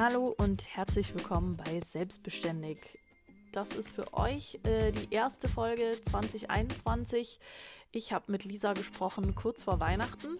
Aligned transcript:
Hallo 0.00 0.34
und 0.38 0.66
herzlich 0.74 1.14
willkommen 1.14 1.58
bei 1.58 1.78
Selbstbeständig. 1.78 2.78
Das 3.52 3.76
ist 3.76 3.90
für 3.90 4.14
euch 4.14 4.58
äh, 4.62 4.92
die 4.92 5.12
erste 5.12 5.46
Folge 5.46 5.92
2021. 6.02 7.38
Ich 7.92 8.10
habe 8.10 8.32
mit 8.32 8.46
Lisa 8.46 8.72
gesprochen 8.72 9.34
kurz 9.34 9.64
vor 9.64 9.78
Weihnachten. 9.78 10.38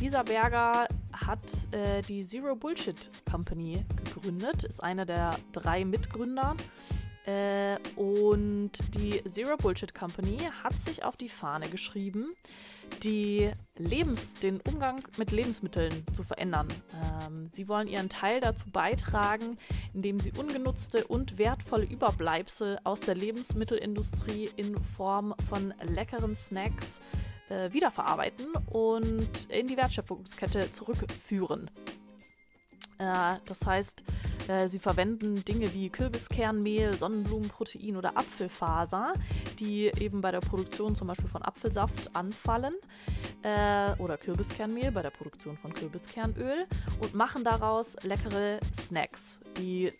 Lisa 0.00 0.24
Berger 0.24 0.88
hat 1.12 1.72
äh, 1.72 2.02
die 2.02 2.22
Zero 2.22 2.56
Bullshit 2.56 3.08
Company 3.30 3.84
gegründet, 4.04 4.64
ist 4.64 4.82
einer 4.82 5.06
der 5.06 5.38
drei 5.52 5.84
Mitgründer. 5.84 6.56
Äh, 7.24 7.78
und 7.94 8.72
die 8.96 9.22
Zero 9.26 9.56
Bullshit 9.58 9.94
Company 9.94 10.38
hat 10.64 10.76
sich 10.76 11.04
auf 11.04 11.14
die 11.14 11.28
Fahne 11.28 11.68
geschrieben, 11.68 12.34
die 13.02 13.50
Lebens-, 13.76 14.34
den 14.34 14.60
Umgang 14.60 15.02
mit 15.16 15.30
Lebensmitteln 15.30 16.04
zu 16.12 16.22
verändern. 16.22 16.68
Ähm, 17.24 17.48
sie 17.52 17.68
wollen 17.68 17.88
ihren 17.88 18.08
Teil 18.08 18.40
dazu 18.40 18.70
beitragen, 18.70 19.58
indem 19.94 20.20
sie 20.20 20.32
ungenutzte 20.32 21.06
und 21.06 21.38
wertvolle 21.38 21.84
Überbleibsel 21.84 22.78
aus 22.84 23.00
der 23.00 23.14
Lebensmittelindustrie 23.14 24.50
in 24.56 24.76
Form 24.82 25.34
von 25.48 25.74
leckeren 25.82 26.34
Snacks 26.34 27.00
äh, 27.48 27.72
wiederverarbeiten 27.72 28.46
und 28.66 29.46
in 29.50 29.68
die 29.68 29.76
Wertschöpfungskette 29.76 30.70
zurückführen. 30.70 31.70
Äh, 32.98 33.36
das 33.46 33.64
heißt, 33.64 34.02
äh, 34.48 34.68
sie 34.68 34.78
verwenden 34.78 35.44
Dinge 35.44 35.72
wie 35.72 35.88
Kürbiskernmehl, 35.88 36.94
Sonnenblumenprotein 36.94 37.96
oder 37.96 38.16
Apfelfaser, 38.16 39.12
die 39.58 39.90
eben 40.00 40.20
bei 40.20 40.32
der 40.32 40.40
Produktion 40.40 40.96
zum 40.96 41.08
Beispiel 41.08 41.28
von 41.28 41.42
Apfelsaft 41.42 42.14
anfallen 42.14 42.74
äh, 43.42 43.92
oder 43.98 44.16
Kürbiskernmehl 44.16 44.90
bei 44.90 45.02
der 45.02 45.10
Produktion 45.10 45.56
von 45.56 45.72
Kürbiskernöl 45.72 46.66
und 47.00 47.14
machen 47.14 47.44
daraus 47.44 47.96
leckere 48.02 48.58
Snacks. 48.74 49.40
Die 49.56 49.90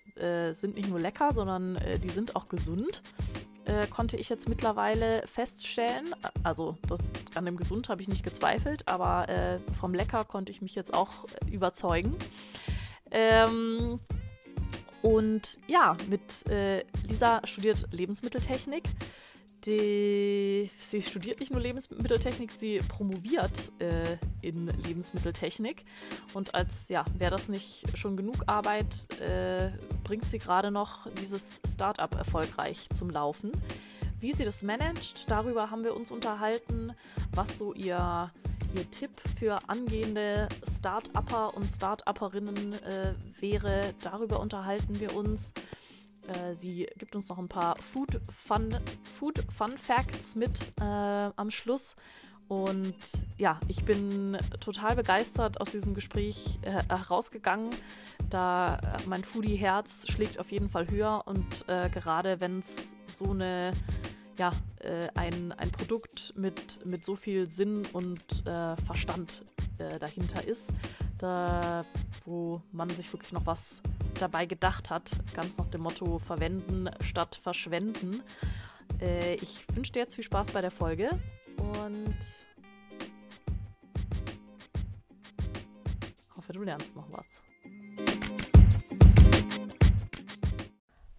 sind 0.52 0.74
nicht 0.74 0.88
nur 0.88 0.98
lecker, 0.98 1.32
sondern 1.32 1.78
die 2.02 2.08
sind 2.08 2.34
auch 2.34 2.48
gesund. 2.48 3.02
Konnte 3.90 4.16
ich 4.16 4.28
jetzt 4.28 4.48
mittlerweile 4.48 5.24
feststellen. 5.26 6.14
Also 6.42 6.76
das, 6.88 6.98
an 7.34 7.44
dem 7.44 7.56
Gesund 7.56 7.88
habe 7.88 8.02
ich 8.02 8.08
nicht 8.08 8.24
gezweifelt, 8.24 8.88
aber 8.88 9.28
äh, 9.28 9.58
vom 9.78 9.94
Lecker 9.94 10.24
konnte 10.24 10.50
ich 10.50 10.60
mich 10.60 10.74
jetzt 10.74 10.92
auch 10.92 11.24
überzeugen. 11.50 12.16
Ähm, 13.10 14.00
und 15.02 15.58
ja, 15.66 15.96
mit 16.08 16.46
äh, 16.50 16.84
Lisa 17.08 17.40
studiert 17.44 17.86
Lebensmitteltechnik. 17.92 18.84
Die, 19.66 20.70
sie 20.80 21.02
studiert 21.02 21.40
nicht 21.40 21.50
nur 21.50 21.60
Lebensmitteltechnik, 21.60 22.52
sie 22.52 22.78
promoviert 22.78 23.72
äh, 23.80 24.16
in 24.40 24.66
Lebensmitteltechnik. 24.66 25.84
Und 26.32 26.54
als, 26.54 26.88
ja, 26.88 27.04
wäre 27.16 27.32
das 27.32 27.48
nicht 27.48 27.84
schon 27.98 28.16
genug 28.16 28.36
Arbeit, 28.46 29.08
äh, 29.20 29.70
bringt 30.04 30.28
sie 30.28 30.38
gerade 30.38 30.70
noch 30.70 31.08
dieses 31.20 31.60
Startup 31.68 32.14
erfolgreich 32.14 32.88
zum 32.94 33.10
Laufen. 33.10 33.50
Wie 34.20 34.32
sie 34.32 34.44
das 34.44 34.62
managt, 34.62 35.30
darüber 35.30 35.70
haben 35.70 35.84
wir 35.84 35.94
uns 35.94 36.10
unterhalten, 36.10 36.92
was 37.32 37.58
so 37.58 37.72
ihr 37.72 38.30
Ihr 38.74 38.90
Tipp 38.90 39.10
für 39.38 39.58
angehende 39.68 40.48
Start-Upper 40.66 41.54
und 41.54 41.68
Start-Upperinnen 41.68 42.74
äh, 42.74 43.14
wäre, 43.40 43.94
darüber 44.02 44.40
unterhalten 44.40 45.00
wir 45.00 45.16
uns. 45.16 45.52
Äh, 46.26 46.54
sie 46.54 46.88
gibt 46.98 47.16
uns 47.16 47.28
noch 47.28 47.38
ein 47.38 47.48
paar 47.48 47.76
Food 47.78 48.20
Fun, 48.36 48.76
Food 49.18 49.44
Fun 49.56 49.78
Facts 49.78 50.34
mit 50.34 50.72
äh, 50.80 50.84
am 50.84 51.50
Schluss. 51.50 51.96
Und 52.48 52.94
ja, 53.36 53.60
ich 53.68 53.84
bin 53.84 54.38
total 54.60 54.96
begeistert 54.96 55.60
aus 55.60 55.68
diesem 55.68 55.94
Gespräch 55.94 56.58
äh, 56.62 56.82
herausgegangen. 56.88 57.70
Da 58.30 58.76
äh, 58.76 59.06
mein 59.06 59.22
Foodie-Herz 59.22 60.06
schlägt 60.10 60.38
auf 60.38 60.50
jeden 60.50 60.70
Fall 60.70 60.90
höher 60.90 61.22
und 61.26 61.68
äh, 61.68 61.90
gerade 61.90 62.40
wenn 62.40 62.60
es 62.60 62.96
so 63.06 63.30
eine 63.32 63.72
ja, 64.38 64.52
äh, 64.80 65.08
ein, 65.14 65.52
ein 65.52 65.70
Produkt 65.70 66.32
mit, 66.36 66.84
mit 66.86 67.04
so 67.04 67.16
viel 67.16 67.48
Sinn 67.50 67.84
und 67.92 68.46
äh, 68.46 68.76
Verstand 68.86 69.44
äh, 69.78 69.98
dahinter 69.98 70.46
ist, 70.46 70.70
da, 71.18 71.84
wo 72.24 72.62
man 72.72 72.88
sich 72.90 73.12
wirklich 73.12 73.32
noch 73.32 73.46
was 73.46 73.80
dabei 74.14 74.46
gedacht 74.46 74.90
hat, 74.90 75.10
ganz 75.34 75.58
nach 75.58 75.66
dem 75.66 75.82
Motto 75.82 76.18
verwenden 76.18 76.88
statt 77.02 77.40
verschwenden. 77.42 78.22
Äh, 79.00 79.34
ich 79.36 79.64
wünsche 79.74 79.92
dir 79.92 80.00
jetzt 80.00 80.14
viel 80.14 80.24
Spaß 80.24 80.52
bei 80.52 80.60
der 80.60 80.70
Folge 80.70 81.10
und 81.56 82.16
hoffe, 86.36 86.52
du 86.52 86.62
lernst 86.62 86.94
noch 86.94 87.10
was. 87.10 87.47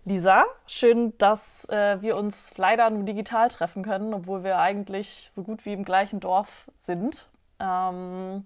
Lisa, 0.06 0.46
schön, 0.66 1.18
dass 1.18 1.68
äh, 1.70 2.02
wir 2.02 2.16
uns 2.16 2.54
leider 2.58 2.90
nur 2.90 3.04
digital 3.04 3.50
treffen 3.50 3.84
können, 3.84 4.14
obwohl 4.14 4.44
wir 4.44 4.58
eigentlich 4.58 5.30
so 5.32 5.44
gut 5.44 5.66
wie 5.66 5.74
im 5.74 5.84
gleichen 5.84 6.20
Dorf 6.20 6.70
sind. 6.78 7.28
Ähm, 7.60 8.46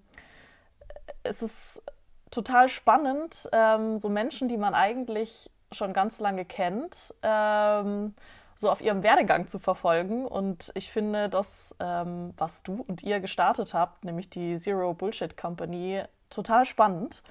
es 1.21 1.41
ist 1.41 1.83
total 2.31 2.69
spannend, 2.69 3.47
ähm, 3.51 3.99
so 3.99 4.09
Menschen, 4.09 4.47
die 4.47 4.57
man 4.57 4.73
eigentlich 4.73 5.51
schon 5.71 5.93
ganz 5.93 6.19
lange 6.19 6.43
kennt, 6.43 7.13
ähm, 7.21 8.15
so 8.55 8.71
auf 8.71 8.81
ihrem 8.81 9.03
Werdegang 9.03 9.47
zu 9.47 9.59
verfolgen. 9.59 10.25
Und 10.25 10.71
ich 10.75 10.91
finde, 10.91 11.29
das, 11.29 11.75
ähm, 11.79 12.33
was 12.37 12.63
du 12.63 12.83
und 12.87 13.03
ihr 13.03 13.19
gestartet 13.19 13.73
habt, 13.73 14.03
nämlich 14.03 14.29
die 14.29 14.57
Zero 14.57 14.93
Bullshit 14.93 15.37
Company, 15.37 16.03
total 16.29 16.65
spannend. 16.65 17.23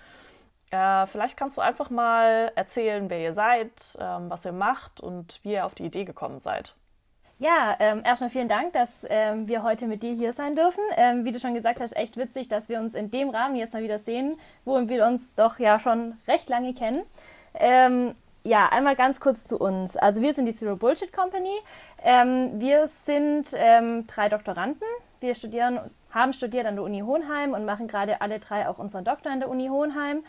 Äh, 0.72 1.06
vielleicht 1.06 1.36
kannst 1.36 1.58
du 1.58 1.60
einfach 1.60 1.90
mal 1.90 2.50
erzählen, 2.54 3.08
wer 3.10 3.20
ihr 3.20 3.34
seid, 3.34 3.70
ähm, 4.00 4.30
was 4.30 4.44
ihr 4.44 4.52
macht 4.52 5.00
und 5.00 5.38
wie 5.42 5.52
ihr 5.52 5.66
auf 5.66 5.74
die 5.74 5.84
Idee 5.84 6.04
gekommen 6.04 6.40
seid. 6.40 6.74
Ja, 7.38 7.76
ähm, 7.78 8.02
erstmal 8.04 8.30
vielen 8.30 8.48
Dank, 8.48 8.72
dass 8.72 9.04
ähm, 9.10 9.48
wir 9.48 9.62
heute 9.62 9.86
mit 9.86 10.02
dir 10.02 10.14
hier 10.14 10.32
sein 10.32 10.56
dürfen. 10.56 10.82
Ähm, 10.96 11.24
wie 11.24 11.32
du 11.32 11.40
schon 11.40 11.54
gesagt 11.54 11.80
hast, 11.80 11.94
echt 11.96 12.16
witzig, 12.16 12.48
dass 12.48 12.68
wir 12.68 12.78
uns 12.78 12.94
in 12.94 13.10
dem 13.10 13.30
Rahmen 13.30 13.56
jetzt 13.56 13.74
mal 13.74 13.82
wieder 13.82 13.98
sehen, 13.98 14.38
wo 14.64 14.88
wir 14.88 15.06
uns 15.06 15.34
doch 15.34 15.58
ja 15.58 15.78
schon 15.78 16.16
recht 16.26 16.48
lange 16.48 16.72
kennen. 16.72 17.02
Ähm, 17.54 18.14
ja, 18.44 18.68
einmal 18.70 18.96
ganz 18.96 19.20
kurz 19.20 19.44
zu 19.44 19.58
uns. 19.58 19.96
Also 19.96 20.22
wir 20.22 20.32
sind 20.32 20.46
die 20.46 20.52
Zero 20.52 20.76
Bullshit 20.76 21.12
Company. 21.12 21.54
Ähm, 22.02 22.60
wir 22.60 22.86
sind 22.86 23.50
ähm, 23.54 24.06
drei 24.06 24.28
Doktoranden. 24.28 24.86
Wir 25.20 25.34
studieren, 25.34 25.78
haben 26.10 26.32
studiert 26.32 26.66
an 26.66 26.76
der 26.76 26.84
Uni 26.84 27.00
Hohenheim 27.00 27.52
und 27.52 27.64
machen 27.64 27.88
gerade 27.88 28.20
alle 28.20 28.38
drei 28.38 28.68
auch 28.68 28.78
unseren 28.78 29.04
Doktor 29.04 29.30
an 29.30 29.40
der 29.40 29.48
Uni 29.48 29.68
Hohenheim. 29.68 30.24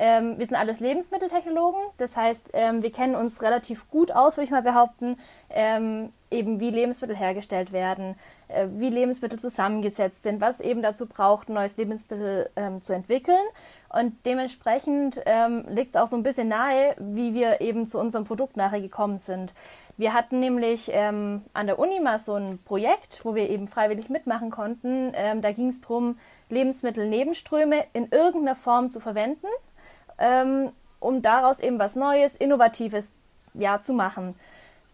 Ähm, 0.00 0.38
wir 0.38 0.46
sind 0.46 0.54
alles 0.54 0.78
Lebensmitteltechnologen, 0.78 1.80
das 1.96 2.16
heißt, 2.16 2.50
ähm, 2.52 2.84
wir 2.84 2.92
kennen 2.92 3.16
uns 3.16 3.42
relativ 3.42 3.90
gut 3.90 4.12
aus, 4.12 4.36
würde 4.36 4.44
ich 4.44 4.52
mal 4.52 4.62
behaupten, 4.62 5.16
ähm, 5.50 6.12
eben 6.30 6.60
wie 6.60 6.70
Lebensmittel 6.70 7.16
hergestellt 7.16 7.72
werden, 7.72 8.14
äh, 8.46 8.68
wie 8.70 8.90
Lebensmittel 8.90 9.40
zusammengesetzt 9.40 10.22
sind, 10.22 10.40
was 10.40 10.60
eben 10.60 10.82
dazu 10.82 11.06
braucht, 11.06 11.48
ein 11.48 11.54
neues 11.54 11.76
Lebensmittel 11.76 12.48
ähm, 12.54 12.80
zu 12.80 12.92
entwickeln. 12.92 13.42
Und 13.88 14.14
dementsprechend 14.24 15.20
ähm, 15.26 15.64
liegt 15.68 15.90
es 15.90 16.00
auch 16.00 16.06
so 16.06 16.14
ein 16.14 16.22
bisschen 16.22 16.46
nahe, 16.46 16.94
wie 16.98 17.34
wir 17.34 17.60
eben 17.60 17.88
zu 17.88 17.98
unserem 17.98 18.24
Produkt 18.24 18.56
nachher 18.56 18.80
gekommen 18.80 19.18
sind. 19.18 19.52
Wir 19.96 20.14
hatten 20.14 20.38
nämlich 20.38 20.90
ähm, 20.92 21.42
an 21.54 21.66
der 21.66 21.80
Uni 21.80 21.98
mal 21.98 22.20
so 22.20 22.34
ein 22.34 22.60
Projekt, 22.64 23.24
wo 23.24 23.34
wir 23.34 23.50
eben 23.50 23.66
freiwillig 23.66 24.10
mitmachen 24.10 24.52
konnten. 24.52 25.12
da 25.12 25.50
ging 25.50 25.70
es 25.70 25.80
darum, 25.80 26.18
Lebensmittelnebenströme 26.50 27.84
in 27.94 28.08
irgendeiner 28.12 28.54
Form 28.54 28.90
zu 28.90 29.00
verwenden 29.00 29.48
ähm, 30.18 30.72
um 31.00 31.22
daraus 31.22 31.60
eben 31.60 31.78
was 31.78 31.96
Neues, 31.96 32.36
Innovatives 32.36 33.14
ja, 33.54 33.80
zu 33.80 33.92
machen. 33.92 34.34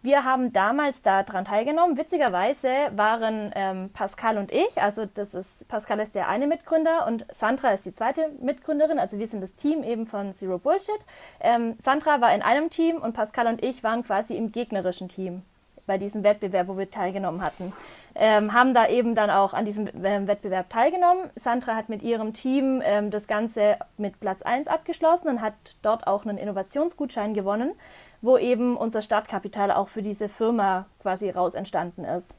Wir 0.05 0.23
haben 0.23 0.53
damals 0.53 1.01
daran 1.01 1.45
teilgenommen. 1.45 1.97
Witzigerweise 1.97 2.69
waren 2.95 3.51
ähm, 3.55 3.89
Pascal 3.91 4.37
und 4.37 4.51
ich, 4.51 4.79
also 4.79 5.07
das 5.11 5.33
ist 5.33 5.67
Pascal 5.67 5.99
ist 5.99 6.13
der 6.13 6.29
eine 6.29 6.45
Mitgründer 6.45 7.07
und 7.07 7.25
Sandra 7.33 7.71
ist 7.71 7.87
die 7.87 7.93
zweite 7.93 8.29
Mitgründerin. 8.39 8.99
Also 8.99 9.17
wir 9.17 9.25
sind 9.25 9.41
das 9.41 9.55
Team 9.55 9.81
eben 9.83 10.05
von 10.05 10.31
Zero 10.31 10.59
Bullshit. 10.59 10.99
Ähm, 11.39 11.73
Sandra 11.79 12.21
war 12.21 12.35
in 12.35 12.43
einem 12.43 12.69
Team 12.69 12.97
und 12.97 13.13
Pascal 13.13 13.47
und 13.47 13.63
ich 13.63 13.83
waren 13.83 14.03
quasi 14.03 14.35
im 14.35 14.51
gegnerischen 14.51 15.09
Team 15.09 15.41
bei 15.85 15.97
diesem 15.97 16.23
Wettbewerb, 16.23 16.67
wo 16.67 16.77
wir 16.77 16.89
teilgenommen 16.89 17.41
hatten 17.41 17.73
ähm, 18.15 18.53
haben 18.53 18.73
da 18.73 18.87
eben 18.87 19.13
dann 19.13 19.29
auch 19.29 19.53
an 19.53 19.65
diesem 19.65 19.87
äh, 19.87 20.27
Wettbewerb 20.27 20.69
teilgenommen. 20.69 21.29
Sandra 21.35 21.75
hat 21.75 21.89
mit 21.89 22.01
ihrem 22.01 22.33
Team 22.33 22.81
ähm, 22.83 23.11
das 23.11 23.27
Ganze 23.27 23.77
mit 23.97 24.19
Platz 24.21 24.41
1 24.41 24.67
abgeschlossen 24.67 25.27
und 25.27 25.41
hat 25.41 25.53
dort 25.81 26.07
auch 26.07 26.25
einen 26.25 26.37
Innovationsgutschein 26.37 27.33
gewonnen, 27.33 27.73
wo 28.21 28.37
eben 28.37 28.77
unser 28.77 29.01
Startkapital 29.01 29.69
auch 29.71 29.89
für 29.89 30.01
diese 30.01 30.29
Firma 30.29 30.85
quasi 31.01 31.29
raus 31.29 31.55
entstanden 31.55 32.05
ist. 32.05 32.37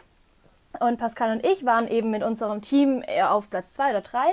Und 0.81 0.99
Pascal 0.99 1.31
und 1.31 1.45
ich 1.45 1.65
waren 1.65 1.89
eben 1.89 2.11
mit 2.11 2.23
unserem 2.23 2.61
Team 2.61 3.03
eher 3.07 3.33
auf 3.33 3.49
Platz 3.51 3.75
zwei 3.75 3.91
oder 3.91 4.03
drei, 4.03 4.27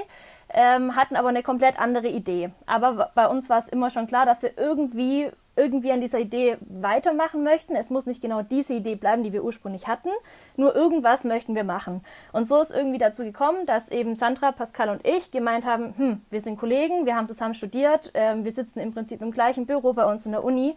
ähm, 0.53 0.95
hatten 0.95 1.15
aber 1.15 1.29
eine 1.29 1.44
komplett 1.44 1.79
andere 1.79 2.07
Idee. 2.07 2.51
Aber 2.65 3.11
bei 3.15 3.27
uns 3.27 3.50
war 3.50 3.57
es 3.57 3.69
immer 3.69 3.89
schon 3.89 4.07
klar, 4.07 4.25
dass 4.25 4.44
wir 4.44 4.57
irgendwie 4.57 5.29
irgendwie 5.55 5.91
an 5.91 6.01
dieser 6.01 6.19
Idee 6.19 6.57
weitermachen 6.61 7.44
möchten. 7.44 7.75
Es 7.75 7.89
muss 7.89 8.05
nicht 8.05 8.21
genau 8.21 8.41
diese 8.41 8.73
Idee 8.73 8.95
bleiben, 8.95 9.23
die 9.23 9.33
wir 9.33 9.44
ursprünglich 9.44 9.88
hatten, 9.88 10.09
nur 10.57 10.75
irgendwas 10.75 11.23
möchten 11.23 11.53
wir 11.55 11.63
machen. 11.63 12.03
Und 12.31 12.47
so 12.47 12.59
ist 12.59 12.71
irgendwie 12.71 12.97
dazu 12.97 13.23
gekommen, 13.23 13.65
dass 13.65 13.89
eben 13.89 14.15
Sandra, 14.15 14.51
Pascal 14.51 14.89
und 14.89 15.05
ich 15.05 15.31
gemeint 15.31 15.65
haben, 15.65 15.94
hm, 15.95 16.21
wir 16.31 16.41
sind 16.41 16.57
Kollegen, 16.57 17.05
wir 17.05 17.15
haben 17.15 17.27
zusammen 17.27 17.53
studiert, 17.53 18.13
äh, 18.15 18.44
wir 18.44 18.51
sitzen 18.51 18.79
im 18.79 18.94
Prinzip 18.94 19.21
im 19.21 19.31
gleichen 19.31 19.65
Büro 19.65 19.94
bei 19.94 20.05
uns 20.05 20.25
in 20.25 20.31
der 20.31 20.44
Uni, 20.44 20.75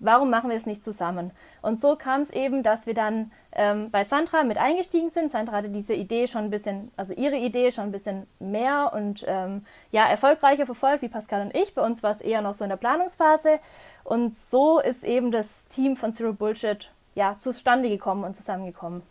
warum 0.00 0.30
machen 0.30 0.50
wir 0.50 0.56
es 0.56 0.66
nicht 0.66 0.82
zusammen? 0.82 1.30
Und 1.62 1.80
so 1.80 1.96
kam 1.96 2.22
es 2.22 2.30
eben, 2.30 2.62
dass 2.62 2.86
wir 2.86 2.94
dann 2.94 3.30
ähm, 3.52 3.90
bei 3.90 4.04
Sandra 4.04 4.42
mit 4.42 4.58
eingestiegen 4.58 5.10
sind. 5.10 5.30
Sandra 5.30 5.56
hatte 5.56 5.68
diese 5.68 5.94
Idee 5.94 6.26
schon 6.26 6.44
ein 6.44 6.50
bisschen, 6.50 6.90
also 6.96 7.14
ihre 7.14 7.36
Idee 7.36 7.70
schon 7.70 7.84
ein 7.84 7.92
bisschen 7.92 8.26
mehr 8.38 8.92
und 8.94 9.24
ähm, 9.28 9.64
ja, 9.92 10.06
erfolgreicher 10.06 10.66
verfolgt 10.66 11.02
wie 11.02 11.08
Pascal 11.08 11.42
und 11.42 11.54
ich. 11.54 11.74
Bei 11.74 11.82
uns 11.82 12.02
war 12.02 12.10
es 12.10 12.20
eher 12.20 12.42
noch 12.42 12.54
so 12.54 12.64
in 12.64 12.70
der 12.70 12.76
Planungsphase. 12.76 13.60
Und 14.04 14.34
so 14.34 14.80
ist 14.80 15.04
eben 15.04 15.30
das 15.30 15.68
Team 15.68 15.96
von 15.96 16.12
Zero 16.12 16.32
Bullshit 16.32 16.90
ja, 17.14 17.36
zustande 17.38 17.88
gekommen 17.88 18.24
und 18.24 18.34
zusammengekommen. 18.34 19.02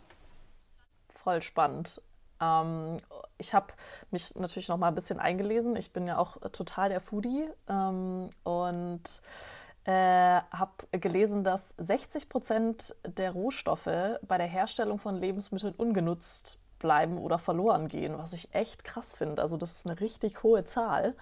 Voll 1.22 1.42
spannend. 1.42 2.02
Ähm, 2.40 2.98
ich 3.38 3.54
habe 3.54 3.68
mich 4.10 4.34
natürlich 4.36 4.68
noch 4.68 4.76
mal 4.76 4.88
ein 4.88 4.94
bisschen 4.94 5.20
eingelesen. 5.20 5.76
Ich 5.76 5.92
bin 5.92 6.06
ja 6.06 6.18
auch 6.18 6.36
total 6.52 6.88
der 6.88 7.00
Foodie 7.00 7.48
ähm, 7.68 8.30
und 8.44 9.02
äh, 9.84 9.92
habe 9.92 10.72
gelesen, 10.92 11.44
dass 11.44 11.74
60 11.78 12.28
Prozent 12.28 12.94
der 13.04 13.32
Rohstoffe 13.32 14.18
bei 14.26 14.38
der 14.38 14.46
Herstellung 14.46 14.98
von 14.98 15.16
Lebensmitteln 15.16 15.74
ungenutzt 15.74 16.58
bleiben 16.78 17.18
oder 17.18 17.38
verloren 17.38 17.88
gehen, 17.88 18.18
was 18.18 18.32
ich 18.32 18.52
echt 18.52 18.84
krass 18.84 19.14
finde. 19.14 19.42
Also 19.42 19.56
das 19.56 19.72
ist 19.72 19.86
eine 19.86 20.00
richtig 20.00 20.42
hohe 20.42 20.64
Zahl. 20.64 21.14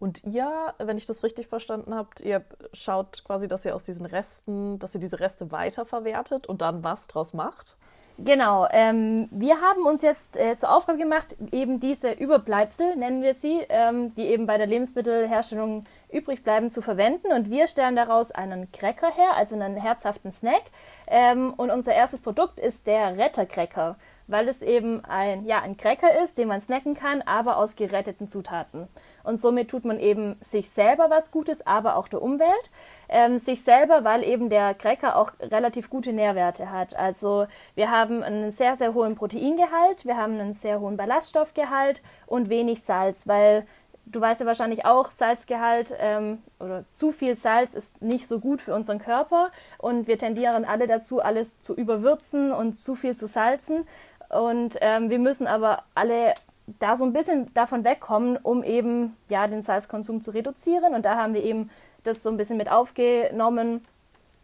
Und 0.00 0.22
ihr, 0.24 0.74
wenn 0.78 0.96
ich 0.96 1.06
das 1.06 1.24
richtig 1.24 1.48
verstanden 1.48 1.94
habt, 1.94 2.20
ihr 2.20 2.44
schaut 2.72 3.24
quasi, 3.24 3.48
dass 3.48 3.64
ihr 3.64 3.74
aus 3.74 3.84
diesen 3.84 4.06
Resten, 4.06 4.78
dass 4.78 4.94
ihr 4.94 5.00
diese 5.00 5.18
Reste 5.18 5.50
weiterverwertet 5.50 6.46
und 6.46 6.62
dann 6.62 6.84
was 6.84 7.08
draus 7.08 7.32
macht? 7.32 7.76
Genau, 8.20 8.66
ähm, 8.72 9.28
wir 9.30 9.60
haben 9.60 9.86
uns 9.86 10.02
jetzt 10.02 10.36
äh, 10.36 10.56
zur 10.56 10.74
Aufgabe 10.74 10.98
gemacht, 10.98 11.36
eben 11.52 11.78
diese 11.78 12.10
Überbleibsel, 12.10 12.96
nennen 12.96 13.22
wir 13.22 13.32
sie, 13.32 13.60
ähm, 13.68 14.12
die 14.16 14.22
eben 14.22 14.46
bei 14.46 14.58
der 14.58 14.66
Lebensmittelherstellung 14.66 15.84
übrig 16.10 16.42
bleiben, 16.42 16.70
zu 16.70 16.82
verwenden. 16.82 17.32
Und 17.32 17.50
wir 17.50 17.66
stellen 17.66 17.96
daraus 17.96 18.30
einen 18.30 18.70
Cracker 18.72 19.10
her, 19.14 19.34
also 19.34 19.54
einen 19.54 19.76
herzhaften 19.76 20.30
Snack. 20.30 20.62
Ähm, 21.08 21.52
und 21.56 21.70
unser 21.70 21.94
erstes 21.94 22.20
Produkt 22.20 22.58
ist 22.58 22.86
der 22.86 23.16
Rettercracker, 23.16 23.96
weil 24.26 24.48
es 24.48 24.62
eben 24.62 25.04
ein, 25.04 25.44
ja, 25.44 25.60
ein 25.62 25.76
Cracker 25.76 26.22
ist, 26.22 26.38
den 26.38 26.48
man 26.48 26.60
snacken 26.60 26.94
kann, 26.94 27.22
aber 27.22 27.56
aus 27.56 27.76
geretteten 27.76 28.28
Zutaten. 28.28 28.88
Und 29.24 29.38
somit 29.38 29.70
tut 29.70 29.84
man 29.84 29.98
eben 29.98 30.36
sich 30.40 30.70
selber 30.70 31.10
was 31.10 31.30
Gutes, 31.30 31.66
aber 31.66 31.96
auch 31.96 32.08
der 32.08 32.22
Umwelt 32.22 32.70
ähm, 33.08 33.38
sich 33.38 33.62
selber, 33.62 34.04
weil 34.04 34.22
eben 34.22 34.48
der 34.48 34.74
Cracker 34.74 35.16
auch 35.16 35.32
relativ 35.40 35.90
gute 35.90 36.12
Nährwerte 36.12 36.70
hat. 36.70 36.96
Also 36.96 37.46
wir 37.74 37.90
haben 37.90 38.22
einen 38.22 38.50
sehr, 38.50 38.76
sehr 38.76 38.94
hohen 38.94 39.14
Proteingehalt, 39.14 40.04
wir 40.04 40.16
haben 40.16 40.34
einen 40.34 40.52
sehr 40.52 40.80
hohen 40.80 40.96
Ballaststoffgehalt 40.96 42.02
und 42.26 42.48
wenig 42.50 42.82
Salz, 42.82 43.26
weil 43.26 43.66
du 44.12 44.20
weißt 44.20 44.40
ja 44.40 44.46
wahrscheinlich 44.46 44.84
auch, 44.84 45.08
Salzgehalt 45.08 45.94
ähm, 45.98 46.42
oder 46.60 46.84
zu 46.92 47.12
viel 47.12 47.36
Salz 47.36 47.74
ist 47.74 48.00
nicht 48.02 48.26
so 48.26 48.40
gut 48.40 48.60
für 48.60 48.74
unseren 48.74 48.98
Körper 48.98 49.50
und 49.78 50.06
wir 50.06 50.18
tendieren 50.18 50.64
alle 50.64 50.86
dazu, 50.86 51.20
alles 51.20 51.60
zu 51.60 51.74
überwürzen 51.74 52.52
und 52.52 52.78
zu 52.78 52.94
viel 52.94 53.16
zu 53.16 53.26
salzen. 53.26 53.84
Und 54.28 54.76
ähm, 54.80 55.10
wir 55.10 55.18
müssen 55.18 55.46
aber 55.46 55.84
alle 55.94 56.34
da 56.78 56.96
so 56.96 57.04
ein 57.04 57.12
bisschen 57.12 57.52
davon 57.54 57.84
wegkommen, 57.84 58.36
um 58.36 58.62
eben 58.62 59.16
ja 59.28 59.46
den 59.46 59.62
Salzkonsum 59.62 60.20
zu 60.20 60.32
reduzieren. 60.32 60.94
Und 60.94 61.04
da 61.04 61.16
haben 61.16 61.34
wir 61.34 61.42
eben 61.42 61.70
das 62.04 62.22
so 62.22 62.30
ein 62.30 62.36
bisschen 62.36 62.58
mit 62.58 62.70
aufgenommen 62.70 63.86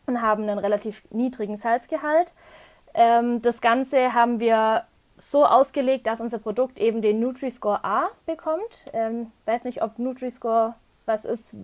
und 0.07 0.23
haben 0.23 0.45
einen 0.45 0.59
relativ 0.59 1.03
niedrigen 1.11 1.59
Salzgehalt. 1.59 2.33
Ähm, 2.95 3.43
das 3.43 3.61
Ganze 3.61 4.15
haben 4.15 4.41
wir 4.41 4.85
so 5.17 5.45
ausgelegt, 5.45 6.07
dass 6.07 6.21
unser 6.21 6.39
Produkt 6.39 6.79
eben 6.79 7.03
den 7.03 7.21
Nutri-Score 7.21 7.85
A 7.85 8.09
bekommt. 8.27 8.85
Ähm, 8.93 9.31
weiß 9.45 9.65
nicht, 9.65 9.83
ob 9.83 9.99
Nutri-Score 9.99 10.75
was 11.07 11.25
ist, 11.25 11.55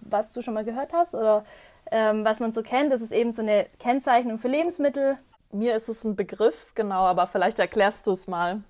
was 0.00 0.32
du 0.32 0.42
schon 0.42 0.54
mal 0.54 0.64
gehört 0.64 0.92
hast 0.92 1.14
oder 1.14 1.44
ähm, 1.90 2.24
was 2.24 2.40
man 2.40 2.52
so 2.52 2.62
kennt. 2.62 2.92
Das 2.92 3.00
ist 3.00 3.12
eben 3.12 3.32
so 3.32 3.42
eine 3.42 3.66
Kennzeichnung 3.78 4.38
für 4.38 4.48
Lebensmittel. 4.48 5.18
Mir 5.52 5.76
ist 5.76 5.88
es 5.88 6.04
ein 6.04 6.16
Begriff, 6.16 6.72
genau, 6.74 7.04
aber 7.04 7.26
vielleicht 7.26 7.58
erklärst 7.58 8.06
du 8.06 8.12
es 8.12 8.26
mal. 8.26 8.62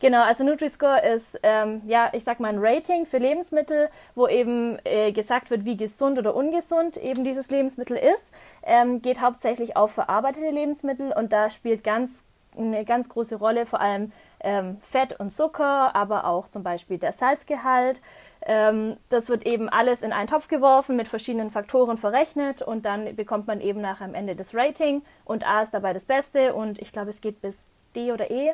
Genau, 0.00 0.22
also 0.22 0.44
Nutri-Score 0.44 1.00
ist, 1.00 1.38
ähm, 1.42 1.82
ja, 1.86 2.10
ich 2.12 2.24
sag 2.24 2.40
mal 2.40 2.48
ein 2.48 2.58
Rating 2.58 3.06
für 3.06 3.18
Lebensmittel, 3.18 3.88
wo 4.14 4.26
eben 4.26 4.78
äh, 4.84 5.12
gesagt 5.12 5.50
wird, 5.50 5.64
wie 5.64 5.76
gesund 5.76 6.18
oder 6.18 6.34
ungesund 6.34 6.96
eben 6.96 7.24
dieses 7.24 7.50
Lebensmittel 7.50 7.96
ist. 7.96 8.34
Ähm, 8.64 9.02
geht 9.02 9.20
hauptsächlich 9.20 9.76
auf 9.76 9.92
verarbeitete 9.92 10.50
Lebensmittel 10.50 11.12
und 11.12 11.32
da 11.32 11.48
spielt 11.48 11.84
ganz 11.84 12.26
eine 12.56 12.84
ganz 12.84 13.08
große 13.08 13.36
Rolle 13.36 13.66
vor 13.66 13.80
allem 13.80 14.12
ähm, 14.40 14.78
Fett 14.80 15.18
und 15.18 15.32
Zucker, 15.32 15.94
aber 15.94 16.26
auch 16.26 16.48
zum 16.48 16.62
Beispiel 16.62 16.98
der 16.98 17.12
Salzgehalt. 17.12 18.00
Ähm, 18.42 18.96
das 19.08 19.28
wird 19.28 19.46
eben 19.46 19.68
alles 19.68 20.02
in 20.02 20.12
einen 20.12 20.28
Topf 20.28 20.48
geworfen, 20.48 20.96
mit 20.96 21.08
verschiedenen 21.08 21.50
Faktoren 21.50 21.96
verrechnet 21.96 22.62
und 22.62 22.84
dann 22.84 23.16
bekommt 23.16 23.46
man 23.46 23.60
eben 23.60 23.80
nach 23.80 24.00
am 24.00 24.14
Ende 24.14 24.36
das 24.36 24.54
Rating 24.54 25.02
und 25.24 25.46
A 25.46 25.62
ist 25.62 25.72
dabei 25.72 25.92
das 25.92 26.04
Beste 26.04 26.54
und 26.54 26.78
ich 26.78 26.92
glaube, 26.92 27.10
es 27.10 27.20
geht 27.20 27.40
bis 27.40 27.66
D 27.96 28.12
oder 28.12 28.30
E 28.30 28.52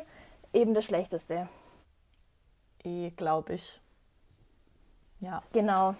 eben 0.53 0.73
das 0.73 0.85
Schlechteste. 0.85 1.49
Eh, 2.83 3.11
glaube 3.11 3.53
ich. 3.53 3.79
Ja. 5.19 5.41
Genau. 5.53 5.95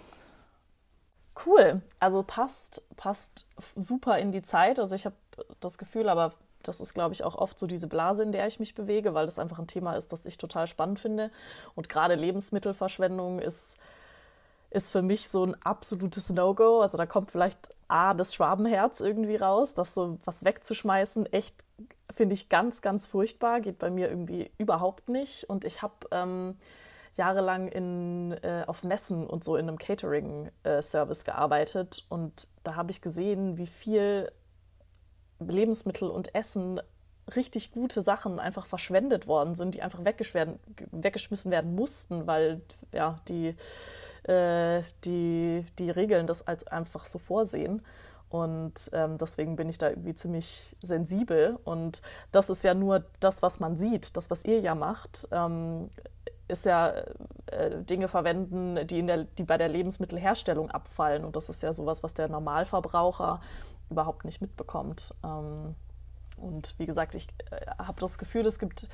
Cool. 1.46 1.80
Also 1.98 2.22
passt, 2.22 2.82
passt 2.96 3.46
super 3.76 4.18
in 4.18 4.32
die 4.32 4.42
Zeit. 4.42 4.78
Also 4.78 4.94
ich 4.94 5.06
habe 5.06 5.16
das 5.60 5.78
Gefühl, 5.78 6.08
aber 6.08 6.32
das 6.62 6.80
ist, 6.80 6.94
glaube 6.94 7.14
ich, 7.14 7.24
auch 7.24 7.36
oft 7.36 7.58
so 7.58 7.66
diese 7.66 7.88
Blase, 7.88 8.22
in 8.22 8.32
der 8.32 8.46
ich 8.46 8.60
mich 8.60 8.74
bewege, 8.74 9.14
weil 9.14 9.26
das 9.26 9.38
einfach 9.38 9.58
ein 9.58 9.66
Thema 9.66 9.94
ist, 9.94 10.12
das 10.12 10.26
ich 10.26 10.38
total 10.38 10.66
spannend 10.66 11.00
finde. 11.00 11.30
Und 11.74 11.88
gerade 11.88 12.14
Lebensmittelverschwendung 12.14 13.38
ist, 13.38 13.76
ist 14.70 14.90
für 14.90 15.02
mich 15.02 15.28
so 15.28 15.44
ein 15.44 15.56
absolutes 15.62 16.30
No-Go. 16.30 16.80
Also 16.80 16.96
da 16.96 17.06
kommt 17.06 17.30
vielleicht 17.30 17.74
A, 17.88 18.14
das 18.14 18.34
Schwabenherz 18.34 19.00
irgendwie 19.00 19.36
raus, 19.36 19.74
das 19.74 19.94
so 19.94 20.18
was 20.24 20.44
wegzuschmeißen 20.44 21.26
echt 21.32 21.54
finde 22.12 22.34
ich 22.34 22.48
ganz, 22.48 22.82
ganz 22.82 23.06
furchtbar, 23.06 23.60
geht 23.60 23.78
bei 23.78 23.90
mir 23.90 24.08
irgendwie 24.08 24.50
überhaupt 24.58 25.08
nicht. 25.08 25.48
Und 25.48 25.64
ich 25.64 25.82
habe 25.82 25.94
ähm, 26.10 26.56
jahrelang 27.16 27.68
in, 27.68 28.32
äh, 28.42 28.64
auf 28.66 28.84
Messen 28.84 29.26
und 29.26 29.44
so 29.44 29.56
in 29.56 29.68
einem 29.68 29.78
Catering-Service 29.78 31.20
äh, 31.22 31.24
gearbeitet. 31.24 32.04
Und 32.08 32.48
da 32.64 32.76
habe 32.76 32.90
ich 32.90 33.02
gesehen, 33.02 33.58
wie 33.58 33.66
viel 33.66 34.30
Lebensmittel 35.48 36.08
und 36.08 36.34
Essen 36.34 36.80
richtig 37.36 37.72
gute 37.72 38.02
Sachen 38.02 38.40
einfach 38.40 38.66
verschwendet 38.66 39.26
worden 39.26 39.54
sind, 39.54 39.74
die 39.74 39.82
einfach 39.82 40.04
weggeschmissen 40.04 41.50
werden 41.50 41.74
mussten, 41.74 42.26
weil 42.26 42.60
ja, 42.92 43.20
die, 43.28 43.54
äh, 44.30 44.82
die, 45.04 45.64
die 45.78 45.90
Regeln 45.90 46.26
das 46.26 46.46
als 46.46 46.66
einfach 46.66 47.06
so 47.06 47.18
vorsehen. 47.18 47.82
Und 48.28 48.90
ähm, 48.94 49.18
deswegen 49.18 49.56
bin 49.56 49.68
ich 49.68 49.76
da 49.76 49.90
irgendwie 49.90 50.14
ziemlich 50.14 50.74
sensibel. 50.82 51.58
Und 51.64 52.00
das 52.32 52.48
ist 52.48 52.64
ja 52.64 52.72
nur 52.72 53.04
das, 53.20 53.42
was 53.42 53.60
man 53.60 53.76
sieht. 53.76 54.16
Das, 54.16 54.30
was 54.30 54.44
ihr 54.46 54.60
ja 54.60 54.74
macht, 54.74 55.28
ähm, 55.32 55.90
ist 56.48 56.64
ja 56.64 56.94
äh, 57.46 57.82
Dinge 57.82 58.08
verwenden, 58.08 58.86
die, 58.86 59.00
in 59.00 59.06
der, 59.06 59.24
die 59.24 59.42
bei 59.42 59.58
der 59.58 59.68
Lebensmittelherstellung 59.68 60.70
abfallen. 60.70 61.24
Und 61.24 61.36
das 61.36 61.50
ist 61.50 61.62
ja 61.62 61.74
sowas, 61.74 62.02
was 62.02 62.14
der 62.14 62.28
Normalverbraucher 62.28 63.40
überhaupt 63.92 64.24
nicht 64.24 64.40
mitbekommt. 64.40 65.14
Ähm, 65.24 65.74
und 66.36 66.74
wie 66.78 66.86
gesagt, 66.86 67.14
ich 67.14 67.28
äh, 67.50 67.66
habe 67.78 68.00
das 68.00 68.18
Gefühl, 68.18 68.46
es 68.46 68.58
gibt, 68.58 68.88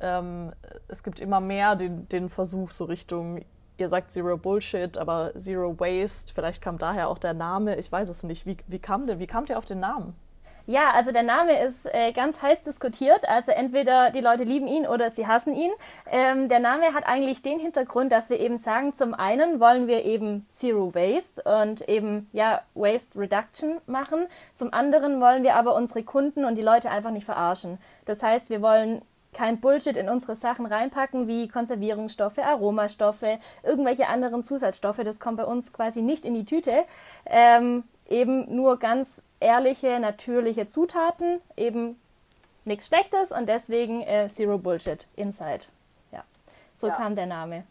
ähm, 0.00 0.52
es 0.88 1.02
gibt 1.02 1.20
immer 1.20 1.40
mehr 1.40 1.76
den, 1.76 2.08
den 2.08 2.28
Versuch, 2.28 2.70
so 2.70 2.84
Richtung 2.84 3.44
ihr 3.78 3.88
sagt 3.88 4.10
Zero 4.10 4.36
Bullshit, 4.36 4.98
aber 4.98 5.32
Zero 5.36 5.78
Waste, 5.78 6.34
vielleicht 6.34 6.62
kam 6.62 6.78
daher 6.78 7.08
auch 7.08 7.18
der 7.18 7.34
Name, 7.34 7.76
ich 7.76 7.90
weiß 7.90 8.08
es 8.08 8.22
nicht. 8.24 8.44
Wie, 8.44 8.56
wie 8.66 8.78
kam 8.78 9.06
der, 9.06 9.18
wie 9.18 9.26
kamt 9.26 9.50
ihr 9.50 9.58
auf 9.58 9.64
den 9.64 9.80
Namen? 9.80 10.14
Ja, 10.68 10.90
also 10.90 11.12
der 11.12 11.22
Name 11.22 11.64
ist 11.64 11.86
äh, 11.86 12.12
ganz 12.12 12.42
heiß 12.42 12.62
diskutiert. 12.62 13.26
Also 13.26 13.52
entweder 13.52 14.10
die 14.10 14.20
Leute 14.20 14.44
lieben 14.44 14.66
ihn 14.66 14.86
oder 14.86 15.08
sie 15.08 15.26
hassen 15.26 15.54
ihn. 15.54 15.70
Ähm, 16.10 16.50
der 16.50 16.58
Name 16.58 16.92
hat 16.92 17.06
eigentlich 17.06 17.40
den 17.40 17.58
Hintergrund, 17.58 18.12
dass 18.12 18.28
wir 18.28 18.38
eben 18.38 18.58
sagen, 18.58 18.92
zum 18.92 19.14
einen 19.14 19.60
wollen 19.60 19.86
wir 19.86 20.04
eben 20.04 20.46
Zero 20.52 20.94
Waste 20.94 21.42
und 21.42 21.88
eben 21.88 22.28
ja 22.34 22.60
Waste 22.74 23.18
Reduction 23.18 23.80
machen. 23.86 24.26
Zum 24.52 24.74
anderen 24.74 25.22
wollen 25.22 25.42
wir 25.42 25.54
aber 25.54 25.74
unsere 25.74 26.02
Kunden 26.02 26.44
und 26.44 26.58
die 26.58 26.62
Leute 26.62 26.90
einfach 26.90 27.12
nicht 27.12 27.24
verarschen. 27.24 27.78
Das 28.04 28.22
heißt, 28.22 28.50
wir 28.50 28.60
wollen 28.60 29.00
kein 29.32 29.60
Bullshit 29.60 29.96
in 29.96 30.10
unsere 30.10 30.36
Sachen 30.36 30.66
reinpacken, 30.66 31.28
wie 31.28 31.48
Konservierungsstoffe, 31.48 32.40
Aromastoffe, 32.40 33.38
irgendwelche 33.62 34.08
anderen 34.08 34.42
Zusatzstoffe. 34.42 35.00
Das 35.02 35.18
kommt 35.18 35.38
bei 35.38 35.44
uns 35.44 35.72
quasi 35.72 36.02
nicht 36.02 36.26
in 36.26 36.34
die 36.34 36.44
Tüte. 36.44 36.84
Ähm, 37.24 37.84
eben 38.08 38.54
nur 38.54 38.78
ganz 38.78 39.22
ehrliche, 39.40 40.00
natürliche 40.00 40.66
Zutaten, 40.66 41.40
eben 41.56 41.96
nichts 42.64 42.86
Schlechtes 42.86 43.32
und 43.32 43.48
deswegen 43.48 44.02
äh, 44.02 44.28
Zero 44.28 44.58
Bullshit 44.58 45.06
Inside. 45.16 45.60
Ja, 46.12 46.24
so 46.76 46.88
ja. 46.88 46.94
kam 46.94 47.14
der 47.14 47.26
Name. 47.26 47.64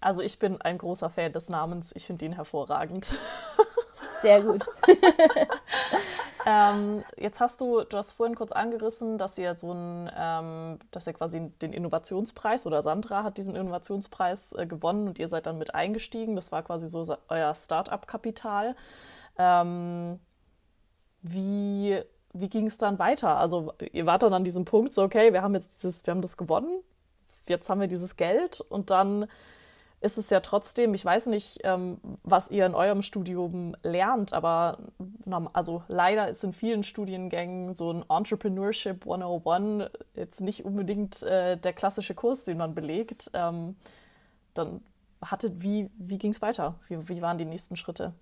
Also 0.00 0.20
ich 0.20 0.38
bin 0.38 0.60
ein 0.60 0.78
großer 0.78 1.08
Fan 1.08 1.32
des 1.32 1.48
Namens. 1.48 1.92
Ich 1.94 2.06
finde 2.06 2.26
ihn 2.26 2.32
hervorragend. 2.32 3.14
Sehr 4.20 4.42
gut. 4.42 4.66
ähm, 6.46 7.04
jetzt 7.16 7.40
hast 7.40 7.60
du, 7.60 7.84
du 7.84 7.96
hast 7.96 8.12
vorhin 8.12 8.34
kurz 8.34 8.52
angerissen, 8.52 9.16
dass 9.16 9.38
ihr 9.38 9.54
so 9.54 9.72
ein, 9.72 10.10
ähm, 10.14 10.78
dass 10.90 11.06
ihr 11.06 11.14
quasi 11.14 11.40
den 11.62 11.72
Innovationspreis 11.72 12.66
oder 12.66 12.82
Sandra 12.82 13.22
hat 13.22 13.38
diesen 13.38 13.56
Innovationspreis 13.56 14.52
äh, 14.52 14.66
gewonnen 14.66 15.08
und 15.08 15.18
ihr 15.18 15.28
seid 15.28 15.46
dann 15.46 15.56
mit 15.56 15.74
eingestiegen. 15.74 16.36
Das 16.36 16.52
war 16.52 16.62
quasi 16.62 16.88
so 16.88 17.16
euer 17.28 17.54
Start-up-Kapital. 17.54 18.76
Ähm, 19.38 20.18
wie 21.22 22.02
wie 22.34 22.48
ging 22.48 22.66
es 22.66 22.78
dann 22.78 22.98
weiter? 22.98 23.38
Also 23.38 23.72
ihr 23.92 24.06
wart 24.06 24.24
dann 24.24 24.34
an 24.34 24.44
diesem 24.44 24.64
Punkt, 24.64 24.92
so 24.92 25.02
okay, 25.02 25.32
wir 25.32 25.42
haben 25.42 25.54
jetzt 25.54 25.82
dieses, 25.82 26.04
wir 26.04 26.10
haben 26.10 26.20
das 26.20 26.36
gewonnen, 26.36 26.82
jetzt 27.46 27.70
haben 27.70 27.80
wir 27.80 27.86
dieses 27.86 28.16
Geld 28.16 28.60
und 28.60 28.90
dann 28.90 29.26
ist 30.00 30.18
es 30.18 30.28
ja 30.28 30.40
trotzdem, 30.40 30.92
ich 30.92 31.04
weiß 31.04 31.26
nicht, 31.26 31.60
ähm, 31.64 31.98
was 32.24 32.50
ihr 32.50 32.66
in 32.66 32.74
eurem 32.74 33.00
Studium 33.00 33.74
lernt, 33.82 34.34
aber 34.34 34.78
also 35.54 35.82
leider 35.88 36.28
ist 36.28 36.44
in 36.44 36.52
vielen 36.52 36.82
Studiengängen 36.82 37.72
so 37.72 37.90
ein 37.90 38.04
Entrepreneurship 38.10 39.02
101 39.02 39.90
jetzt 40.14 40.40
nicht 40.42 40.64
unbedingt 40.64 41.22
äh, 41.22 41.56
der 41.56 41.72
klassische 41.72 42.14
Kurs, 42.14 42.44
den 42.44 42.58
man 42.58 42.74
belegt. 42.74 43.30
Ähm, 43.32 43.76
dann 44.52 44.82
hattet, 45.22 45.62
wie, 45.62 45.88
wie 45.96 46.18
ging 46.18 46.32
es 46.32 46.42
weiter? 46.42 46.74
Wie, 46.88 47.08
wie 47.08 47.22
waren 47.22 47.38
die 47.38 47.46
nächsten 47.46 47.76
Schritte? 47.76 48.12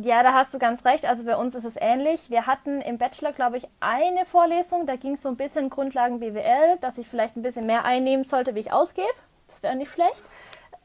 Ja, 0.00 0.22
da 0.22 0.32
hast 0.32 0.54
du 0.54 0.58
ganz 0.58 0.86
recht. 0.86 1.04
Also 1.04 1.24
bei 1.24 1.36
uns 1.36 1.54
ist 1.54 1.64
es 1.64 1.76
ähnlich. 1.78 2.30
Wir 2.30 2.46
hatten 2.46 2.80
im 2.80 2.96
Bachelor, 2.96 3.32
glaube 3.32 3.58
ich, 3.58 3.68
eine 3.80 4.24
Vorlesung. 4.24 4.86
Da 4.86 4.96
ging 4.96 5.12
es 5.12 5.22
so 5.22 5.28
ein 5.28 5.36
bisschen 5.36 5.68
Grundlagen 5.68 6.18
BWL, 6.20 6.78
dass 6.80 6.96
ich 6.96 7.06
vielleicht 7.06 7.36
ein 7.36 7.42
bisschen 7.42 7.66
mehr 7.66 7.84
einnehmen 7.84 8.24
sollte, 8.24 8.54
wie 8.54 8.60
ich 8.60 8.72
ausgebe. 8.72 9.06
Das 9.48 9.62
wäre 9.62 9.76
nicht 9.76 9.92
schlecht. 9.92 10.22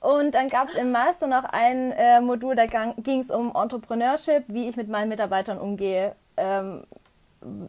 Und 0.01 0.35
dann 0.35 0.49
gab 0.49 0.67
es 0.67 0.75
im 0.75 0.91
Master 0.91 1.27
noch 1.27 1.45
ein 1.45 1.91
äh, 1.93 2.21
Modul, 2.21 2.55
da 2.55 2.65
ging 2.65 3.19
es 3.19 3.31
um 3.31 3.55
Entrepreneurship, 3.55 4.43
wie 4.47 4.69
ich 4.69 4.77
mit 4.77 4.89
meinen 4.89 5.09
Mitarbeitern 5.09 5.57
umgehe. 5.57 6.15
Ähm, 6.35 6.83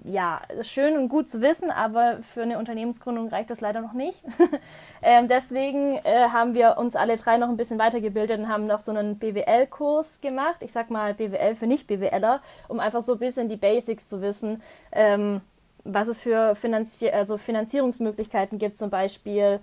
ja, 0.05 0.41
schön 0.63 0.97
und 0.97 1.09
gut 1.09 1.29
zu 1.29 1.43
wissen, 1.43 1.71
aber 1.71 2.19
für 2.23 2.43
eine 2.43 2.59
Unternehmensgründung 2.59 3.29
reicht 3.29 3.51
das 3.51 3.61
leider 3.61 3.81
noch 3.81 3.93
nicht. 3.93 4.25
ähm, 5.03 5.29
deswegen 5.29 5.97
äh, 6.05 6.29
haben 6.33 6.55
wir 6.55 6.79
uns 6.79 6.97
alle 6.97 7.17
drei 7.17 7.37
noch 7.37 7.49
ein 7.49 7.57
bisschen 7.57 7.79
weitergebildet 7.79 8.39
und 8.39 8.49
haben 8.49 8.67
noch 8.67 8.81
so 8.81 8.93
einen 8.93 9.19
BWL-Kurs 9.19 10.21
gemacht. 10.21 10.63
Ich 10.63 10.73
sag 10.73 10.91
mal 10.91 11.15
BWL 11.15 11.55
für 11.55 11.67
Nicht-BWLer, 11.67 12.41
um 12.69 12.81
einfach 12.81 13.03
so 13.03 13.13
ein 13.13 13.19
bisschen 13.19 13.49
die 13.49 13.57
Basics 13.57 14.09
zu 14.09 14.23
wissen. 14.23 14.63
Ähm, 14.93 15.43
was 15.85 16.09
es 16.09 16.19
für 16.19 16.55
Finanzi 16.55 17.09
also 17.09 17.37
Finanzierungsmöglichkeiten 17.39 18.59
gibt, 18.59 18.77
zum 18.77 18.91
Beispiel, 18.91 19.61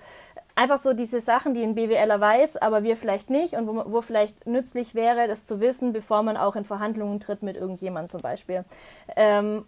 einfach 0.55 0.77
so 0.77 0.93
diese 0.93 1.19
Sachen, 1.19 1.53
die 1.53 1.61
ein 1.61 1.75
BWLer 1.75 2.19
weiß, 2.19 2.57
aber 2.57 2.83
wir 2.83 2.95
vielleicht 2.95 3.29
nicht 3.29 3.53
und 3.53 3.67
wo, 3.67 3.83
wo, 3.91 4.01
vielleicht 4.01 4.47
nützlich 4.47 4.95
wäre, 4.95 5.27
das 5.27 5.45
zu 5.45 5.59
wissen, 5.59 5.93
bevor 5.93 6.23
man 6.23 6.37
auch 6.37 6.55
in 6.55 6.63
Verhandlungen 6.63 7.19
tritt 7.19 7.43
mit 7.43 7.57
irgendjemandem 7.57 8.07
zum 8.07 8.21
Beispiel. 8.21 8.63
Ähm, 9.15 9.65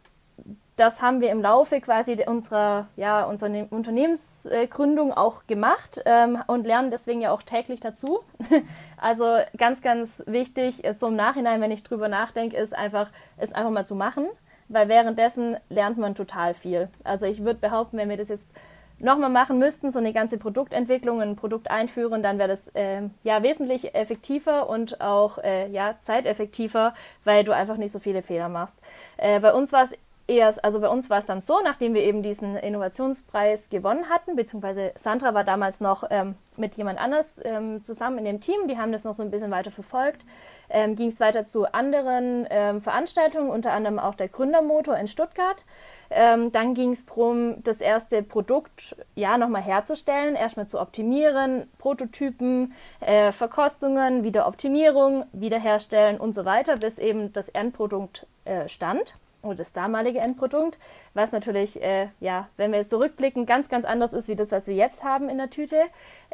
das 0.77 1.01
haben 1.01 1.21
wir 1.21 1.31
im 1.31 1.41
Laufe 1.41 1.81
quasi 1.81 2.23
unserer, 2.27 2.87
ja, 2.95 3.23
unserer 3.23 3.49
ne-, 3.49 3.67
Unternehmensgründung 3.69 5.11
auch 5.11 5.47
gemacht 5.47 6.01
ähm, 6.05 6.37
und 6.45 6.67
lernen 6.67 6.91
deswegen 6.91 7.19
ja 7.19 7.31
auch 7.31 7.41
täglich 7.41 7.79
dazu. 7.79 8.19
also 8.97 9.37
ganz, 9.57 9.81
ganz 9.81 10.23
wichtig, 10.27 10.83
so 10.91 11.07
im 11.07 11.15
Nachhinein, 11.15 11.61
wenn 11.61 11.71
ich 11.71 11.83
drüber 11.83 12.09
nachdenke, 12.09 12.57
ist 12.57 12.75
einfach, 12.75 13.11
es 13.37 13.53
einfach 13.53 13.71
mal 13.71 13.87
zu 13.87 13.95
machen, 13.95 14.27
weil 14.67 14.87
währenddessen 14.87 15.57
lernt 15.69 15.97
man 15.97 16.13
total 16.13 16.53
viel. 16.53 16.89
Also 17.03 17.25
ich 17.25 17.43
würde 17.43 17.59
behaupten, 17.59 17.97
wenn 17.97 18.09
wir 18.09 18.17
das 18.17 18.29
jetzt 18.29 18.53
nochmal 18.99 19.29
machen 19.29 19.59
müssten, 19.59 19.91
so 19.91 19.99
eine 19.99 20.13
ganze 20.13 20.37
Produktentwicklung, 20.37 21.21
ein 21.21 21.35
Produkt 21.35 21.69
einführen, 21.69 22.23
dann 22.23 22.39
wäre 22.39 22.49
das 22.49 22.69
äh, 22.69 23.01
ja 23.23 23.43
wesentlich 23.43 23.95
effektiver 23.95 24.69
und 24.69 25.01
auch 25.01 25.37
äh, 25.39 25.69
ja 25.69 25.95
zeiteffektiver, 25.99 26.93
weil 27.23 27.43
du 27.43 27.51
einfach 27.51 27.77
nicht 27.77 27.91
so 27.91 27.99
viele 27.99 28.21
Fehler 28.21 28.49
machst. 28.49 28.79
Äh, 29.17 29.39
bei 29.39 29.53
uns 29.53 29.71
war 29.71 29.83
es 29.83 29.93
eher, 30.27 30.53
also 30.63 30.79
bei 30.79 30.89
uns 30.89 31.09
war 31.09 31.19
es 31.19 31.25
dann 31.25 31.41
so, 31.41 31.61
nachdem 31.63 31.93
wir 31.93 32.03
eben 32.03 32.21
diesen 32.21 32.57
Innovationspreis 32.57 33.69
gewonnen 33.69 34.09
hatten, 34.09 34.35
beziehungsweise 34.35 34.91
Sandra 34.95 35.33
war 35.33 35.43
damals 35.43 35.79
noch 35.79 36.03
ähm, 36.09 36.35
mit 36.57 36.75
jemand 36.75 36.99
anders 36.99 37.39
ähm, 37.43 37.83
zusammen 37.83 38.19
in 38.19 38.25
dem 38.25 38.41
Team, 38.41 38.67
die 38.67 38.77
haben 38.77 38.91
das 38.91 39.05
noch 39.05 39.13
so 39.13 39.23
ein 39.23 39.31
bisschen 39.31 39.51
weiter 39.51 39.71
verfolgt, 39.71 40.25
ähm, 40.69 40.95
ging 40.95 41.07
es 41.07 41.19
weiter 41.21 41.45
zu 41.45 41.71
anderen 41.73 42.45
ähm, 42.49 42.81
Veranstaltungen, 42.81 43.49
unter 43.49 43.71
anderem 43.71 43.99
auch 43.99 44.15
der 44.15 44.27
Gründermotor 44.27 44.97
in 44.97 45.07
Stuttgart. 45.07 45.63
Ähm, 46.09 46.51
dann 46.51 46.73
ging 46.73 46.91
es 46.91 47.05
darum, 47.05 47.63
das 47.63 47.79
erste 47.79 48.21
Produkt 48.21 48.95
ja 49.15 49.37
nochmal 49.37 49.61
herzustellen, 49.61 50.35
erstmal 50.35 50.67
zu 50.67 50.79
optimieren, 50.79 51.69
Prototypen, 51.77 52.73
äh, 52.99 53.31
Verkostungen, 53.31 54.23
wieder 54.23 54.47
Optimierung, 54.47 55.25
wiederherstellen 55.31 56.17
und 56.17 56.35
so 56.35 56.43
weiter, 56.43 56.75
bis 56.75 56.97
eben 56.99 57.31
das 57.31 57.49
Endprodukt 57.49 58.25
äh, 58.45 58.67
stand 58.67 59.15
oder 59.47 59.57
das 59.57 59.73
damalige 59.73 60.19
Endprodukt, 60.19 60.77
was 61.13 61.31
natürlich, 61.31 61.81
äh, 61.81 62.07
ja, 62.19 62.47
wenn 62.57 62.71
wir 62.71 62.79
jetzt 62.79 62.89
zurückblicken, 62.89 63.45
ganz, 63.45 63.69
ganz 63.69 63.85
anders 63.85 64.13
ist 64.13 64.27
wie 64.27 64.35
das, 64.35 64.51
was 64.51 64.67
wir 64.67 64.75
jetzt 64.75 65.03
haben 65.03 65.29
in 65.29 65.37
der 65.37 65.49
Tüte. 65.49 65.77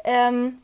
Ähm, 0.04 0.58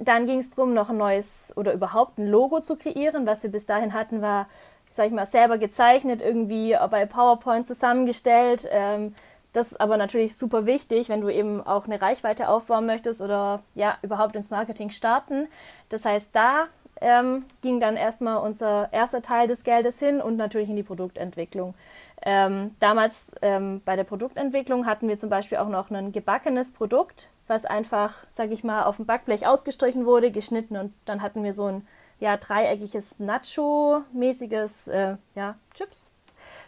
dann 0.00 0.26
ging 0.26 0.40
es 0.40 0.50
darum, 0.50 0.74
noch 0.74 0.90
ein 0.90 0.96
neues 0.96 1.52
oder 1.56 1.72
überhaupt 1.72 2.18
ein 2.18 2.26
Logo 2.26 2.60
zu 2.60 2.76
kreieren. 2.76 3.26
Was 3.26 3.42
wir 3.42 3.50
bis 3.50 3.66
dahin 3.66 3.94
hatten, 3.94 4.20
war, 4.20 4.48
sag 4.90 5.06
ich 5.06 5.12
mal, 5.12 5.26
selber 5.26 5.58
gezeichnet, 5.58 6.22
irgendwie 6.22 6.76
bei 6.90 7.06
PowerPoint 7.06 7.66
zusammengestellt. 7.66 8.68
Ähm, 8.70 9.14
das 9.52 9.72
ist 9.72 9.80
aber 9.80 9.96
natürlich 9.96 10.36
super 10.36 10.66
wichtig, 10.66 11.08
wenn 11.08 11.22
du 11.22 11.30
eben 11.30 11.66
auch 11.66 11.86
eine 11.86 12.02
Reichweite 12.02 12.48
aufbauen 12.50 12.84
möchtest 12.84 13.22
oder 13.22 13.62
ja, 13.74 13.96
überhaupt 14.02 14.36
ins 14.36 14.50
Marketing 14.50 14.90
starten. 14.90 15.48
Das 15.88 16.04
heißt, 16.04 16.30
da 16.34 16.66
ähm, 17.00 17.44
ging 17.62 17.80
dann 17.80 17.96
erstmal 17.96 18.38
unser 18.38 18.92
erster 18.92 19.22
Teil 19.22 19.46
des 19.48 19.64
Geldes 19.64 19.98
hin 19.98 20.20
und 20.20 20.36
natürlich 20.36 20.70
in 20.70 20.76
die 20.76 20.82
Produktentwicklung. 20.82 21.74
Ähm, 22.22 22.74
damals 22.80 23.32
ähm, 23.42 23.82
bei 23.84 23.96
der 23.96 24.04
Produktentwicklung 24.04 24.86
hatten 24.86 25.08
wir 25.08 25.18
zum 25.18 25.28
Beispiel 25.28 25.58
auch 25.58 25.68
noch 25.68 25.90
ein 25.90 26.12
gebackenes 26.12 26.72
Produkt, 26.72 27.28
was 27.46 27.66
einfach, 27.66 28.14
sag 28.30 28.50
ich 28.50 28.64
mal, 28.64 28.84
auf 28.84 28.96
dem 28.96 29.06
Backblech 29.06 29.46
ausgestrichen 29.46 30.06
wurde, 30.06 30.30
geschnitten 30.30 30.76
und 30.76 30.94
dann 31.04 31.22
hatten 31.22 31.44
wir 31.44 31.52
so 31.52 31.66
ein 31.66 31.86
ja, 32.18 32.36
dreieckiges 32.36 33.18
Nacho-mäßiges 33.18 34.88
äh, 34.88 35.16
ja, 35.34 35.56
Chips, 35.74 36.10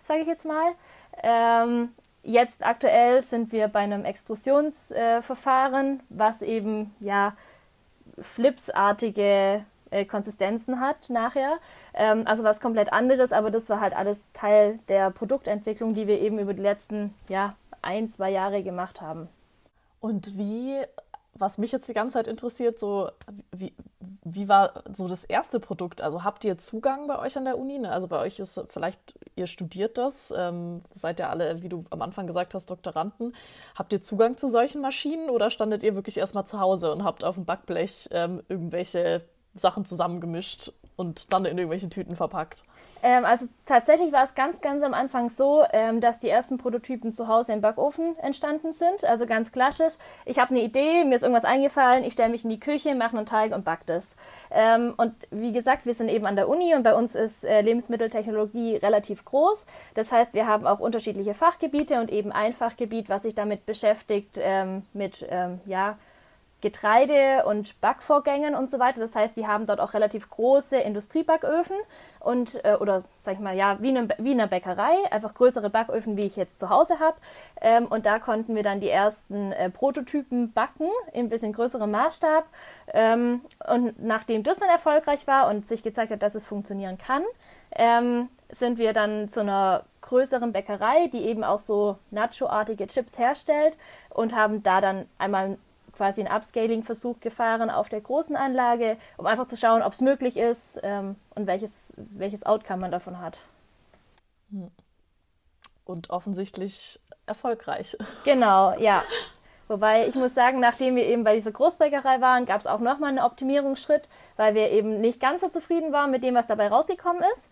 sage 0.02 0.20
ich 0.20 0.26
jetzt 0.26 0.44
mal. 0.44 0.72
Ähm, 1.22 1.94
jetzt 2.22 2.64
aktuell 2.64 3.22
sind 3.22 3.50
wir 3.50 3.68
bei 3.68 3.80
einem 3.80 4.04
Extrusionsverfahren, 4.04 6.00
äh, 6.00 6.02
was 6.10 6.42
eben 6.42 6.94
ja 7.00 7.34
flipsartige 8.20 9.64
äh, 9.90 10.04
Konsistenzen 10.04 10.80
hat 10.80 11.10
nachher. 11.10 11.58
Ähm, 11.94 12.22
also 12.26 12.44
was 12.44 12.60
komplett 12.60 12.92
anderes, 12.92 13.32
aber 13.32 13.50
das 13.50 13.68
war 13.68 13.80
halt 13.80 13.94
alles 13.94 14.32
Teil 14.32 14.78
der 14.88 15.10
Produktentwicklung, 15.10 15.94
die 15.94 16.06
wir 16.06 16.20
eben 16.20 16.38
über 16.38 16.54
die 16.54 16.62
letzten 16.62 17.14
ja, 17.28 17.54
ein, 17.82 18.08
zwei 18.08 18.30
Jahre 18.30 18.62
gemacht 18.62 19.00
haben. 19.00 19.28
Und 20.00 20.36
wie, 20.38 20.80
was 21.34 21.58
mich 21.58 21.72
jetzt 21.72 21.88
die 21.88 21.94
ganze 21.94 22.14
Zeit 22.14 22.28
interessiert, 22.28 22.78
so 22.78 23.10
wie, 23.52 23.74
wie 24.24 24.48
war 24.48 24.84
so 24.92 25.08
das 25.08 25.24
erste 25.24 25.60
Produkt? 25.60 26.00
Also 26.00 26.24
habt 26.24 26.44
ihr 26.44 26.58
Zugang 26.58 27.06
bei 27.06 27.18
euch 27.18 27.36
an 27.36 27.44
der 27.44 27.58
Uni? 27.58 27.78
Ne? 27.78 27.90
Also 27.90 28.08
bei 28.08 28.18
euch 28.18 28.38
ist 28.38 28.60
vielleicht, 28.68 29.00
ihr 29.36 29.46
studiert 29.46 29.98
das, 29.98 30.32
ähm, 30.36 30.82
seid 30.94 31.20
ihr 31.20 31.30
alle, 31.30 31.62
wie 31.62 31.68
du 31.68 31.84
am 31.90 32.02
Anfang 32.02 32.26
gesagt 32.26 32.54
hast, 32.54 32.70
Doktoranden. 32.70 33.34
Habt 33.74 33.92
ihr 33.92 34.02
Zugang 34.02 34.36
zu 34.36 34.48
solchen 34.48 34.80
Maschinen 34.80 35.30
oder 35.30 35.50
standet 35.50 35.82
ihr 35.82 35.94
wirklich 35.94 36.18
erstmal 36.18 36.46
zu 36.46 36.60
Hause 36.60 36.92
und 36.92 37.04
habt 37.04 37.24
auf 37.24 37.34
dem 37.34 37.44
Backblech 37.44 38.08
ähm, 38.12 38.42
irgendwelche 38.48 39.22
Sachen 39.58 39.84
zusammengemischt 39.84 40.72
und 40.96 41.32
dann 41.32 41.44
in 41.44 41.58
irgendwelche 41.58 41.88
Tüten 41.88 42.16
verpackt? 42.16 42.64
Ähm, 43.02 43.24
also 43.24 43.46
tatsächlich 43.66 44.12
war 44.12 44.24
es 44.24 44.34
ganz, 44.34 44.60
ganz 44.60 44.82
am 44.82 44.94
Anfang 44.94 45.28
so, 45.28 45.62
ähm, 45.72 46.00
dass 46.00 46.18
die 46.18 46.28
ersten 46.28 46.58
Prototypen 46.58 47.12
zu 47.12 47.28
Hause 47.28 47.52
im 47.52 47.60
Backofen 47.60 48.18
entstanden 48.18 48.72
sind. 48.72 49.04
Also 49.04 49.26
ganz 49.26 49.52
klassisch. 49.52 49.94
Ich 50.24 50.38
habe 50.38 50.50
eine 50.50 50.62
Idee, 50.62 51.04
mir 51.04 51.14
ist 51.14 51.22
irgendwas 51.22 51.44
eingefallen, 51.44 52.02
ich 52.02 52.14
stelle 52.14 52.30
mich 52.30 52.44
in 52.44 52.50
die 52.50 52.60
Küche, 52.60 52.94
mache 52.94 53.16
einen 53.16 53.26
Teig 53.26 53.54
und 53.54 53.64
back 53.64 53.86
das. 53.86 54.16
Ähm, 54.50 54.94
und 54.96 55.14
wie 55.30 55.52
gesagt, 55.52 55.86
wir 55.86 55.94
sind 55.94 56.08
eben 56.08 56.26
an 56.26 56.36
der 56.36 56.48
Uni 56.48 56.74
und 56.74 56.82
bei 56.82 56.94
uns 56.94 57.14
ist 57.14 57.44
äh, 57.44 57.60
Lebensmitteltechnologie 57.60 58.76
relativ 58.76 59.24
groß. 59.24 59.66
Das 59.94 60.10
heißt, 60.10 60.34
wir 60.34 60.46
haben 60.46 60.66
auch 60.66 60.80
unterschiedliche 60.80 61.34
Fachgebiete 61.34 62.00
und 62.00 62.10
eben 62.10 62.32
ein 62.32 62.52
Fachgebiet, 62.52 63.08
was 63.08 63.22
sich 63.22 63.34
damit 63.34 63.66
beschäftigt, 63.66 64.38
ähm, 64.40 64.82
mit 64.92 65.24
ähm, 65.30 65.60
ja, 65.66 65.96
Getreide- 66.60 67.44
und 67.44 67.80
Backvorgängen 67.80 68.54
und 68.54 68.70
so 68.70 68.78
weiter. 68.78 69.00
Das 69.00 69.14
heißt, 69.14 69.36
die 69.36 69.46
haben 69.46 69.66
dort 69.66 69.80
auch 69.80 69.94
relativ 69.94 70.28
große 70.28 70.76
Industriebacköfen 70.76 71.76
und 72.20 72.64
äh, 72.64 72.74
oder 72.74 73.04
sag 73.18 73.34
ich 73.34 73.40
mal 73.40 73.56
ja 73.56 73.78
wie 73.80 73.90
in, 73.90 74.12
wie 74.18 74.32
in 74.32 74.40
einer 74.40 74.48
Bäckerei, 74.48 74.94
einfach 75.10 75.34
größere 75.34 75.70
Backöfen, 75.70 76.16
wie 76.16 76.26
ich 76.26 76.36
jetzt 76.36 76.58
zu 76.58 76.68
Hause 76.68 76.98
habe. 76.98 77.16
Ähm, 77.60 77.86
und 77.86 78.06
da 78.06 78.18
konnten 78.18 78.56
wir 78.56 78.62
dann 78.62 78.80
die 78.80 78.90
ersten 78.90 79.52
äh, 79.52 79.70
Prototypen 79.70 80.52
backen 80.52 80.88
in 81.12 81.26
ein 81.26 81.28
bisschen 81.28 81.52
größerem 81.52 81.90
Maßstab. 81.90 82.46
Ähm, 82.92 83.42
und 83.70 84.02
nachdem 84.02 84.42
das 84.42 84.58
dann 84.58 84.68
erfolgreich 84.68 85.26
war 85.26 85.48
und 85.48 85.66
sich 85.66 85.82
gezeigt 85.82 86.10
hat, 86.10 86.22
dass 86.22 86.34
es 86.34 86.46
funktionieren 86.46 86.98
kann, 86.98 87.22
ähm, 87.72 88.28
sind 88.50 88.78
wir 88.78 88.92
dann 88.92 89.30
zu 89.30 89.40
einer 89.40 89.84
größeren 90.00 90.52
Bäckerei, 90.52 91.08
die 91.08 91.22
eben 91.22 91.44
auch 91.44 91.58
so 91.58 91.96
Nacho-artige 92.10 92.86
Chips 92.86 93.18
herstellt 93.18 93.76
und 94.10 94.34
haben 94.34 94.62
da 94.62 94.80
dann 94.80 95.06
einmal 95.18 95.58
quasi 95.98 96.22
einen 96.24 96.34
Upscaling-Versuch 96.34 97.20
gefahren 97.20 97.70
auf 97.70 97.88
der 97.88 98.00
großen 98.00 98.36
Anlage, 98.36 98.96
um 99.16 99.26
einfach 99.26 99.46
zu 99.46 99.56
schauen, 99.56 99.82
ob 99.82 99.92
es 99.92 100.00
möglich 100.00 100.36
ist 100.38 100.78
ähm, 100.82 101.16
und 101.34 101.46
welches, 101.46 101.94
welches 101.96 102.46
Outcome 102.46 102.80
man 102.80 102.92
davon 102.92 103.20
hat. 103.20 103.40
Hm. 104.50 104.70
Und 105.84 106.10
offensichtlich 106.10 107.00
erfolgreich. 107.26 107.96
Genau, 108.24 108.78
ja. 108.78 109.02
Wobei 109.66 110.06
ich 110.06 110.14
muss 110.14 110.34
sagen, 110.34 110.60
nachdem 110.60 110.96
wir 110.96 111.04
eben 111.04 111.24
bei 111.24 111.34
dieser 111.34 111.52
Großbäckerei 111.52 112.22
waren, 112.22 112.46
gab 112.46 112.60
es 112.60 112.66
auch 112.66 112.80
nochmal 112.80 113.10
einen 113.10 113.18
Optimierungsschritt, 113.18 114.08
weil 114.36 114.54
wir 114.54 114.70
eben 114.70 115.00
nicht 115.00 115.20
ganz 115.20 115.42
so 115.42 115.48
zufrieden 115.48 115.92
waren 115.92 116.10
mit 116.10 116.22
dem, 116.22 116.34
was 116.34 116.46
dabei 116.46 116.68
rausgekommen 116.68 117.22
ist. 117.34 117.50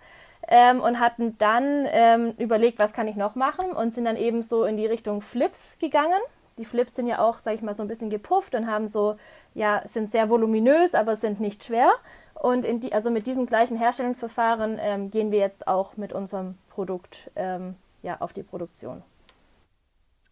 Ähm, 0.48 0.80
und 0.80 1.00
hatten 1.00 1.36
dann 1.38 1.86
ähm, 1.88 2.34
überlegt, 2.38 2.78
was 2.78 2.92
kann 2.92 3.08
ich 3.08 3.16
noch 3.16 3.34
machen 3.34 3.72
und 3.72 3.92
sind 3.92 4.04
dann 4.04 4.16
eben 4.16 4.42
so 4.42 4.64
in 4.64 4.76
die 4.76 4.86
Richtung 4.86 5.20
Flips 5.20 5.76
gegangen. 5.78 6.20
Die 6.58 6.64
Flips 6.64 6.94
sind 6.94 7.06
ja 7.06 7.18
auch, 7.18 7.38
sag 7.38 7.54
ich 7.54 7.62
mal, 7.62 7.74
so 7.74 7.82
ein 7.82 7.88
bisschen 7.88 8.08
gepufft 8.08 8.54
und 8.54 8.66
haben 8.66 8.88
so, 8.88 9.16
ja, 9.54 9.82
sind 9.86 10.10
sehr 10.10 10.30
voluminös, 10.30 10.94
aber 10.94 11.14
sind 11.14 11.38
nicht 11.38 11.64
schwer. 11.64 11.92
Und 12.34 12.64
die, 12.82 12.92
also 12.92 13.10
mit 13.10 13.26
diesem 13.26 13.46
gleichen 13.46 13.76
Herstellungsverfahren 13.76 14.78
ähm, 14.80 15.10
gehen 15.10 15.30
wir 15.30 15.38
jetzt 15.38 15.68
auch 15.68 15.96
mit 15.96 16.12
unserem 16.12 16.56
Produkt 16.70 17.30
ähm, 17.36 17.76
ja, 18.02 18.20
auf 18.20 18.32
die 18.32 18.42
Produktion. 18.42 19.02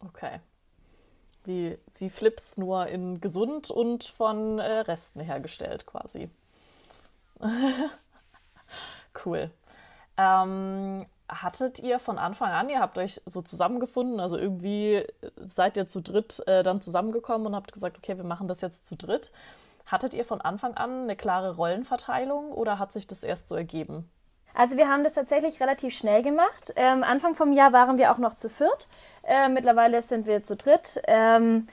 Okay. 0.07 0.39
Wie, 1.43 1.77
wie 1.99 2.09
Flips 2.09 2.57
nur 2.57 2.87
in 2.87 3.21
gesund 3.21 3.69
und 3.69 4.03
von 4.03 4.57
äh, 4.57 4.79
Resten 4.79 5.19
hergestellt 5.19 5.85
quasi. 5.85 6.29
cool. 9.25 9.51
Ähm, 10.17 11.05
hattet 11.27 11.79
ihr 11.79 11.99
von 11.99 12.17
Anfang 12.17 12.51
an, 12.51 12.69
ihr 12.69 12.79
habt 12.79 12.97
euch 12.97 13.21
so 13.25 13.41
zusammengefunden, 13.41 14.19
also 14.19 14.37
irgendwie 14.37 15.05
seid 15.47 15.77
ihr 15.77 15.87
zu 15.87 16.01
dritt 16.01 16.45
äh, 16.47 16.63
dann 16.63 16.81
zusammengekommen 16.81 17.47
und 17.47 17.55
habt 17.55 17.71
gesagt, 17.73 17.97
okay, 17.97 18.17
wir 18.17 18.23
machen 18.23 18.47
das 18.47 18.61
jetzt 18.61 18.85
zu 18.85 18.95
dritt. 18.95 19.31
Hattet 19.85 20.13
ihr 20.13 20.25
von 20.25 20.41
Anfang 20.41 20.75
an 20.75 21.03
eine 21.03 21.15
klare 21.15 21.55
Rollenverteilung 21.55 22.51
oder 22.51 22.79
hat 22.79 22.91
sich 22.91 23.07
das 23.07 23.23
erst 23.23 23.47
so 23.47 23.55
ergeben? 23.55 24.09
Also 24.55 24.77
wir 24.77 24.87
haben 24.87 25.03
das 25.03 25.13
tatsächlich 25.13 25.59
relativ 25.59 25.93
schnell 25.93 26.23
gemacht. 26.23 26.73
Ähm, 26.77 27.03
Anfang 27.03 27.35
vom 27.35 27.51
Jahr 27.51 27.73
waren 27.73 27.97
wir 27.97 28.11
auch 28.11 28.17
noch 28.17 28.35
zu 28.35 28.49
viert. 28.49 28.87
Äh, 29.23 29.49
mittlerweile 29.49 30.01
sind 30.01 30.27
wir 30.27 30.43
zu 30.43 30.55
dritt. 30.55 31.01
Ähm, 31.07 31.67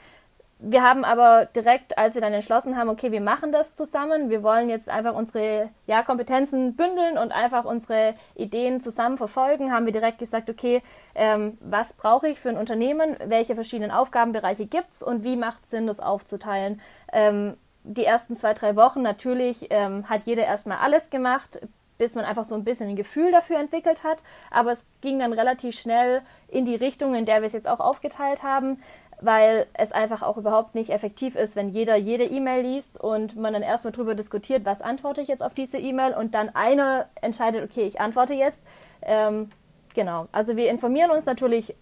wir 0.64 0.82
haben 0.82 1.04
aber 1.04 1.46
direkt, 1.46 1.98
als 1.98 2.14
wir 2.14 2.22
dann 2.22 2.32
entschlossen 2.32 2.76
haben, 2.76 2.88
okay, 2.88 3.10
wir 3.10 3.20
machen 3.20 3.50
das 3.50 3.74
zusammen, 3.74 4.30
wir 4.30 4.44
wollen 4.44 4.70
jetzt 4.70 4.88
einfach 4.88 5.12
unsere 5.12 5.70
ja, 5.86 6.04
Kompetenzen 6.04 6.76
bündeln 6.76 7.18
und 7.18 7.32
einfach 7.32 7.64
unsere 7.64 8.14
Ideen 8.36 8.80
zusammen 8.80 9.18
verfolgen, 9.18 9.72
haben 9.72 9.86
wir 9.86 9.92
direkt 9.92 10.18
gesagt, 10.18 10.48
okay, 10.48 10.80
ähm, 11.16 11.58
was 11.60 11.94
brauche 11.94 12.28
ich 12.28 12.38
für 12.38 12.48
ein 12.48 12.56
Unternehmen, 12.56 13.16
welche 13.24 13.56
verschiedenen 13.56 13.90
Aufgabenbereiche 13.90 14.66
gibt 14.66 14.92
es 14.92 15.02
und 15.02 15.24
wie 15.24 15.36
macht 15.36 15.64
es 15.64 15.70
Sinn, 15.70 15.88
das 15.88 15.98
aufzuteilen. 15.98 16.80
Ähm, 17.12 17.56
die 17.82 18.04
ersten 18.04 18.36
zwei, 18.36 18.54
drei 18.54 18.76
Wochen 18.76 19.02
natürlich 19.02 19.66
ähm, 19.70 20.08
hat 20.08 20.22
jeder 20.22 20.44
erstmal 20.44 20.78
alles 20.78 21.10
gemacht, 21.10 21.60
bis 21.98 22.14
man 22.14 22.24
einfach 22.24 22.44
so 22.44 22.54
ein 22.54 22.64
bisschen 22.64 22.88
ein 22.88 22.96
Gefühl 22.96 23.32
dafür 23.32 23.58
entwickelt 23.58 24.04
hat. 24.04 24.22
Aber 24.50 24.70
es 24.70 24.86
ging 25.00 25.18
dann 25.18 25.32
relativ 25.32 25.78
schnell 25.78 26.22
in 26.48 26.64
die 26.64 26.76
Richtung, 26.76 27.14
in 27.16 27.26
der 27.26 27.40
wir 27.40 27.46
es 27.46 27.52
jetzt 27.52 27.68
auch 27.68 27.80
aufgeteilt 27.80 28.44
haben 28.44 28.78
weil 29.24 29.66
es 29.74 29.92
einfach 29.92 30.22
auch 30.22 30.36
überhaupt 30.36 30.74
nicht 30.74 30.90
effektiv 30.90 31.36
ist, 31.36 31.56
wenn 31.56 31.70
jeder 31.70 31.96
jede 31.96 32.24
E-Mail 32.24 32.62
liest 32.62 32.98
und 33.00 33.36
man 33.36 33.52
dann 33.52 33.62
erstmal 33.62 33.92
darüber 33.92 34.14
diskutiert, 34.14 34.64
was 34.66 34.82
antworte 34.82 35.20
ich 35.20 35.28
jetzt 35.28 35.42
auf 35.42 35.54
diese 35.54 35.78
E-Mail 35.78 36.14
und 36.14 36.34
dann 36.34 36.54
einer 36.54 37.06
entscheidet, 37.20 37.64
okay, 37.64 37.86
ich 37.86 38.00
antworte 38.00 38.34
jetzt. 38.34 38.64
Ähm, 39.02 39.50
genau, 39.94 40.28
also 40.32 40.56
wir 40.56 40.70
informieren 40.70 41.10
uns 41.10 41.24
natürlich 41.24 41.74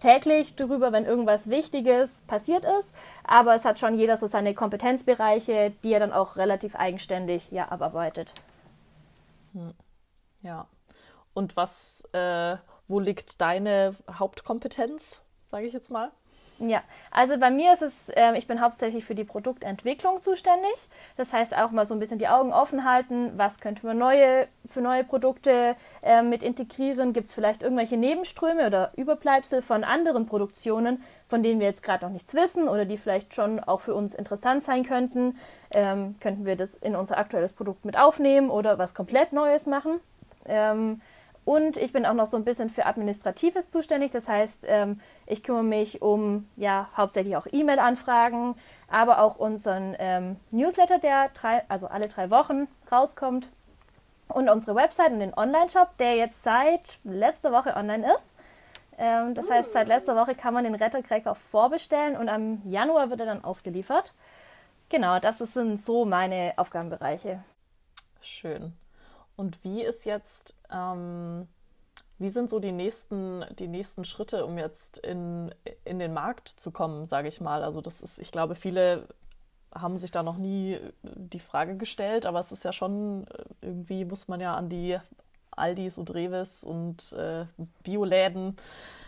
täglich 0.00 0.54
darüber, 0.56 0.92
wenn 0.92 1.06
irgendwas 1.06 1.48
Wichtiges 1.48 2.22
passiert 2.26 2.66
ist, 2.78 2.94
aber 3.24 3.54
es 3.54 3.64
hat 3.64 3.78
schon 3.78 3.98
jeder 3.98 4.16
so 4.18 4.26
seine 4.26 4.54
Kompetenzbereiche, 4.54 5.72
die 5.82 5.92
er 5.92 6.00
dann 6.00 6.12
auch 6.12 6.36
relativ 6.36 6.76
eigenständig 6.76 7.50
ja, 7.50 7.70
abarbeitet. 7.70 8.34
Hm. 9.54 9.72
Ja. 10.42 10.66
Und 11.32 11.56
was, 11.56 12.04
äh, 12.12 12.56
wo 12.86 13.00
liegt 13.00 13.40
deine 13.40 13.96
Hauptkompetenz, 14.10 15.22
sage 15.46 15.66
ich 15.66 15.72
jetzt 15.72 15.90
mal? 15.90 16.12
Ja, 16.60 16.82
also 17.10 17.36
bei 17.36 17.50
mir 17.50 17.72
ist 17.72 17.82
es, 17.82 18.08
äh, 18.10 18.38
ich 18.38 18.46
bin 18.46 18.60
hauptsächlich 18.60 19.04
für 19.04 19.16
die 19.16 19.24
Produktentwicklung 19.24 20.22
zuständig. 20.22 20.74
Das 21.16 21.32
heißt 21.32 21.56
auch 21.56 21.72
mal 21.72 21.84
so 21.84 21.94
ein 21.94 22.00
bisschen 22.00 22.20
die 22.20 22.28
Augen 22.28 22.52
offen 22.52 22.84
halten, 22.84 23.32
was 23.36 23.58
könnte 23.58 23.84
man 23.84 23.98
neue, 23.98 24.46
für 24.64 24.80
neue 24.80 25.02
Produkte 25.02 25.74
äh, 26.02 26.22
mit 26.22 26.44
integrieren. 26.44 27.12
Gibt 27.12 27.28
es 27.28 27.34
vielleicht 27.34 27.62
irgendwelche 27.62 27.96
Nebenströme 27.96 28.68
oder 28.68 28.92
Überbleibsel 28.96 29.62
von 29.62 29.82
anderen 29.82 30.26
Produktionen, 30.26 31.02
von 31.26 31.42
denen 31.42 31.58
wir 31.58 31.66
jetzt 31.66 31.82
gerade 31.82 32.04
noch 32.04 32.12
nichts 32.12 32.34
wissen 32.34 32.68
oder 32.68 32.84
die 32.84 32.98
vielleicht 32.98 33.34
schon 33.34 33.58
auch 33.58 33.80
für 33.80 33.94
uns 33.94 34.14
interessant 34.14 34.62
sein 34.62 34.84
könnten. 34.84 35.36
Ähm, 35.72 36.14
könnten 36.20 36.46
wir 36.46 36.54
das 36.54 36.76
in 36.76 36.94
unser 36.94 37.18
aktuelles 37.18 37.52
Produkt 37.52 37.84
mit 37.84 37.98
aufnehmen 37.98 38.50
oder 38.50 38.78
was 38.78 38.94
komplett 38.94 39.32
Neues 39.32 39.66
machen. 39.66 39.98
Ähm, 40.46 41.00
und 41.44 41.76
ich 41.76 41.92
bin 41.92 42.06
auch 42.06 42.14
noch 42.14 42.26
so 42.26 42.36
ein 42.36 42.44
bisschen 42.44 42.70
für 42.70 42.86
Administratives 42.86 43.70
zuständig. 43.70 44.10
Das 44.10 44.28
heißt, 44.28 44.64
ähm, 44.66 45.00
ich 45.26 45.42
kümmere 45.42 45.62
mich 45.62 46.00
um 46.00 46.48
ja 46.56 46.88
hauptsächlich 46.96 47.36
auch 47.36 47.46
E-Mail-Anfragen, 47.50 48.56
aber 48.88 49.20
auch 49.20 49.36
unseren 49.36 49.94
ähm, 49.98 50.36
Newsletter, 50.50 50.98
der 50.98 51.28
drei, 51.34 51.62
also 51.68 51.86
alle 51.86 52.08
drei 52.08 52.30
Wochen 52.30 52.66
rauskommt. 52.90 53.50
Und 54.28 54.48
unsere 54.48 54.74
Website 54.74 55.12
und 55.12 55.20
den 55.20 55.34
Online-Shop, 55.34 55.98
der 55.98 56.16
jetzt 56.16 56.42
seit 56.42 56.98
letzter 57.04 57.52
Woche 57.52 57.76
online 57.76 58.10
ist. 58.14 58.34
Ähm, 58.96 59.34
das 59.34 59.50
heißt, 59.50 59.74
seit 59.74 59.88
letzter 59.88 60.16
Woche 60.16 60.34
kann 60.34 60.54
man 60.54 60.64
den 60.64 60.74
Rettercracker 60.74 61.34
vorbestellen 61.34 62.16
und 62.16 62.30
am 62.30 62.62
Januar 62.64 63.10
wird 63.10 63.20
er 63.20 63.26
dann 63.26 63.44
ausgeliefert. 63.44 64.14
Genau, 64.88 65.18
das 65.18 65.38
sind 65.38 65.82
so 65.82 66.06
meine 66.06 66.54
Aufgabenbereiche. 66.56 67.42
Schön. 68.20 68.72
Und 69.36 69.62
wie 69.64 69.82
ist 69.82 70.04
jetzt, 70.04 70.56
ähm, 70.70 71.48
wie 72.18 72.28
sind 72.28 72.48
so 72.48 72.60
die 72.60 72.72
nächsten, 72.72 73.44
die 73.58 73.68
nächsten 73.68 74.04
Schritte, 74.04 74.46
um 74.46 74.58
jetzt 74.58 74.98
in, 74.98 75.54
in 75.84 75.98
den 75.98 76.12
Markt 76.12 76.48
zu 76.48 76.70
kommen, 76.70 77.06
sage 77.06 77.28
ich 77.28 77.40
mal? 77.40 77.62
Also 77.62 77.80
das 77.80 78.00
ist, 78.00 78.18
ich 78.18 78.30
glaube, 78.30 78.54
viele 78.54 79.08
haben 79.74 79.98
sich 79.98 80.12
da 80.12 80.22
noch 80.22 80.36
nie 80.36 80.78
die 81.02 81.40
Frage 81.40 81.76
gestellt, 81.76 82.26
aber 82.26 82.38
es 82.38 82.52
ist 82.52 82.64
ja 82.64 82.72
schon, 82.72 83.26
irgendwie 83.60 84.04
muss 84.04 84.28
man 84.28 84.40
ja 84.40 84.54
an 84.54 84.68
die 84.68 84.98
Aldis 85.50 85.98
und 85.98 86.14
Reves 86.14 86.62
und 86.62 87.12
äh, 87.14 87.46
Bioläden 87.82 88.50
äh, 88.50 89.03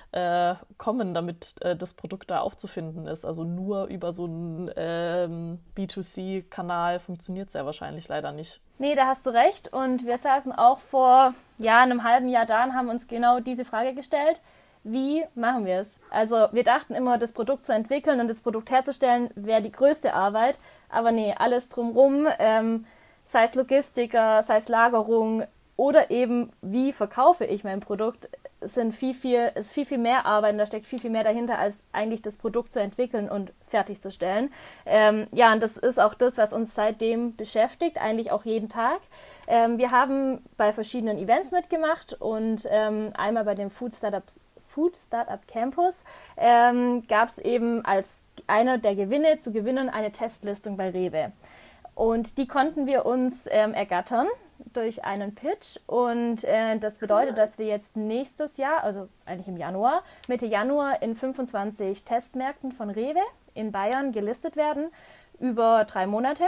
kommen, 0.79 1.15
damit 1.15 1.55
äh, 1.61 1.77
das 1.77 1.95
Produkt 1.95 2.31
da 2.31 2.41
aufzufinden 2.41 3.07
ist. 3.07 3.25
Also 3.25 3.45
nur 3.45 3.87
über 3.87 4.13
so 4.13 4.25
einen 4.25 4.71
ähm, 4.77 5.59
B2C-Kanal 5.77 7.01
funktioniert 7.01 7.49
es 7.49 7.55
ja 7.55 7.67
wahrscheinlich 7.67 8.09
leider 8.09 8.33
nicht. 8.33 8.61
Nee, 8.79 8.95
da 8.95 9.07
hast 9.07 9.27
du 9.27 9.31
recht. 9.31 9.73
Und 9.73 10.07
wir 10.07 10.19
saßen 10.19 10.53
auch 10.53 10.81
vor 10.81 11.35
ja, 11.59 11.81
einem 11.81 12.05
halben 12.05 12.29
Jahr 12.29 12.47
da 12.47 12.65
und 12.65 12.75
haben 12.75 12.89
uns 12.89 13.09
genau 13.09 13.41
diese 13.41 13.65
Frage 13.65 13.95
gestellt. 13.95 14.41
Wie 14.85 15.25
machen 15.35 15.67
wir 15.67 15.81
es? 15.81 15.99
Also 16.11 16.47
wir 16.53 16.63
dachten 16.63 16.95
immer, 16.95 17.19
das 17.19 17.33
Produkt 17.33 17.67
zu 17.67 17.73
entwickeln 17.73 18.21
und 18.21 18.29
das 18.29 18.41
Produkt 18.41 18.71
herzustellen 18.71 19.31
wäre 19.35 19.61
die 19.61 19.73
größte 19.73 20.15
Arbeit. 20.15 20.59
Aber 20.89 21.11
nee, 21.11 21.35
alles 21.37 21.69
drumherum, 21.69 22.29
ähm, 22.39 22.87
sei 23.25 23.45
es 23.45 23.57
Logistiker, 23.57 24.43
sei 24.45 24.59
es 24.59 24.69
Lagerung 24.69 25.45
oder 25.77 26.11
eben 26.11 26.53
wie 26.63 26.93
verkaufe 26.93 27.45
ich 27.45 27.65
mein 27.65 27.81
Produkt, 27.81 28.31
sind 28.61 28.93
viel, 28.93 29.15
viel, 29.15 29.53
ist 29.55 29.73
viel, 29.73 29.85
viel 29.85 29.99
mehr 29.99 30.27
Arbeit 30.27 30.53
und 30.53 30.59
da 30.59 30.67
steckt 30.67 30.87
viel, 30.87 30.99
viel 30.99 31.11
mehr 31.11 31.25
dahinter, 31.25 31.59
als 31.59 31.83
eigentlich 31.93 32.23
das 32.23 32.37
Produkt 32.37 32.73
zu 32.73 32.81
entwickeln 32.81 33.29
und 33.29 33.53
fertigzustellen. 33.67 34.53
Ähm, 34.87 35.27
ja, 35.33 35.53
und 35.53 35.63
das 35.63 35.77
ist 35.77 36.01
auch 36.01 36.15
das, 36.15 36.39
was 36.39 36.53
uns 36.53 36.75
seitdem 36.75 37.37
beschäftigt, 37.37 37.99
eigentlich 37.99 38.33
auch 38.33 38.45
jeden 38.45 38.69
Tag. 38.69 39.01
Ähm, 39.47 39.79
wir 39.79 39.91
haben 39.91 40.43
bei 40.57 40.73
verschiedenen 40.73 41.19
Events 41.19 41.53
mitgemacht 41.53 42.15
und 42.21 42.67
ähm, 42.71 43.13
einmal 43.17 43.45
bei 43.45 43.55
dem 43.55 43.71
Food 43.71 43.95
Startup, 43.95 44.25
Food 44.69 44.97
Startup 44.97 45.47
Campus 45.47 46.05
ähm, 46.37 47.07
gab 47.09 47.29
es 47.29 47.39
eben 47.39 47.85
als 47.85 48.25
einer 48.47 48.79
der 48.79 48.95
Gewinne 48.95 49.39
zu 49.39 49.53
gewinnen 49.53 49.89
eine 49.89 50.13
Testlistung 50.13 50.77
bei 50.77 50.91
Rewe. 50.91 51.33
Und 51.95 52.37
die 52.37 52.47
konnten 52.47 52.87
wir 52.87 53.07
uns 53.07 53.49
ähm, 53.51 53.73
ergattern 53.73 54.29
durch 54.73 55.05
einen 55.05 55.35
Pitch 55.35 55.79
und 55.87 56.45
äh, 56.45 56.79
das 56.79 56.99
bedeutet, 56.99 57.39
dass 57.39 57.59
wir 57.59 57.67
jetzt 57.67 57.97
nächstes 57.97 58.57
Jahr, 58.57 58.83
also 58.83 59.09
eigentlich 59.25 59.49
im 59.49 59.57
Januar, 59.57 60.03
Mitte 60.29 60.47
Januar 60.47 61.03
in 61.03 61.15
25 61.15 62.05
Testmärkten 62.05 62.73
von 62.73 62.91
Rewe 62.91 63.21
in 63.55 63.73
Bayern 63.73 64.13
gelistet 64.13 64.57
werden 64.57 64.91
über 65.41 65.85
drei 65.85 66.07
Monate. 66.07 66.45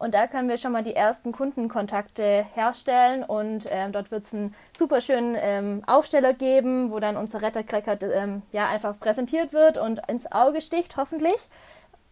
Und 0.00 0.14
da 0.14 0.26
können 0.26 0.48
wir 0.48 0.56
schon 0.56 0.72
mal 0.72 0.82
die 0.82 0.96
ersten 0.96 1.30
Kundenkontakte 1.30 2.46
herstellen 2.54 3.22
und 3.22 3.68
ähm, 3.70 3.92
dort 3.92 4.10
wird 4.10 4.24
es 4.24 4.32
einen 4.32 4.54
super 4.74 5.02
schönen 5.02 5.36
ähm, 5.38 5.82
Aufsteller 5.86 6.32
geben, 6.32 6.90
wo 6.90 7.00
dann 7.00 7.18
unser 7.18 7.42
Rettercracker 7.42 7.98
ähm, 8.10 8.40
ja 8.52 8.66
einfach 8.66 8.98
präsentiert 8.98 9.52
wird 9.52 9.76
und 9.76 10.00
ins 10.08 10.32
Auge 10.32 10.62
sticht, 10.62 10.96
hoffentlich. 10.96 11.48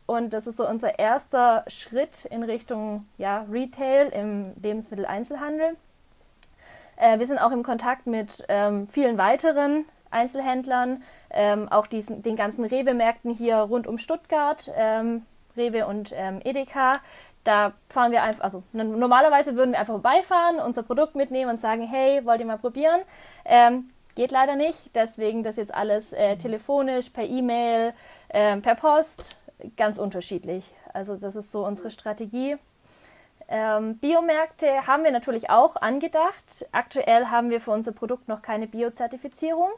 Und 0.09 0.33
das 0.33 0.47
ist 0.47 0.57
so 0.57 0.67
unser 0.67 0.99
erster 0.99 1.65
Schritt 1.69 2.25
in 2.25 2.43
Richtung 2.43 3.07
ja, 3.19 3.45
Retail 3.51 4.09
im 4.09 4.55
Lebensmitteleinzelhandel. 4.61 5.77
Äh, 6.97 7.19
wir 7.19 7.27
sind 7.27 7.39
auch 7.39 7.53
im 7.53 7.63
Kontakt 7.63 8.07
mit 8.07 8.43
ähm, 8.49 8.89
vielen 8.89 9.19
weiteren 9.19 9.85
Einzelhändlern, 10.11 11.03
ähm, 11.31 11.69
auch 11.69 11.87
diesen, 11.87 12.23
den 12.23 12.37
ganzen 12.37 12.65
Rewe-Märkten 12.65 13.31
hier 13.31 13.59
rund 13.59 13.87
um 13.87 13.99
Stuttgart, 13.99 14.71
ähm, 14.75 15.27
Rewe 15.57 15.87
und 15.87 16.13
Edeka 16.13 17.01
da 17.49 17.73
fahren 17.89 18.13
wir 18.13 18.23
einfach, 18.23 18.45
also 18.45 18.63
normalerweise 18.73 19.57
würden 19.57 19.73
wir 19.73 19.79
einfach 19.79 19.95
vorbeifahren, 19.95 20.61
unser 20.61 20.83
Produkt 20.83 21.15
mitnehmen 21.15 21.51
und 21.51 21.59
sagen, 21.59 21.83
hey, 21.87 22.25
wollt 22.27 22.41
ihr 22.41 22.47
mal 22.47 22.59
probieren? 22.59 23.01
Ähm, 23.47 23.89
geht 24.17 24.33
leider 24.33 24.55
nicht, 24.55 24.95
deswegen 24.95 25.43
das 25.43 25.57
jetzt 25.57 25.75
alles 25.75 26.13
äh, 26.13 26.37
telefonisch, 26.37 27.09
per 27.09 27.25
E-Mail, 27.25 27.95
äh, 28.29 28.59
per 28.59 28.75
Post, 28.75 29.39
ganz 29.77 29.99
unterschiedlich. 29.99 30.75
Also 30.93 31.17
das 31.17 31.37
ist 31.37 31.53
so 31.53 31.65
unsere 31.67 31.91
Strategie. 31.91 32.57
Ähm, 33.49 33.97
Biomärkte 33.99 34.87
haben 34.87 35.05
wir 35.05 35.11
natürlich 35.11 35.51
auch 35.51 35.77
angedacht. 35.77 36.67
Aktuell 36.73 37.27
haben 37.27 37.51
wir 37.51 37.61
für 37.61 37.71
unser 37.71 37.93
Produkt 37.93 38.29
noch 38.29 38.43
keine 38.43 38.67
Biozertifizierung. 38.67 39.71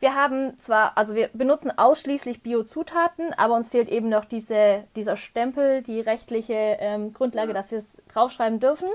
Wir 0.00 0.14
haben 0.14 0.58
zwar, 0.58 0.96
also 0.96 1.14
wir 1.14 1.28
benutzen 1.34 1.76
ausschließlich 1.76 2.42
Biozutaten, 2.42 3.34
aber 3.34 3.54
uns 3.54 3.68
fehlt 3.68 3.90
eben 3.90 4.08
noch 4.08 4.24
diese, 4.24 4.84
dieser 4.96 5.18
Stempel, 5.18 5.82
die 5.82 6.00
rechtliche 6.00 6.54
ähm, 6.54 7.12
Grundlage, 7.12 7.52
dass 7.52 7.70
wir 7.70 7.78
es 7.78 7.98
draufschreiben 8.08 8.60
dürfen. 8.60 8.88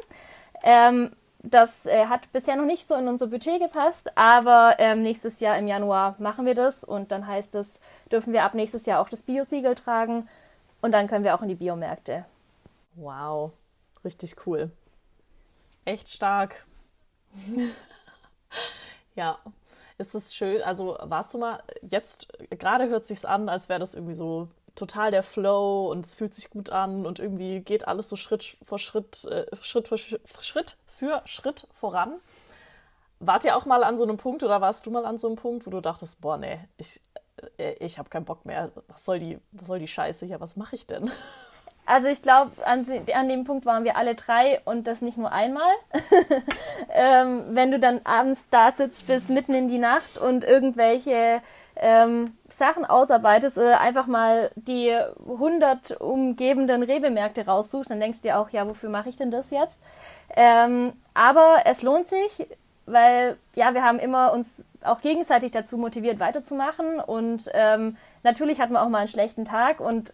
Ähm, 0.64 1.12
das 1.50 1.86
äh, 1.86 2.06
hat 2.08 2.32
bisher 2.32 2.56
noch 2.56 2.66
nicht 2.66 2.88
so 2.88 2.96
in 2.96 3.08
unser 3.08 3.28
Budget 3.28 3.62
gepasst, 3.62 4.18
aber 4.18 4.76
ähm, 4.80 5.02
nächstes 5.02 5.40
Jahr 5.40 5.58
im 5.58 5.68
Januar 5.68 6.16
machen 6.20 6.46
wir 6.46 6.56
das 6.56 6.84
und 6.84 7.12
dann 7.12 7.28
heißt 7.28 7.56
es, 7.56 7.80
dürfen 8.12 8.34
wir 8.34 8.44
ab 8.44 8.54
nächstes 8.54 8.86
Jahr 8.86 9.00
auch 9.00 9.10
das 9.10 9.22
Bio-Siegel 9.22 9.76
tragen 9.76 10.28
und 10.82 10.92
dann 10.92 11.08
können 11.08 11.24
wir 11.24 11.36
auch 11.36 11.42
in 11.42 11.50
die 11.50 11.56
Biomärkte. 11.56 12.26
Wow, 12.96 13.52
richtig 14.04 14.36
cool. 14.46 14.72
Echt 15.84 16.10
stark. 16.10 16.66
ja, 19.16 19.38
ist 19.98 20.16
es 20.16 20.34
schön. 20.34 20.62
Also 20.64 20.98
warst 21.02 21.34
du 21.34 21.38
mal, 21.38 21.62
jetzt 21.82 22.28
gerade 22.50 22.90
hört 22.90 23.06
sich's 23.06 23.26
an, 23.26 23.50
als 23.50 23.70
wäre 23.70 23.80
das 23.80 23.94
irgendwie 23.94 24.14
so 24.14 24.48
total 24.76 25.12
der 25.12 25.24
Flow 25.24 25.90
und 25.92 26.06
es 26.06 26.16
fühlt 26.16 26.34
sich 26.34 26.50
gut 26.50 26.70
an 26.70 27.06
und 27.06 27.20
irgendwie 27.20 27.62
geht 27.62 27.88
alles 27.88 28.10
so 28.10 28.16
Schritt 28.16 28.58
vor 28.62 28.80
Schritt, 28.80 29.26
äh, 29.26 29.46
Schritt 29.62 29.88
für 29.88 29.98
Schritt 29.98 30.78
für 30.96 31.22
Schritt 31.26 31.68
voran. 31.74 32.14
Wart 33.20 33.44
ihr 33.44 33.56
auch 33.56 33.66
mal 33.66 33.84
an 33.84 33.98
so 33.98 34.04
einem 34.04 34.18
Punkt 34.18 34.44
oder 34.44 34.62
warst 34.62 34.86
du 34.86 34.92
mal 34.92 35.06
an 35.06 35.18
so 35.18 35.28
einem 35.28 35.36
Punkt, 35.36 35.66
wo 35.66 35.72
du 35.72 35.82
dachtest, 35.82 36.22
boah, 36.22 36.38
nee, 36.38 36.60
ich, 36.78 37.02
äh, 37.58 37.74
ich 37.86 37.98
habe 37.98 38.10
keinen 38.10 38.26
Bock 38.26 38.46
mehr, 38.46 38.72
was 38.88 39.06
soll 39.06 39.20
die, 39.20 39.40
was 39.52 39.68
soll 39.68 39.80
die 39.80 39.88
Scheiße 39.88 40.26
hier, 40.26 40.40
was 40.40 40.56
mache 40.56 40.76
ich 40.76 40.88
denn? 40.88 41.12
Also 41.88 42.08
ich 42.08 42.24
glaube, 42.24 42.52
an, 42.66 42.88
an, 43.14 43.30
dem 43.30 43.44
Punkt 43.44 43.68
waren 43.68 43.84
wir 43.84 43.96
alle 43.96 44.16
drei 44.16 44.60
und 44.66 44.88
das 44.88 45.04
nicht 45.04 45.20
nur 45.20 45.32
einmal. 45.32 45.72
ähm, 46.90 47.44
wenn 47.50 47.72
du 47.72 47.80
dann 47.80 48.02
abends 48.06 48.50
da 48.50 48.72
sitzt 48.72 49.06
bis 49.06 49.30
mitten 49.30 49.54
in 49.54 49.68
die 49.68 49.78
Nacht 49.78 50.18
und 50.18 50.44
irgendwelche 50.44 51.44
ähm, 51.76 52.36
Sachen 52.50 52.86
ausarbeitest 52.86 53.60
oder 53.60 53.82
einfach 53.82 54.08
mal 54.08 54.50
die 54.56 54.92
100 54.92 56.02
umgebenden 56.02 56.82
Rewe-Märkte 56.82 57.46
raussuchst, 57.46 57.92
dann 57.92 58.00
denkst 58.00 58.22
du 58.22 58.30
dir 58.30 58.40
auch, 58.40 58.50
ja, 58.50 58.68
wofür 58.68 58.90
mache 58.90 59.10
ich 59.10 59.18
denn 59.18 59.30
das 59.30 59.52
jetzt? 59.52 59.80
Ähm, 60.36 60.94
aber 61.14 61.60
es 61.66 61.82
lohnt 61.82 62.08
sich, 62.08 62.48
weil 62.86 63.38
ja, 63.56 63.74
wir 63.74 63.84
haben 63.84 64.00
immer 64.00 64.34
uns 64.34 64.68
auch 64.84 65.02
gegenseitig 65.02 65.52
dazu 65.52 65.78
motiviert, 65.78 66.20
weiterzumachen 66.20 67.00
und 67.00 67.50
ähm, 67.54 67.98
natürlich 68.24 68.60
hatten 68.60 68.74
wir 68.74 68.84
auch 68.84 68.90
mal 68.90 69.00
einen 69.00 69.08
schlechten 69.08 69.46
Tag 69.46 69.80
und 69.80 70.14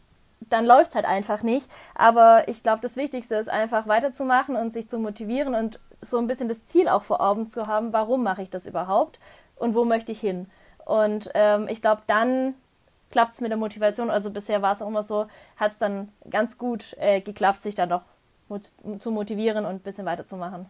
dann 0.49 0.65
läuft 0.65 0.89
es 0.89 0.95
halt 0.95 1.05
einfach 1.05 1.43
nicht. 1.43 1.69
Aber 1.95 2.47
ich 2.47 2.63
glaube, 2.63 2.81
das 2.81 2.95
Wichtigste 2.95 3.35
ist 3.35 3.49
einfach 3.49 3.87
weiterzumachen 3.87 4.55
und 4.55 4.71
sich 4.71 4.89
zu 4.89 4.99
motivieren 4.99 5.55
und 5.55 5.79
so 6.01 6.17
ein 6.17 6.27
bisschen 6.27 6.47
das 6.47 6.65
Ziel 6.65 6.87
auch 6.87 7.03
vor 7.03 7.21
Augen 7.21 7.47
zu 7.47 7.67
haben, 7.67 7.93
warum 7.93 8.23
mache 8.23 8.41
ich 8.41 8.49
das 8.49 8.65
überhaupt 8.65 9.19
und 9.55 9.75
wo 9.75 9.85
möchte 9.85 10.11
ich 10.11 10.19
hin. 10.19 10.47
Und 10.85 11.29
ähm, 11.35 11.67
ich 11.69 11.81
glaube, 11.81 12.01
dann 12.07 12.55
klappt 13.11 13.33
es 13.33 13.41
mit 13.41 13.51
der 13.51 13.57
Motivation. 13.57 14.09
Also 14.09 14.31
bisher 14.31 14.61
war 14.61 14.73
es 14.73 14.81
auch 14.81 14.87
immer 14.87 15.03
so, 15.03 15.27
hat 15.57 15.71
es 15.71 15.77
dann 15.77 16.09
ganz 16.29 16.57
gut 16.57 16.95
äh, 16.99 17.21
geklappt, 17.21 17.59
sich 17.59 17.75
dann 17.75 17.89
doch 17.89 18.01
mot 18.01 18.11
zu 18.59 19.11
motivieren 19.11 19.65
und 19.65 19.71
ein 19.71 19.79
bisschen 19.79 20.05
weiterzumachen. 20.05 20.69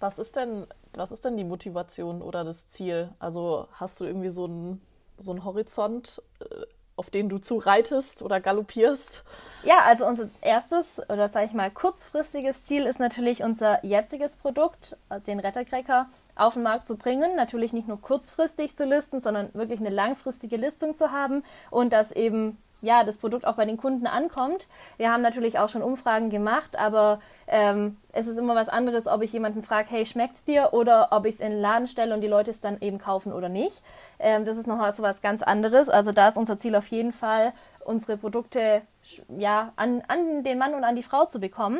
Was 0.00 0.18
ist 0.18 0.36
denn, 0.36 0.66
was 0.94 1.12
ist 1.12 1.24
denn 1.24 1.36
die 1.36 1.44
Motivation 1.44 2.22
oder 2.22 2.44
das 2.44 2.66
Ziel? 2.68 3.10
Also 3.18 3.68
hast 3.72 4.00
du 4.00 4.04
irgendwie 4.04 4.30
so 4.30 4.44
einen 4.44 4.82
so 5.16 5.44
Horizont, 5.44 6.20
äh, 6.40 6.66
auf 6.96 7.08
den 7.08 7.28
du 7.28 7.38
zureitest 7.38 8.22
oder 8.22 8.40
galoppierst? 8.40 9.24
Ja, 9.64 9.78
also 9.84 10.06
unser 10.06 10.28
erstes 10.40 11.00
oder 11.08 11.28
sage 11.28 11.46
ich 11.46 11.52
mal 11.52 11.70
kurzfristiges 11.70 12.64
Ziel 12.64 12.86
ist 12.86 13.00
natürlich 13.00 13.42
unser 13.42 13.84
jetziges 13.84 14.36
Produkt, 14.36 14.96
den 15.26 15.40
Rettercracker, 15.40 16.08
auf 16.34 16.54
den 16.54 16.62
Markt 16.62 16.86
zu 16.86 16.96
bringen. 16.96 17.34
Natürlich 17.36 17.72
nicht 17.72 17.88
nur 17.88 18.00
kurzfristig 18.00 18.76
zu 18.76 18.84
listen, 18.84 19.20
sondern 19.20 19.54
wirklich 19.54 19.80
eine 19.80 19.90
langfristige 19.90 20.56
Listung 20.56 20.96
zu 20.96 21.12
haben 21.12 21.44
und 21.70 21.92
das 21.92 22.12
eben 22.12 22.58
ja, 22.82 23.04
das 23.04 23.16
Produkt 23.16 23.46
auch 23.46 23.54
bei 23.54 23.64
den 23.64 23.76
Kunden 23.76 24.06
ankommt. 24.06 24.66
Wir 24.96 25.10
haben 25.10 25.22
natürlich 25.22 25.58
auch 25.58 25.68
schon 25.68 25.82
Umfragen 25.82 26.30
gemacht, 26.30 26.78
aber 26.78 27.20
ähm, 27.46 27.96
es 28.12 28.26
ist 28.26 28.36
immer 28.36 28.54
was 28.54 28.68
anderes, 28.68 29.06
ob 29.06 29.22
ich 29.22 29.32
jemanden 29.32 29.62
frage, 29.62 29.88
hey, 29.90 30.04
schmeckt's 30.04 30.44
dir? 30.44 30.70
Oder 30.72 31.08
ob 31.12 31.24
ich 31.24 31.36
es 31.36 31.40
in 31.40 31.52
den 31.52 31.60
Laden 31.60 31.86
stelle 31.86 32.12
und 32.14 32.20
die 32.20 32.28
Leute 32.28 32.50
es 32.50 32.60
dann 32.60 32.80
eben 32.80 32.98
kaufen 32.98 33.32
oder 33.32 33.48
nicht. 33.48 33.82
Ähm, 34.18 34.44
das 34.44 34.56
ist 34.56 34.66
noch 34.66 34.90
so 34.92 35.02
was 35.02 35.22
ganz 35.22 35.42
anderes. 35.42 35.88
Also 35.88 36.12
da 36.12 36.28
ist 36.28 36.36
unser 36.36 36.58
Ziel 36.58 36.74
auf 36.74 36.88
jeden 36.88 37.12
Fall, 37.12 37.52
unsere 37.84 38.16
Produkte 38.16 38.82
ja, 39.28 39.72
an, 39.76 40.02
an 40.08 40.42
den 40.44 40.58
Mann 40.58 40.74
und 40.74 40.84
an 40.84 40.96
die 40.96 41.02
Frau 41.02 41.24
zu 41.24 41.40
bekommen. 41.40 41.78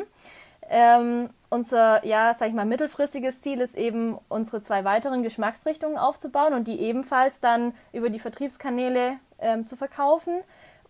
Ähm, 0.69 1.29
unser, 1.49 2.05
ja, 2.05 2.33
sag 2.33 2.47
ich 2.47 2.53
mal, 2.53 2.65
mittelfristiges 2.65 3.41
Ziel 3.41 3.61
ist 3.61 3.77
eben, 3.77 4.17
unsere 4.29 4.61
zwei 4.61 4.85
weiteren 4.85 5.21
Geschmacksrichtungen 5.21 5.97
aufzubauen 5.97 6.53
und 6.53 6.67
die 6.67 6.79
ebenfalls 6.79 7.41
dann 7.41 7.73
über 7.91 8.09
die 8.09 8.19
Vertriebskanäle 8.19 9.17
ähm, 9.39 9.65
zu 9.65 9.75
verkaufen. 9.75 10.41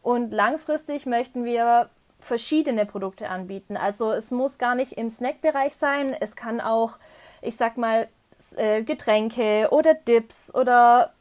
Und 0.04 0.32
langfristig 0.32 1.08
möchten 1.08 1.46
wir 1.46 1.90
verschiedene 2.20 2.86
Produkte 2.86 3.30
anbieten. 3.30 3.78
Also 3.78 4.12
es 4.12 4.32
muss 4.32 4.58
gar 4.58 4.76
nicht 4.76 4.94
im 4.94 5.10
Snackbereich 5.10 5.76
sein. 5.76 6.16
Es 6.20 6.36
kann 6.36 6.62
auch, 6.62 6.98
ich 7.42 7.56
sag 7.56 7.78
mal, 7.78 8.08
äh, 8.56 8.84
Getränke 8.84 9.70
oder 9.72 9.94
Dips 9.94 10.54
oder 10.54 11.14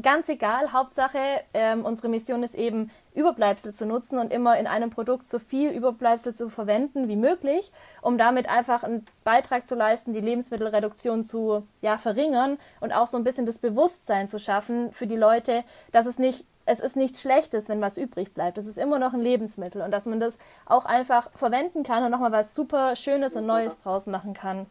ganz 0.00 0.28
egal. 0.28 0.72
Hauptsache, 0.72 1.18
ähm, 1.54 1.84
unsere 1.84 2.08
Mission 2.08 2.42
ist 2.42 2.54
eben, 2.54 2.90
Überbleibsel 3.12 3.72
zu 3.72 3.86
nutzen 3.86 4.18
und 4.18 4.32
immer 4.32 4.56
in 4.58 4.68
einem 4.68 4.90
Produkt 4.90 5.26
so 5.26 5.40
viel 5.40 5.70
Überbleibsel 5.70 6.32
zu 6.32 6.48
verwenden 6.48 7.08
wie 7.08 7.16
möglich, 7.16 7.72
um 8.02 8.18
damit 8.18 8.48
einfach 8.48 8.84
einen 8.84 9.04
Beitrag 9.24 9.66
zu 9.66 9.74
leisten, 9.74 10.12
die 10.12 10.20
Lebensmittelreduktion 10.20 11.24
zu 11.24 11.66
ja, 11.80 11.98
verringern 11.98 12.56
und 12.78 12.92
auch 12.92 13.08
so 13.08 13.16
ein 13.16 13.24
bisschen 13.24 13.46
das 13.46 13.58
Bewusstsein 13.58 14.28
zu 14.28 14.38
schaffen 14.38 14.92
für 14.92 15.08
die 15.08 15.16
Leute, 15.16 15.64
dass 15.90 16.06
es 16.06 16.20
nicht 16.20 16.46
es 16.70 16.78
ist 16.78 16.96
nichts 16.96 17.20
Schlechtes, 17.20 17.68
wenn 17.68 17.80
was 17.80 17.96
übrig 17.96 18.32
bleibt. 18.32 18.56
Es 18.56 18.66
ist 18.66 18.78
immer 18.78 19.00
noch 19.00 19.12
ein 19.12 19.20
Lebensmittel 19.20 19.82
und 19.82 19.90
dass 19.90 20.06
man 20.06 20.20
das 20.20 20.38
auch 20.66 20.84
einfach 20.84 21.28
verwenden 21.34 21.82
kann 21.82 22.04
und 22.04 22.12
nochmal 22.12 22.30
was 22.30 22.54
super 22.54 22.94
Schönes 22.94 23.34
und 23.34 23.46
Neues 23.46 23.82
draus 23.82 24.06
machen 24.06 24.34
kann. 24.34 24.66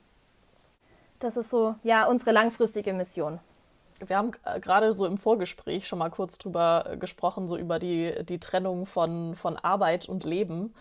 Das 1.19 1.35
ist 1.35 1.49
so, 1.49 1.75
ja, 1.83 2.05
unsere 2.05 2.31
langfristige 2.31 2.93
Mission. 2.93 3.39
Wir 4.05 4.15
haben 4.15 4.31
gerade 4.61 4.93
so 4.93 5.05
im 5.05 5.17
Vorgespräch 5.17 5.85
schon 5.85 5.99
mal 5.99 6.09
kurz 6.09 6.37
drüber 6.37 6.95
gesprochen, 6.97 7.49
so 7.49 7.57
über 7.57 7.79
die, 7.79 8.23
die 8.23 8.39
Trennung 8.39 8.85
von, 8.85 9.35
von 9.35 9.57
Arbeit 9.57 10.07
und 10.07 10.23
Leben. 10.23 10.73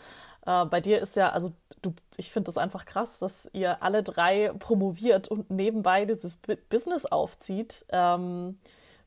Äh, 0.47 0.67
bei 0.67 0.81
dir 0.81 1.01
ist 1.01 1.17
ja, 1.17 1.31
also 1.31 1.51
du, 1.83 1.95
ich 2.17 2.31
finde 2.31 2.47
das 2.47 2.59
einfach 2.59 2.85
krass, 2.85 3.19
dass 3.19 3.51
ihr 3.53 3.83
alle 3.83 4.05
drei 4.05 4.53
promoviert 4.57 5.27
und 5.27 5.51
nebenbei 5.51 6.05
dieses 6.05 6.39
Business 6.71 7.07
aufzieht. 7.07 7.85
Ähm, 7.89 8.61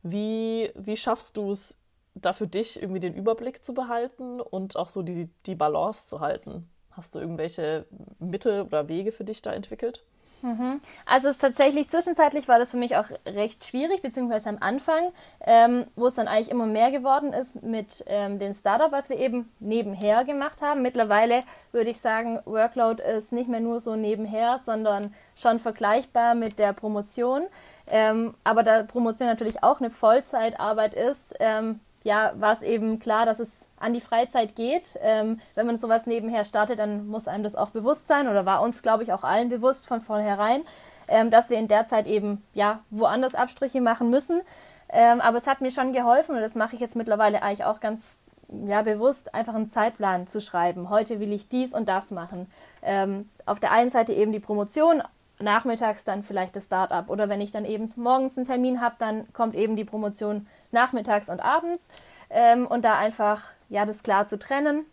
wie, 0.03 0.71
wie 0.75 0.97
schaffst 0.97 1.37
du 1.37 1.51
es, 1.51 1.77
da 2.13 2.33
für 2.33 2.47
dich 2.47 2.81
irgendwie 2.81 2.99
den 2.99 3.13
Überblick 3.13 3.63
zu 3.63 3.73
behalten 3.73 4.41
und 4.41 4.75
auch 4.75 4.87
so 4.87 5.01
die, 5.01 5.29
die 5.45 5.55
Balance 5.55 6.07
zu 6.07 6.19
halten? 6.19 6.69
Hast 6.91 7.15
du 7.15 7.19
irgendwelche 7.19 7.85
Mittel 8.19 8.63
oder 8.63 8.87
Wege 8.87 9.11
für 9.11 9.23
dich 9.23 9.41
da 9.41 9.53
entwickelt? 9.53 10.03
Mhm. 10.41 10.81
Also 11.05 11.29
es 11.29 11.35
ist 11.35 11.41
tatsächlich 11.41 11.89
zwischenzeitlich 11.89 12.47
war 12.47 12.57
das 12.57 12.71
für 12.71 12.77
mich 12.77 12.95
auch 12.95 13.05
recht 13.25 13.63
schwierig, 13.65 14.01
beziehungsweise 14.01 14.49
am 14.49 14.57
Anfang, 14.59 15.11
ähm, 15.41 15.85
wo 15.95 16.07
es 16.07 16.15
dann 16.15 16.27
eigentlich 16.27 16.49
immer 16.49 16.65
mehr 16.65 16.91
geworden 16.91 17.31
ist 17.31 17.61
mit 17.61 18.03
ähm, 18.07 18.39
den 18.39 18.53
Startup, 18.53 18.91
was 18.91 19.09
wir 19.09 19.17
eben 19.17 19.51
nebenher 19.59 20.25
gemacht 20.25 20.61
haben. 20.61 20.81
Mittlerweile 20.81 21.43
würde 21.71 21.91
ich 21.91 22.01
sagen, 22.01 22.39
Workload 22.45 23.03
ist 23.03 23.31
nicht 23.31 23.49
mehr 23.49 23.59
nur 23.59 23.79
so 23.79 23.95
nebenher, 23.95 24.59
sondern 24.59 25.13
schon 25.35 25.59
vergleichbar 25.59 26.35
mit 26.35 26.59
der 26.59 26.73
Promotion. 26.73 27.43
Ähm, 27.87 28.33
aber 28.43 28.63
da 28.63 28.83
Promotion 28.83 29.27
natürlich 29.27 29.63
auch 29.63 29.79
eine 29.79 29.91
Vollzeitarbeit 29.91 30.93
ist, 30.93 31.35
ähm, 31.39 31.79
ja, 32.03 32.33
war 32.35 32.53
es 32.53 32.61
eben 32.61 32.99
klar, 32.99 33.25
dass 33.25 33.39
es 33.39 33.67
an 33.79 33.93
die 33.93 34.01
Freizeit 34.01 34.55
geht. 34.55 34.97
Ähm, 35.01 35.39
wenn 35.55 35.67
man 35.67 35.77
sowas 35.77 36.07
nebenher 36.07 36.45
startet, 36.45 36.79
dann 36.79 37.07
muss 37.07 37.27
einem 37.27 37.43
das 37.43 37.55
auch 37.55 37.69
bewusst 37.69 38.07
sein 38.07 38.27
oder 38.27 38.45
war 38.45 38.61
uns, 38.61 38.81
glaube 38.81 39.03
ich, 39.03 39.13
auch 39.13 39.23
allen 39.23 39.49
bewusst 39.49 39.87
von 39.87 40.01
vornherein, 40.01 40.61
ähm, 41.07 41.29
dass 41.29 41.49
wir 41.49 41.57
in 41.57 41.67
der 41.67 41.85
Zeit 41.85 42.07
eben 42.07 42.43
ja 42.53 42.79
woanders 42.89 43.35
Abstriche 43.35 43.81
machen 43.81 44.09
müssen. 44.09 44.41
Ähm, 44.89 45.21
aber 45.21 45.37
es 45.37 45.47
hat 45.47 45.61
mir 45.61 45.71
schon 45.71 45.93
geholfen 45.93 46.35
und 46.35 46.41
das 46.41 46.55
mache 46.55 46.75
ich 46.75 46.81
jetzt 46.81 46.95
mittlerweile 46.95 47.43
eigentlich 47.43 47.63
auch 47.63 47.79
ganz 47.79 48.19
ja, 48.67 48.81
bewusst, 48.81 49.33
einfach 49.33 49.53
einen 49.53 49.69
Zeitplan 49.69 50.27
zu 50.27 50.41
schreiben. 50.41 50.89
Heute 50.89 51.19
will 51.19 51.31
ich 51.31 51.47
dies 51.47 51.73
und 51.73 51.87
das 51.87 52.11
machen. 52.11 52.51
Ähm, 52.81 53.29
auf 53.45 53.59
der 53.59 53.71
einen 53.71 53.89
Seite 53.89 54.13
eben 54.13 54.31
die 54.31 54.39
Promotion, 54.39 55.01
nachmittags 55.39 56.03
dann 56.03 56.23
vielleicht 56.23 56.55
das 56.55 56.65
Start-up. 56.65 57.09
Oder 57.09 57.29
wenn 57.29 57.41
ich 57.41 57.51
dann 57.51 57.65
eben 57.65 57.89
morgens 57.95 58.37
einen 58.37 58.45
Termin 58.45 58.81
habe, 58.81 58.95
dann 58.99 59.31
kommt 59.33 59.55
eben 59.55 59.75
die 59.75 59.85
Promotion 59.85 60.47
nachmittags 60.71 61.29
und 61.29 61.39
abends. 61.41 61.87
Ähm, 62.29 62.67
und 62.67 62.85
da 62.85 62.97
einfach, 62.97 63.43
ja, 63.69 63.85
das 63.85 64.03
klar 64.03 64.27
zu 64.27 64.39
trennen, 64.39 64.85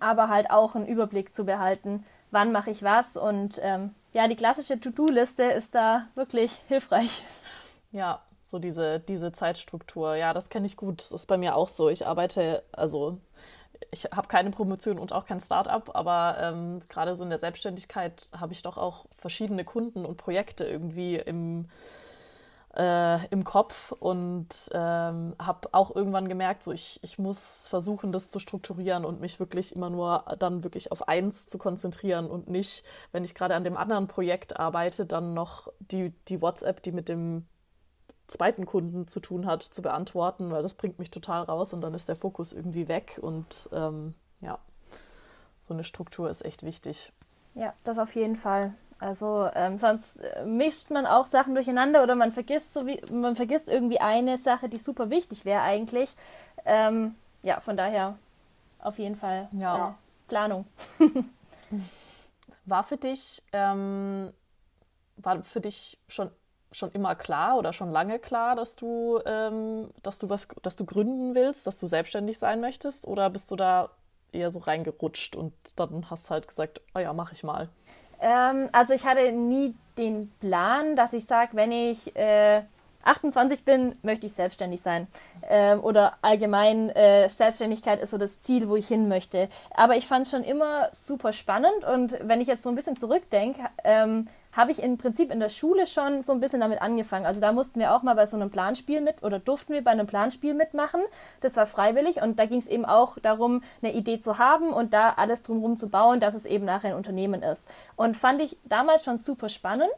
aber 0.00 0.28
halt 0.28 0.50
auch 0.50 0.74
einen 0.74 0.86
Überblick 0.86 1.34
zu 1.34 1.44
behalten, 1.44 2.04
wann 2.30 2.52
mache 2.52 2.70
ich 2.70 2.82
was. 2.82 3.16
Und 3.16 3.60
ähm, 3.62 3.94
ja, 4.12 4.28
die 4.28 4.36
klassische 4.36 4.78
To-Do-Liste 4.78 5.44
ist 5.44 5.74
da 5.74 6.06
wirklich 6.14 6.52
hilfreich. 6.68 7.24
Ja, 7.92 8.20
so 8.44 8.58
diese, 8.58 9.00
diese 9.00 9.32
Zeitstruktur. 9.32 10.14
Ja, 10.14 10.34
das 10.34 10.50
kenne 10.50 10.66
ich 10.66 10.76
gut. 10.76 11.00
Das 11.00 11.12
ist 11.12 11.26
bei 11.26 11.38
mir 11.38 11.56
auch 11.56 11.68
so. 11.68 11.88
Ich 11.88 12.06
arbeite, 12.06 12.62
also 12.72 13.18
ich 13.90 14.04
habe 14.04 14.28
keine 14.28 14.50
Promotion 14.50 14.98
und 14.98 15.12
auch 15.12 15.26
kein 15.26 15.40
Start-up, 15.40 15.94
aber 15.94 16.36
ähm, 16.40 16.80
gerade 16.88 17.14
so 17.14 17.24
in 17.24 17.30
der 17.30 17.38
Selbstständigkeit 17.38 18.30
habe 18.38 18.52
ich 18.52 18.62
doch 18.62 18.78
auch 18.78 19.06
verschiedene 19.18 19.64
Kunden 19.64 20.04
und 20.04 20.16
Projekte 20.16 20.64
irgendwie 20.64 21.16
im, 21.16 21.68
äh, 22.76 23.26
im 23.26 23.44
Kopf 23.44 23.92
und 23.92 24.48
ähm, 24.72 25.34
habe 25.38 25.68
auch 25.72 25.94
irgendwann 25.94 26.28
gemerkt, 26.28 26.62
so 26.62 26.72
ich, 26.72 26.98
ich 27.02 27.18
muss 27.18 27.68
versuchen, 27.68 28.12
das 28.12 28.30
zu 28.30 28.38
strukturieren 28.38 29.04
und 29.04 29.20
mich 29.20 29.38
wirklich 29.40 29.74
immer 29.74 29.90
nur 29.90 30.24
dann 30.38 30.64
wirklich 30.64 30.90
auf 30.92 31.08
eins 31.08 31.46
zu 31.46 31.58
konzentrieren 31.58 32.28
und 32.28 32.48
nicht, 32.48 32.84
wenn 33.12 33.24
ich 33.24 33.34
gerade 33.34 33.54
an 33.54 33.64
dem 33.64 33.76
anderen 33.76 34.08
Projekt 34.08 34.58
arbeite, 34.58 35.06
dann 35.06 35.34
noch 35.34 35.72
die, 35.80 36.10
die 36.28 36.40
WhatsApp, 36.40 36.82
die 36.82 36.92
mit 36.92 37.08
dem 37.08 37.46
zweiten 38.26 38.64
Kunden 38.64 39.06
zu 39.06 39.20
tun 39.20 39.46
hat, 39.46 39.62
zu 39.62 39.82
beantworten, 39.82 40.50
weil 40.50 40.62
das 40.62 40.74
bringt 40.74 40.98
mich 40.98 41.10
total 41.10 41.42
raus 41.42 41.74
und 41.74 41.82
dann 41.82 41.92
ist 41.94 42.08
der 42.08 42.16
Fokus 42.16 42.52
irgendwie 42.52 42.88
weg 42.88 43.18
und 43.20 43.68
ähm, 43.72 44.14
ja, 44.40 44.58
so 45.58 45.74
eine 45.74 45.84
Struktur 45.84 46.30
ist 46.30 46.44
echt 46.44 46.62
wichtig. 46.62 47.12
Ja, 47.54 47.74
das 47.84 47.98
auf 47.98 48.14
jeden 48.14 48.36
Fall. 48.36 48.74
Also 49.02 49.50
ähm, 49.54 49.78
sonst 49.78 50.18
äh, 50.18 50.44
mischt 50.44 50.90
man 50.90 51.06
auch 51.06 51.26
Sachen 51.26 51.56
durcheinander 51.56 52.04
oder 52.04 52.14
man 52.14 52.30
vergisst 52.30 52.72
so 52.72 52.86
wie 52.86 53.02
man 53.10 53.34
vergisst 53.34 53.68
irgendwie 53.68 54.00
eine 54.00 54.38
Sache, 54.38 54.68
die 54.68 54.78
super 54.78 55.10
wichtig 55.10 55.44
wäre 55.44 55.62
eigentlich. 55.62 56.14
Ähm, 56.64 57.16
ja, 57.42 57.58
von 57.58 57.76
daher 57.76 58.16
auf 58.78 59.00
jeden 59.00 59.16
Fall 59.16 59.48
ja. 59.52 59.88
Äh, 59.88 59.92
Planung. 60.28 60.66
war 62.64 62.84
für 62.84 62.96
dich 62.96 63.42
ähm, 63.52 64.32
war 65.16 65.42
für 65.42 65.60
dich 65.60 65.98
schon 66.06 66.30
schon 66.70 66.92
immer 66.92 67.16
klar 67.16 67.58
oder 67.58 67.72
schon 67.72 67.90
lange 67.90 68.20
klar, 68.20 68.54
dass 68.54 68.76
du, 68.76 69.20
ähm, 69.26 69.90
dass 70.02 70.18
du 70.18 70.30
was, 70.30 70.48
dass 70.62 70.74
du 70.76 70.86
gründen 70.86 71.34
willst, 71.34 71.66
dass 71.66 71.78
du 71.78 71.86
selbstständig 71.86 72.38
sein 72.38 72.60
möchtest? 72.62 73.06
Oder 73.06 73.28
bist 73.28 73.50
du 73.50 73.56
da 73.56 73.90
eher 74.30 74.48
so 74.48 74.60
reingerutscht 74.60 75.36
und 75.36 75.52
dann 75.76 76.08
hast 76.08 76.30
halt 76.30 76.48
gesagt, 76.48 76.80
oh 76.94 76.98
ja, 76.98 77.12
mach 77.12 77.32
ich 77.32 77.42
mal? 77.42 77.68
Ähm, 78.22 78.68
also 78.72 78.94
ich 78.94 79.04
hatte 79.04 79.32
nie 79.32 79.74
den 79.98 80.30
Plan, 80.40 80.96
dass 80.96 81.12
ich 81.12 81.26
sage, 81.26 81.50
wenn 81.52 81.72
ich 81.72 82.16
äh, 82.16 82.62
28 83.04 83.64
bin, 83.64 83.96
möchte 84.02 84.26
ich 84.26 84.32
selbstständig 84.32 84.80
sein. 84.80 85.08
Ähm, 85.48 85.82
oder 85.82 86.14
allgemein, 86.22 86.88
äh, 86.90 87.28
Selbstständigkeit 87.28 88.00
ist 88.00 88.10
so 88.10 88.18
das 88.18 88.40
Ziel, 88.40 88.68
wo 88.68 88.76
ich 88.76 88.86
hin 88.86 89.08
möchte. 89.08 89.48
Aber 89.74 89.96
ich 89.96 90.06
fand 90.06 90.26
es 90.26 90.30
schon 90.30 90.44
immer 90.44 90.88
super 90.92 91.32
spannend 91.32 91.84
und 91.84 92.16
wenn 92.22 92.40
ich 92.40 92.48
jetzt 92.48 92.62
so 92.62 92.68
ein 92.68 92.76
bisschen 92.76 92.96
zurückdenke, 92.96 93.62
ähm, 93.84 94.28
habe 94.52 94.70
ich 94.70 94.82
im 94.82 94.98
Prinzip 94.98 95.32
in 95.32 95.40
der 95.40 95.48
Schule 95.48 95.86
schon 95.86 96.22
so 96.22 96.32
ein 96.32 96.40
bisschen 96.40 96.60
damit 96.60 96.82
angefangen. 96.82 97.26
Also 97.26 97.40
da 97.40 97.52
mussten 97.52 97.80
wir 97.80 97.94
auch 97.94 98.02
mal 98.02 98.14
bei 98.14 98.26
so 98.26 98.36
einem 98.36 98.50
Planspiel 98.50 99.00
mit 99.00 99.22
oder 99.22 99.38
durften 99.38 99.72
wir 99.72 99.82
bei 99.82 99.90
einem 99.90 100.06
Planspiel 100.06 100.54
mitmachen. 100.54 101.00
Das 101.40 101.56
war 101.56 101.66
freiwillig 101.66 102.22
und 102.22 102.38
da 102.38 102.46
ging 102.46 102.58
es 102.58 102.68
eben 102.68 102.84
auch 102.84 103.18
darum, 103.18 103.62
eine 103.82 103.92
Idee 103.92 104.20
zu 104.20 104.38
haben 104.38 104.70
und 104.72 104.92
da 104.94 105.10
alles 105.16 105.42
drumherum 105.42 105.76
zu 105.76 105.88
bauen, 105.88 106.20
dass 106.20 106.34
es 106.34 106.44
eben 106.44 106.64
nachher 106.64 106.90
ein 106.90 106.96
Unternehmen 106.96 107.42
ist. 107.42 107.66
Und 107.96 108.16
fand 108.16 108.42
ich 108.42 108.58
damals 108.64 109.04
schon 109.04 109.18
super 109.18 109.48
spannend 109.48 109.92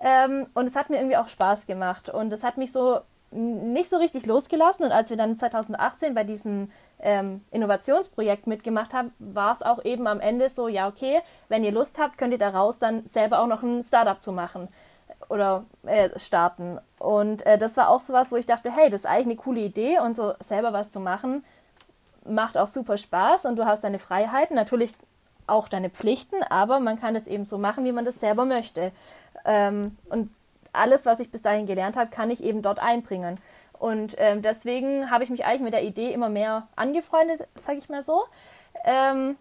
ähm, 0.00 0.46
und 0.54 0.66
es 0.66 0.76
hat 0.76 0.90
mir 0.90 0.96
irgendwie 0.96 1.16
auch 1.16 1.28
Spaß 1.28 1.66
gemacht 1.66 2.08
und 2.08 2.32
es 2.32 2.44
hat 2.44 2.56
mich 2.56 2.72
so 2.72 3.00
nicht 3.30 3.90
so 3.90 3.98
richtig 3.98 4.24
losgelassen 4.24 4.86
und 4.86 4.92
als 4.92 5.10
wir 5.10 5.18
dann 5.18 5.36
2018 5.36 6.14
bei 6.14 6.24
diesem 6.24 6.70
ähm, 7.00 7.44
Innovationsprojekt 7.50 8.46
mitgemacht 8.46 8.94
haben, 8.94 9.12
war 9.18 9.52
es 9.52 9.62
auch 9.62 9.84
eben 9.84 10.06
am 10.06 10.20
Ende 10.20 10.48
so, 10.48 10.68
ja, 10.68 10.88
okay, 10.88 11.20
wenn 11.48 11.64
ihr 11.64 11.72
Lust 11.72 11.98
habt, 11.98 12.18
könnt 12.18 12.32
ihr 12.32 12.38
daraus 12.38 12.78
dann 12.78 13.06
selber 13.06 13.40
auch 13.40 13.46
noch 13.46 13.62
ein 13.62 13.82
Startup 13.82 14.20
zu 14.20 14.32
machen 14.32 14.68
oder 15.28 15.64
äh, 15.84 16.10
starten. 16.18 16.78
Und 16.98 17.44
äh, 17.46 17.58
das 17.58 17.76
war 17.76 17.88
auch 17.88 18.00
so 18.00 18.12
was, 18.12 18.32
wo 18.32 18.36
ich 18.36 18.46
dachte, 18.46 18.70
hey, 18.74 18.90
das 18.90 19.02
ist 19.02 19.06
eigentlich 19.06 19.26
eine 19.26 19.36
coole 19.36 19.60
Idee 19.60 19.98
und 20.00 20.16
so 20.16 20.34
selber 20.40 20.72
was 20.72 20.92
zu 20.92 21.00
machen, 21.00 21.44
macht 22.24 22.58
auch 22.58 22.66
super 22.66 22.96
Spaß 22.96 23.44
und 23.44 23.56
du 23.56 23.64
hast 23.64 23.84
deine 23.84 23.98
Freiheiten, 23.98 24.56
natürlich 24.56 24.94
auch 25.46 25.68
deine 25.68 25.90
Pflichten, 25.90 26.42
aber 26.50 26.78
man 26.80 27.00
kann 27.00 27.16
es 27.16 27.26
eben 27.26 27.46
so 27.46 27.58
machen, 27.58 27.84
wie 27.84 27.92
man 27.92 28.04
das 28.04 28.20
selber 28.20 28.44
möchte. 28.44 28.92
Ähm, 29.44 29.96
und 30.10 30.30
alles, 30.72 31.06
was 31.06 31.20
ich 31.20 31.30
bis 31.30 31.42
dahin 31.42 31.66
gelernt 31.66 31.96
habe, 31.96 32.10
kann 32.10 32.30
ich 32.30 32.42
eben 32.42 32.62
dort 32.62 32.80
einbringen. 32.80 33.38
Und 33.78 34.16
ähm, 34.18 34.42
deswegen 34.42 35.10
habe 35.10 35.24
ich 35.24 35.30
mich 35.30 35.44
eigentlich 35.44 35.62
mit 35.62 35.72
der 35.72 35.84
Idee 35.84 36.12
immer 36.12 36.28
mehr 36.28 36.68
angefreundet, 36.76 37.46
sage 37.54 37.78
ich 37.78 37.88
mal 37.88 38.02
so. 38.02 38.24
Ähm, 38.84 39.36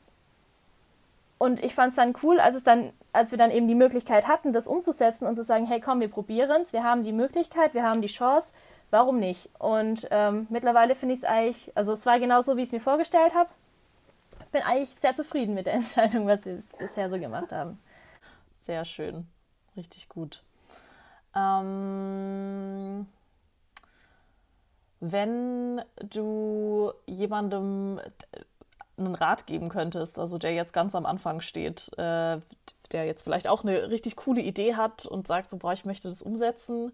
und 1.38 1.64
ich 1.64 1.76
fand 1.76 1.90
es 1.90 1.96
dann 1.96 2.16
cool, 2.24 2.40
als 2.40 2.56
es 2.56 2.64
dann, 2.64 2.92
als 3.14 3.32
wir 3.32 3.38
dann 3.38 3.52
eben 3.52 3.68
die 3.68 3.76
Möglichkeit 3.76 4.28
hatten, 4.28 4.54
das 4.54 4.68
umzusetzen 4.68 5.28
und 5.28 5.36
zu 5.36 5.44
sagen, 5.44 5.68
hey 5.68 5.80
komm, 5.80 6.00
wir 6.00 6.10
probieren 6.10 6.62
es, 6.62 6.74
wir 6.74 6.84
haben 6.84 7.04
die 7.04 7.14
Möglichkeit, 7.14 7.74
wir 7.74 7.84
haben 7.84 8.02
die 8.02 8.08
Chance, 8.08 8.54
warum 8.90 9.20
nicht? 9.20 9.50
Und 9.60 10.08
ähm, 10.10 10.48
mittlerweile 10.50 10.96
finde 10.96 11.14
ich 11.14 11.20
es 11.20 11.26
eigentlich, 11.26 11.72
also 11.76 11.94
es 11.94 12.06
war 12.06 12.20
genau 12.20 12.42
so, 12.42 12.58
wie 12.58 12.62
ich 12.62 12.70
es 12.70 12.74
mir 12.74 12.80
vorgestellt 12.80 13.36
habe. 13.36 13.50
Bin 14.52 14.62
eigentlich 14.64 14.90
sehr 15.00 15.14
zufrieden 15.14 15.54
mit 15.54 15.68
der 15.68 15.74
Entscheidung, 15.76 16.28
was 16.28 16.46
wir 16.46 16.60
bisher 16.80 17.10
so 17.10 17.20
gemacht 17.20 17.52
haben. 17.52 17.80
Sehr 18.52 18.84
schön, 18.84 19.28
richtig 19.76 20.10
gut. 20.10 20.44
Ähm 21.36 23.06
wenn 25.00 25.82
du 26.10 26.92
jemandem 27.06 28.00
einen 28.98 29.16
Rat 29.16 29.46
geben 29.46 29.70
könntest, 29.70 30.18
also 30.20 30.38
der 30.38 30.54
jetzt 30.54 30.74
ganz 30.74 30.96
am 30.96 31.06
Anfang 31.06 31.42
steht, 31.42 31.92
äh, 31.98 32.40
der 32.92 33.06
jetzt 33.06 33.24
vielleicht 33.24 33.48
auch 33.48 33.64
eine 33.64 33.90
richtig 33.90 34.16
coole 34.16 34.42
Idee 34.42 34.76
hat 34.76 35.06
und 35.06 35.28
sagt, 35.28 35.50
so, 35.50 35.58
boah, 35.58 35.74
ich 35.74 35.86
möchte 35.86 36.08
das 36.08 36.22
umsetzen, 36.22 36.94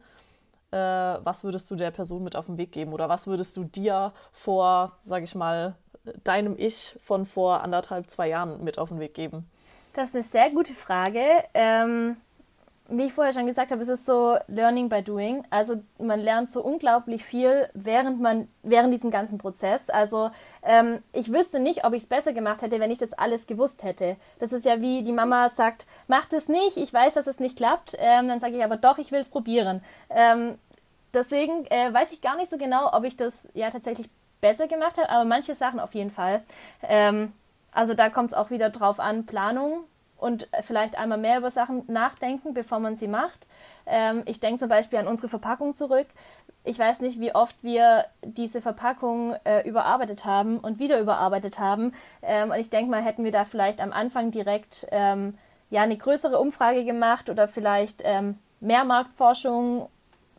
äh, 0.72 0.78
was 0.78 1.44
würdest 1.44 1.70
du 1.72 1.76
der 1.76 1.92
Person 1.92 2.24
mit 2.24 2.36
auf 2.36 2.48
den 2.48 2.58
Weg 2.58 2.72
geben? 2.72 2.94
Oder 2.94 3.08
was 3.08 3.28
würdest 3.28 3.56
du 3.56 3.64
dir 3.64 4.12
vor, 4.32 4.98
sage 5.04 5.24
ich 5.24 5.36
mal, 5.36 5.76
deinem 6.24 6.56
Ich 6.58 6.98
von 7.02 7.26
vor 7.26 7.62
anderthalb, 7.62 8.10
zwei 8.10 8.28
Jahren 8.28 8.64
mit 8.64 8.80
auf 8.80 8.90
den 8.90 9.00
Weg 9.00 9.14
geben? 9.14 9.50
Das 9.94 10.10
ist 10.10 10.16
eine 10.16 10.24
sehr 10.24 10.50
gute 10.50 10.74
Frage. 10.74 11.24
Ähm, 11.54 12.18
wie 12.90 13.06
ich 13.06 13.14
vorher 13.14 13.32
schon 13.32 13.48
gesagt 13.48 13.72
habe, 13.72 13.82
es 13.82 13.88
ist 13.88 14.06
so 14.06 14.38
Learning 14.48 14.90
by 14.90 15.02
Doing. 15.02 15.46
Also 15.50 15.82
man 16.00 16.20
lernt 16.20 16.52
so 16.52 16.62
unglaublich 16.62 17.24
viel 17.24 17.70
während 17.74 18.20
man 18.20 18.50
während 18.62 18.94
diesem 18.94 19.10
ganzen 19.10 19.38
Prozess. 19.38 19.90
Also 19.90 20.32
ähm, 20.64 21.02
ich 21.14 21.32
wüsste 21.32 21.60
nicht, 21.60 21.86
ob 21.86 21.94
ich 21.94 22.04
es 22.04 22.10
besser 22.10 22.34
gemacht 22.34 22.62
hätte, 22.62 22.80
wenn 22.80 22.92
ich 22.92 23.00
das 23.00 23.14
alles 23.14 23.48
gewusst 23.48 23.84
hätte. 23.84 24.18
Das 24.40 24.52
ist 24.52 24.66
ja 24.66 24.82
wie 24.82 25.04
die 25.04 25.14
Mama 25.14 25.48
sagt, 25.48 25.88
mach 26.08 26.26
das 26.26 26.50
nicht, 26.50 26.76
ich 26.76 26.94
weiß, 26.94 27.14
dass 27.14 27.28
es 27.28 27.40
nicht 27.40 27.56
klappt. 27.56 27.96
Ähm, 28.00 28.28
dann 28.28 28.42
sage 28.42 28.58
ich 28.58 28.64
aber 28.64 28.78
doch, 28.78 28.98
ich 28.98 29.12
will 29.12 29.22
es 29.22 29.30
probieren. 29.30 29.82
Ähm, 30.10 30.58
deswegen 31.14 31.66
äh, 31.68 31.94
weiß 31.94 32.12
ich 32.12 32.22
gar 32.22 32.36
nicht 32.36 32.52
so 32.52 32.58
genau, 32.58 32.92
ob 32.92 33.06
ich 33.06 33.16
das 33.16 33.48
ja 33.54 33.72
tatsächlich 33.72 34.10
besser 34.42 34.68
gemacht 34.68 34.98
habe, 34.98 35.10
aber 35.10 35.24
manche 35.24 35.56
Sachen 35.56 35.80
auf 35.80 35.96
jeden 35.96 36.12
Fall. 36.12 36.44
Ähm, 36.82 37.32
also 37.72 37.94
da 37.94 38.10
kommt 38.10 38.34
es 38.34 38.38
auch 38.38 38.50
wieder 38.50 38.70
drauf 38.70 39.00
an, 39.00 39.26
Planung 39.26 39.86
und 40.24 40.48
vielleicht 40.62 40.98
einmal 40.98 41.18
mehr 41.18 41.38
über 41.38 41.52
Sachen 41.52 41.84
nachdenken, 41.88 42.54
bevor 42.54 42.80
man 42.80 42.96
sie 42.96 43.10
macht. 43.10 43.46
Ähm, 43.86 44.24
ich 44.26 44.40
denke 44.40 44.60
zum 44.60 44.70
Beispiel 44.70 44.98
an 45.00 45.08
unsere 45.08 45.28
Verpackung 45.28 45.76
zurück. 45.76 46.08
Ich 46.64 46.80
weiß 46.80 47.02
nicht, 47.02 47.20
wie 47.20 47.36
oft 47.36 47.62
wir 47.62 48.06
diese 48.24 48.62
Verpackung 48.62 49.36
äh, 49.44 49.68
überarbeitet 49.68 50.24
haben 50.24 50.60
und 50.60 50.80
wieder 50.80 50.98
überarbeitet 51.00 51.60
haben. 51.60 51.92
Ähm, 52.22 52.52
und 52.52 52.58
ich 52.58 52.70
denke 52.70 52.90
mal, 52.90 53.02
hätten 53.02 53.26
wir 53.26 53.32
da 53.32 53.44
vielleicht 53.44 53.82
am 53.82 53.92
Anfang 53.92 54.32
direkt 54.32 54.88
ähm, 54.92 55.38
ja 55.70 55.82
eine 55.82 55.98
größere 55.98 56.40
Umfrage 56.40 56.86
gemacht 56.86 57.30
oder 57.30 57.50
vielleicht 57.50 58.02
ähm, 58.06 58.40
mehr 58.62 58.86
Marktforschung 58.86 59.90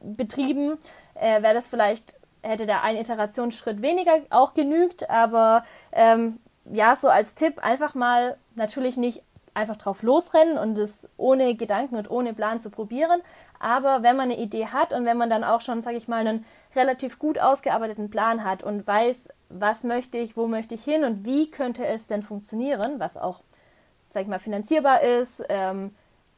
betrieben, 0.00 0.78
äh, 1.14 1.42
wäre 1.42 1.54
das 1.54 1.68
vielleicht 1.68 2.16
hätte 2.40 2.66
da 2.66 2.80
ein 2.80 2.96
Iterationsschritt 2.96 3.82
weniger 3.82 4.20
auch 4.30 4.54
genügt. 4.54 5.10
Aber 5.10 5.64
ähm, 5.92 6.38
ja, 6.64 6.96
so 6.96 7.08
als 7.08 7.34
Tipp 7.34 7.58
einfach 7.62 7.94
mal 7.94 8.36
natürlich 8.54 8.96
nicht 8.96 9.22
einfach 9.54 9.76
drauf 9.76 10.02
losrennen 10.02 10.58
und 10.58 10.76
es 10.78 11.08
ohne 11.16 11.54
Gedanken 11.54 11.96
und 11.96 12.10
ohne 12.10 12.34
Plan 12.34 12.60
zu 12.60 12.70
probieren. 12.70 13.22
Aber 13.60 14.02
wenn 14.02 14.16
man 14.16 14.30
eine 14.30 14.38
Idee 14.38 14.66
hat 14.66 14.92
und 14.92 15.04
wenn 15.04 15.16
man 15.16 15.30
dann 15.30 15.44
auch 15.44 15.60
schon, 15.60 15.80
sage 15.80 15.96
ich 15.96 16.08
mal, 16.08 16.26
einen 16.26 16.44
relativ 16.74 17.18
gut 17.18 17.38
ausgearbeiteten 17.38 18.10
Plan 18.10 18.44
hat 18.44 18.62
und 18.62 18.86
weiß, 18.86 19.28
was 19.48 19.84
möchte 19.84 20.18
ich, 20.18 20.36
wo 20.36 20.48
möchte 20.48 20.74
ich 20.74 20.82
hin 20.82 21.04
und 21.04 21.24
wie 21.24 21.50
könnte 21.50 21.86
es 21.86 22.08
denn 22.08 22.22
funktionieren, 22.22 22.98
was 22.98 23.16
auch, 23.16 23.40
sag 24.08 24.22
ich 24.22 24.28
mal, 24.28 24.40
finanzierbar 24.40 25.02
ist, 25.02 25.44
ähm, 25.48 25.94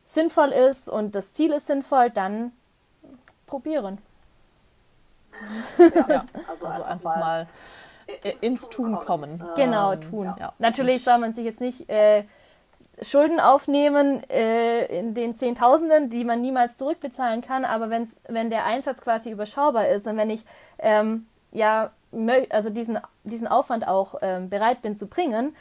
sinnvoll 0.07 0.51
ist 0.51 0.89
und 0.89 1.15
das 1.17 1.33
Ziel 1.33 1.53
ist 1.53 1.67
sinnvoll, 1.67 2.11
dann 2.11 2.53
probieren. 3.47 3.99
Ja, 6.09 6.25
also, 6.49 6.67
also, 6.67 6.83
einfach 6.83 7.17
mal 7.17 7.47
ins 8.41 8.69
Tun 8.69 8.99
kommen. 8.99 9.43
Genau, 9.57 9.93
ähm, 9.93 10.01
tun. 10.01 10.35
Ja. 10.39 10.53
Natürlich 10.59 11.03
soll 11.03 11.19
man 11.19 11.33
sich 11.33 11.45
jetzt 11.45 11.61
nicht 11.61 11.89
äh, 11.89 12.25
Schulden 13.03 13.41
aufnehmen 13.41 14.23
äh, 14.31 14.87
in 14.87 15.15
den 15.15 15.35
Zehntausenden, 15.35 16.09
die 16.09 16.25
man 16.25 16.41
niemals 16.41 16.79
zurückbezahlen 16.79 17.43
kann, 17.43 17.65
aber 17.65 17.91
wenn's, 17.91 18.21
wenn 18.29 18.49
der 18.49 18.65
Einsatz 18.65 19.03
quasi 19.03 19.31
überschaubar 19.31 19.89
ist 19.89 20.07
und 20.07 20.17
wenn 20.17 20.31
ich 20.31 20.45
ähm, 20.79 21.27
ja 21.53 21.91
also 22.51 22.71
diesen, 22.71 22.99
diesen 23.25 23.47
Aufwand 23.47 23.87
auch 23.87 24.15
ähm, 24.23 24.49
bereit 24.49 24.81
bin 24.83 24.97
zu 24.97 25.07
bringen 25.09 25.55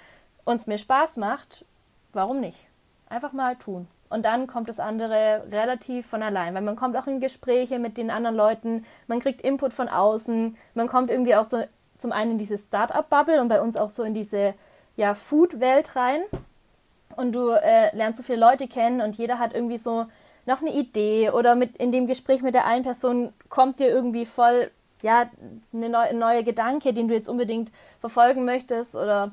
und 0.45 0.55
es 0.55 0.67
mir 0.67 0.77
Spaß 0.77 1.17
macht, 1.17 1.65
warum 2.13 2.39
nicht? 2.39 2.57
Einfach 3.09 3.33
mal 3.33 3.55
tun. 3.55 3.87
Und 4.09 4.23
dann 4.23 4.47
kommt 4.47 4.69
das 4.69 4.79
andere 4.79 5.43
relativ 5.51 6.07
von 6.07 6.23
allein, 6.23 6.53
weil 6.53 6.61
man 6.61 6.75
kommt 6.75 6.95
auch 6.95 7.07
in 7.07 7.19
Gespräche 7.19 7.79
mit 7.79 7.97
den 7.97 8.11
anderen 8.11 8.35
Leuten, 8.35 8.85
man 9.07 9.19
kriegt 9.19 9.41
Input 9.41 9.73
von 9.73 9.89
außen, 9.89 10.55
man 10.73 10.87
kommt 10.87 11.09
irgendwie 11.09 11.35
auch 11.35 11.43
so 11.43 11.63
zum 11.97 12.11
einen 12.11 12.31
in 12.31 12.37
diese 12.37 12.57
Start-up-Bubble 12.57 13.41
und 13.41 13.47
bei 13.47 13.61
uns 13.61 13.75
auch 13.75 13.89
so 13.89 14.03
in 14.03 14.13
diese 14.13 14.53
ja, 14.95 15.13
Food-Welt 15.13 15.95
rein. 15.95 16.21
Und 17.17 17.33
du 17.33 17.49
äh, 17.49 17.95
lernst 17.95 18.17
so 18.17 18.23
viele 18.23 18.39
Leute 18.39 18.67
kennen 18.67 19.01
und 19.01 19.17
jeder 19.17 19.39
hat 19.39 19.53
irgendwie 19.53 19.77
so 19.77 20.05
noch 20.45 20.61
eine 20.61 20.73
Idee 20.73 21.31
oder 21.31 21.55
mit 21.55 21.77
in 21.77 21.91
dem 21.91 22.07
Gespräch 22.07 22.41
mit 22.41 22.53
der 22.53 22.65
einen 22.65 22.83
Person 22.83 23.33
kommt 23.49 23.79
dir 23.79 23.87
irgendwie 23.87 24.25
voll 24.25 24.71
ja 25.01 25.29
eine 25.73 25.89
neue, 25.89 26.13
neue 26.13 26.43
Gedanke, 26.43 26.93
den 26.93 27.07
du 27.07 27.13
jetzt 27.13 27.29
unbedingt 27.29 27.71
verfolgen 27.99 28.45
möchtest 28.45 28.95
oder 28.95 29.31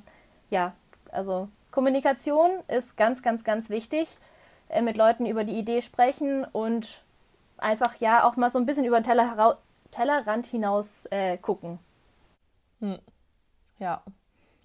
ja, 0.50 0.72
also 1.10 1.48
Kommunikation 1.70 2.50
ist 2.68 2.96
ganz, 2.96 3.22
ganz, 3.22 3.44
ganz 3.44 3.70
wichtig. 3.70 4.08
Äh, 4.72 4.82
mit 4.82 4.96
Leuten 4.96 5.26
über 5.26 5.44
die 5.44 5.58
Idee 5.58 5.82
sprechen 5.82 6.44
und 6.44 7.02
einfach 7.58 7.96
ja 7.96 8.24
auch 8.24 8.36
mal 8.36 8.50
so 8.50 8.58
ein 8.58 8.66
bisschen 8.66 8.86
über 8.86 9.00
den 9.00 9.04
Teller, 9.04 9.58
Tellerrand 9.90 10.46
hinaus 10.46 11.06
äh, 11.10 11.36
gucken. 11.36 11.78
Hm. 12.80 12.98
Ja, 13.78 14.02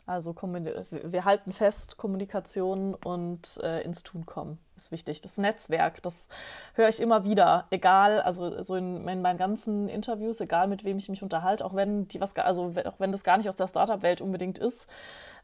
also 0.08 0.34
wir 0.34 1.26
halten 1.26 1.52
fest, 1.52 1.98
Kommunikation 1.98 2.96
und 2.96 3.60
äh, 3.62 3.82
ins 3.82 4.04
Tun 4.04 4.26
kommen 4.26 4.60
ist 4.78 4.92
wichtig. 4.92 5.20
Das 5.22 5.38
Netzwerk, 5.38 6.02
das 6.04 6.28
höre 6.76 6.88
ich 6.88 7.02
immer 7.02 7.24
wieder, 7.24 7.66
egal, 7.72 8.22
also 8.22 8.62
so 8.62 8.76
in, 8.76 9.08
in, 9.08 9.22
meinen 9.22 9.38
ganzen 9.38 9.90
Interviews, 9.90 10.40
egal 10.40 10.68
mit 10.68 10.84
wem 10.84 10.98
ich 10.98 11.10
mich 11.10 11.24
unterhalte, 11.24 11.66
auch 11.66 11.76
wenn 11.76 12.08
die 12.08 12.22
was, 12.22 12.36
also 12.38 12.74
auch 12.86 13.00
wenn 13.00 13.12
das 13.12 13.24
gar 13.24 13.38
nicht 13.38 13.50
aus 13.50 13.56
der 13.56 13.68
Startup-Welt 13.68 14.22
unbedingt 14.22 14.58
ist, 14.58 14.88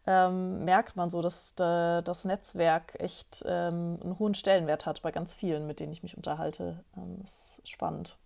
ähm, 0.06 0.64
merkt 0.66 0.96
man 0.96 1.10
so, 1.10 1.22
dass 1.22 1.56
de, 1.56 2.02
das 2.02 2.26
Netzwerk 2.26 3.00
echt 3.00 3.44
ähm, 3.46 4.00
einen 4.02 4.20
hohen 4.20 4.36
Stellenwert 4.36 4.86
hat 4.86 5.02
bei 5.02 5.12
ganz 5.12 5.34
vielen, 5.34 5.66
mit 5.66 5.80
denen 5.80 5.94
ich 5.94 6.04
mich 6.04 6.18
unterhalte. 6.18 6.84
Ähm, 6.98 7.20
ist 7.24 7.62
spannend. 7.66 8.18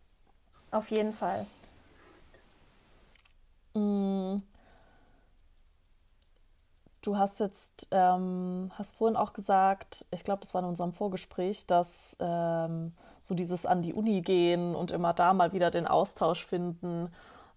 Auf 0.72 0.92
jeden 0.92 1.14
Fall. 1.14 1.46
Mm. 3.74 4.38
Du 7.08 7.18
hast 7.18 7.40
jetzt, 7.40 7.88
ähm, 7.92 8.70
hast 8.78 8.98
vorhin 8.98 9.16
auch 9.16 9.32
gesagt, 9.32 10.06
ich 10.12 10.26
glaube, 10.26 10.42
das 10.42 10.54
war 10.54 10.62
in 10.62 10.68
unserem 10.68 10.92
Vorgespräch, 10.92 11.66
dass 11.66 12.18
ähm, 12.20 12.92
so 13.22 13.34
dieses 13.34 13.66
an 13.66 13.82
die 13.82 13.94
Uni 13.94 14.20
gehen 14.20 14.76
und 14.76 14.92
immer 14.92 15.14
da 15.14 15.34
mal 15.34 15.54
wieder 15.54 15.72
den 15.72 15.88
Austausch 15.88 16.46
finden, 16.46 17.10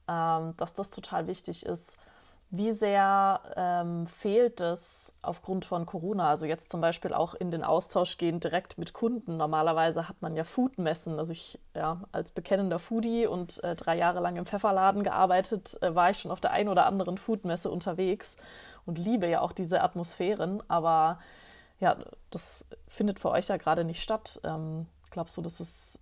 ähm, 0.06 0.54
dass 0.56 0.72
das 0.74 0.90
total 0.90 1.26
wichtig 1.26 1.66
ist. 1.66 1.96
Wie 2.52 2.70
sehr 2.70 3.40
ähm, 3.56 4.06
fehlt 4.06 4.60
es 4.60 5.12
aufgrund 5.20 5.64
von 5.64 5.84
Corona? 5.84 6.30
Also 6.30 6.46
jetzt 6.46 6.70
zum 6.70 6.80
Beispiel 6.80 7.12
auch 7.12 7.34
in 7.34 7.50
den 7.50 7.64
Austausch 7.64 8.18
gehen 8.18 8.38
direkt 8.38 8.78
mit 8.78 8.92
Kunden. 8.92 9.36
Normalerweise 9.36 10.08
hat 10.08 10.22
man 10.22 10.36
ja 10.36 10.44
Foodmessen. 10.44 11.18
Also 11.18 11.32
ich 11.32 11.58
ja, 11.74 12.00
als 12.12 12.30
bekennender 12.30 12.78
Foodie 12.78 13.26
und 13.26 13.62
äh, 13.64 13.74
drei 13.74 13.96
Jahre 13.96 14.20
lang 14.20 14.36
im 14.36 14.46
Pfefferladen 14.46 15.02
gearbeitet, 15.02 15.76
äh, 15.82 15.92
war 15.92 16.10
ich 16.10 16.18
schon 16.18 16.30
auf 16.30 16.40
der 16.40 16.52
einen 16.52 16.68
oder 16.68 16.86
anderen 16.86 17.18
Foodmesse 17.18 17.68
unterwegs 17.68 18.36
und 18.86 18.98
liebe 18.98 19.26
ja 19.26 19.40
auch 19.40 19.52
diese 19.52 19.82
Atmosphären. 19.82 20.62
Aber 20.68 21.18
ja, 21.78 21.96
das 22.30 22.64
findet 22.88 23.18
für 23.18 23.30
euch 23.30 23.48
ja 23.48 23.56
gerade 23.56 23.84
nicht 23.84 24.02
statt. 24.02 24.40
Ähm, 24.44 24.86
glaubst 25.10 25.36
du, 25.36 25.42
das 25.42 25.60
ist 25.60 26.00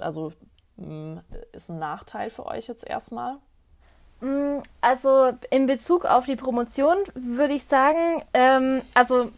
also 0.00 0.32
hm, 0.76 1.20
ist 1.52 1.70
ein 1.70 1.78
Nachteil 1.78 2.30
für 2.30 2.46
euch 2.46 2.68
jetzt 2.68 2.86
erstmal? 2.86 3.36
Mm, 4.20 4.58
also 4.80 5.32
in 5.50 5.66
Bezug 5.66 6.04
auf 6.04 6.26
die 6.26 6.36
Promotion 6.36 6.98
würde 7.14 7.54
ich 7.54 7.64
sagen, 7.64 8.22
ähm, 8.34 8.82
also 8.94 9.30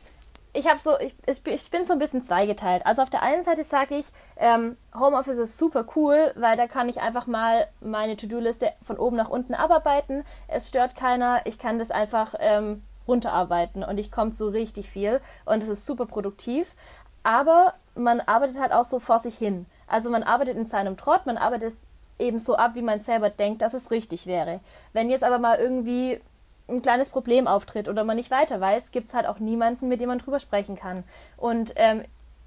ich 0.55 0.69
habe 0.69 0.79
so, 0.79 0.99
ich, 0.99 1.15
ich 1.27 1.71
bin 1.71 1.85
so 1.85 1.95
ein 1.95 1.99
bisschen 1.99 2.23
zweigeteilt. 2.23 2.85
Also 2.85 3.03
auf 3.03 3.11
der 3.11 3.23
einen 3.23 3.43
Seite 3.43 3.65
sage 3.65 3.97
ich, 3.97 4.07
ähm, 4.37 4.77
Homeoffice 4.95 5.39
ist 5.39 5.57
super 5.57 5.87
cool, 5.97 6.33
weil 6.37 6.57
da 6.57 6.67
kann 6.67 6.89
ich 6.89 7.01
einfach 7.01 7.27
mal 7.27 7.67
meine 7.81 8.17
To-Do-Liste 8.17 8.73
von 8.83 8.99
oben 8.99 9.17
nach 9.17 9.31
unten 9.31 9.55
abarbeiten. 9.55 10.25
Es 10.49 10.69
stört 10.69 10.95
keiner, 10.95 11.41
ich 11.47 11.59
kann 11.59 11.79
das 11.79 11.91
einfach 11.91 12.35
ähm, 12.39 12.83
runterarbeiten 13.09 13.83
und 13.83 13.99
ich 13.99 14.13
komme 14.13 14.33
zu 14.33 14.49
richtig 14.49 14.91
viel 14.91 15.21
und 15.47 15.63
es 15.63 15.71
ist 15.71 15.87
super 15.87 16.05
produktiv. 16.05 16.75
Aber 17.23 17.73
man 17.95 18.21
arbeitet 18.21 18.61
halt 18.61 18.73
auch 18.73 18.85
so 18.85 18.99
vor 18.99 19.21
sich 19.21 19.39
hin. 19.39 19.67
Also 19.87 20.11
man 20.11 20.23
arbeitet 20.23 20.57
in 20.57 20.67
seinem 20.67 20.99
Trott, 20.99 21.25
man 21.25 21.39
arbeitet 21.39 21.75
eben 22.19 22.41
so 22.41 22.57
ab, 22.57 22.73
wie 22.75 22.83
man 22.83 23.01
selber 23.01 23.31
denkt, 23.31 23.63
dass 23.63 23.75
es 23.75 23.91
richtig 23.91 24.27
wäre. 24.27 24.61
Wenn 24.93 25.09
jetzt 25.09 25.25
aber 25.25 25.39
mal 25.39 25.59
irgendwie 25.59 26.21
ein 26.69 26.83
kleines 26.83 27.11
Problem 27.11 27.47
auftritt 27.47 27.89
oder 27.89 28.05
man 28.05 28.17
nicht 28.17 28.31
weiter 28.31 28.61
weiß, 28.61 28.93
gibt 28.93 29.09
es 29.09 29.15
halt 29.15 29.27
auch 29.27 29.39
niemanden, 29.39 29.89
mit 29.89 30.01
dem 30.01 30.09
man 30.09 30.19
drüber 30.19 30.39
sprechen 30.39 30.77
kann. 30.77 31.05
Und 31.37 31.73
ähm, 31.77 32.05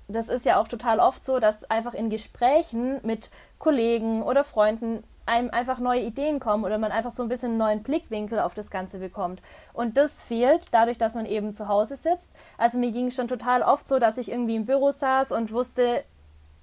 das 0.07 0.29
ist 0.29 0.45
ja 0.45 0.59
auch 0.59 0.67
total 0.67 0.99
oft 0.99 1.23
so, 1.23 1.39
dass 1.39 1.69
einfach 1.69 1.93
in 1.93 2.09
Gesprächen 2.09 2.99
mit 3.03 3.29
Kollegen 3.59 4.23
oder 4.23 4.43
Freunden 4.43 5.03
einem 5.25 5.49
einfach 5.49 5.79
neue 5.79 6.01
Ideen 6.01 6.39
kommen 6.39 6.63
oder 6.63 6.77
man 6.77 6.91
einfach 6.91 7.09
so 7.09 7.23
ein 7.23 7.29
bisschen 7.29 7.49
einen 7.49 7.57
neuen 7.57 7.83
Blickwinkel 7.83 8.39
auf 8.39 8.53
das 8.53 8.69
Ganze 8.69 8.99
bekommt. 8.99 9.41
Und 9.73 9.97
das 9.97 10.21
fehlt 10.21 10.67
dadurch, 10.71 10.99
dass 10.99 11.15
man 11.15 11.25
eben 11.25 11.51
zu 11.51 11.67
Hause 11.67 11.97
sitzt. 11.97 12.31
Also 12.57 12.77
mir 12.77 12.91
ging 12.91 13.07
es 13.07 13.15
schon 13.15 13.27
total 13.27 13.63
oft 13.63 13.87
so, 13.87 13.97
dass 13.97 14.19
ich 14.19 14.29
irgendwie 14.29 14.55
im 14.55 14.65
Büro 14.65 14.91
saß 14.91 15.31
und 15.31 15.51
wusste, 15.51 16.03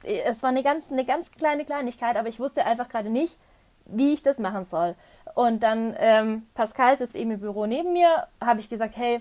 es 0.05 0.43
war 0.43 0.51
eine 0.51 0.63
ganz, 0.63 0.93
eine 0.93 1.05
ganz 1.05 1.33
kleine 1.33 1.65
Kleinigkeit, 1.65 2.17
aber 2.17 2.29
ich 2.29 2.41
wusste 2.41 2.65
einfach 2.65 2.89
gerade 2.89 3.11
nicht, 3.11 3.37
wie 3.93 4.13
ich 4.13 4.23
das 4.23 4.39
machen 4.39 4.65
soll. 4.65 4.95
Und 5.35 5.63
dann, 5.63 5.95
ähm, 5.99 6.47
Pascal 6.55 6.97
sitzt 6.97 7.15
eben 7.15 7.31
im 7.31 7.41
Büro 7.41 7.67
neben 7.67 7.93
mir, 7.93 8.27
habe 8.41 8.61
ich 8.61 8.69
gesagt, 8.69 8.97
hey, 8.97 9.21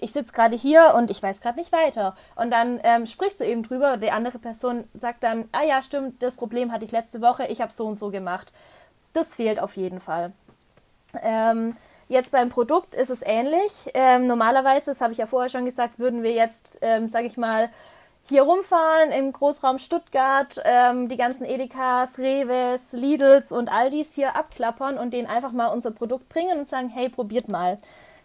ich 0.00 0.12
sitze 0.12 0.32
gerade 0.32 0.56
hier 0.56 0.94
und 0.96 1.10
ich 1.10 1.22
weiß 1.22 1.40
gerade 1.40 1.58
nicht 1.58 1.72
weiter. 1.72 2.16
Und 2.36 2.50
dann 2.50 2.80
ähm, 2.84 3.06
sprichst 3.06 3.40
du 3.40 3.44
eben 3.44 3.62
drüber, 3.62 3.96
die 3.96 4.10
andere 4.10 4.38
Person 4.38 4.84
sagt 4.98 5.24
dann, 5.24 5.48
ah 5.52 5.62
ja, 5.62 5.82
stimmt, 5.82 6.22
das 6.22 6.36
Problem 6.36 6.72
hatte 6.72 6.84
ich 6.84 6.92
letzte 6.92 7.20
Woche, 7.20 7.46
ich 7.46 7.60
habe 7.60 7.72
so 7.72 7.86
und 7.86 7.96
so 7.96 8.10
gemacht. 8.10 8.52
Das 9.12 9.34
fehlt 9.34 9.60
auf 9.60 9.76
jeden 9.76 10.00
Fall. 10.00 10.32
Ähm, 11.22 11.76
jetzt 12.08 12.30
beim 12.30 12.48
Produkt 12.48 12.94
ist 12.94 13.10
es 13.10 13.22
ähnlich. 13.22 13.72
Ähm, 13.94 14.26
normalerweise, 14.26 14.92
das 14.92 15.00
habe 15.00 15.12
ich 15.12 15.18
ja 15.18 15.26
vorher 15.26 15.48
schon 15.48 15.64
gesagt, 15.64 15.98
würden 15.98 16.22
wir 16.22 16.32
jetzt, 16.32 16.78
ähm, 16.80 17.08
sage 17.08 17.26
ich 17.26 17.36
mal, 17.36 17.70
hier 18.28 18.42
rumfahren 18.42 19.10
im 19.10 19.32
Großraum 19.32 19.78
Stuttgart, 19.78 20.60
ähm, 20.64 21.08
die 21.08 21.16
ganzen 21.16 21.44
Edekas, 21.44 22.18
Reves, 22.18 22.92
Lidls 22.92 23.52
und 23.52 23.72
Aldis 23.72 24.14
hier 24.14 24.36
abklappern 24.36 24.98
und 24.98 25.12
denen 25.12 25.26
einfach 25.26 25.52
mal 25.52 25.68
unser 25.68 25.90
Produkt 25.90 26.28
bringen 26.28 26.58
und 26.58 26.68
sagen, 26.68 26.88
hey, 26.88 27.08
probiert 27.08 27.48
mal. 27.48 27.78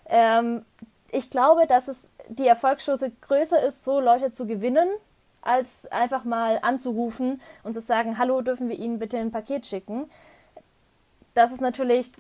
Ähm, 0.08 0.66
ich 1.12 1.30
glaube, 1.30 1.68
dass 1.68 1.88
es 1.88 2.10
die 2.28 2.48
Erfolgschance 2.48 3.12
größer 3.22 3.62
ist, 3.62 3.84
so 3.84 4.00
Leute 4.00 4.32
zu 4.32 4.46
gewinnen, 4.46 4.90
als 5.42 5.90
einfach 5.92 6.24
mal 6.24 6.60
anzurufen 6.62 7.42
und 7.64 7.74
zu 7.74 7.82
sagen, 7.82 8.18
hallo, 8.18 8.42
dürfen 8.42 8.70
wir 8.70 8.78
Ihnen 8.78 9.00
bitte 9.00 9.18
ein 9.18 9.32
Paket 9.32 9.66
schicken. 9.66 10.10
Das 11.34 11.52
ist 11.52 11.62
natürlich 11.62 12.12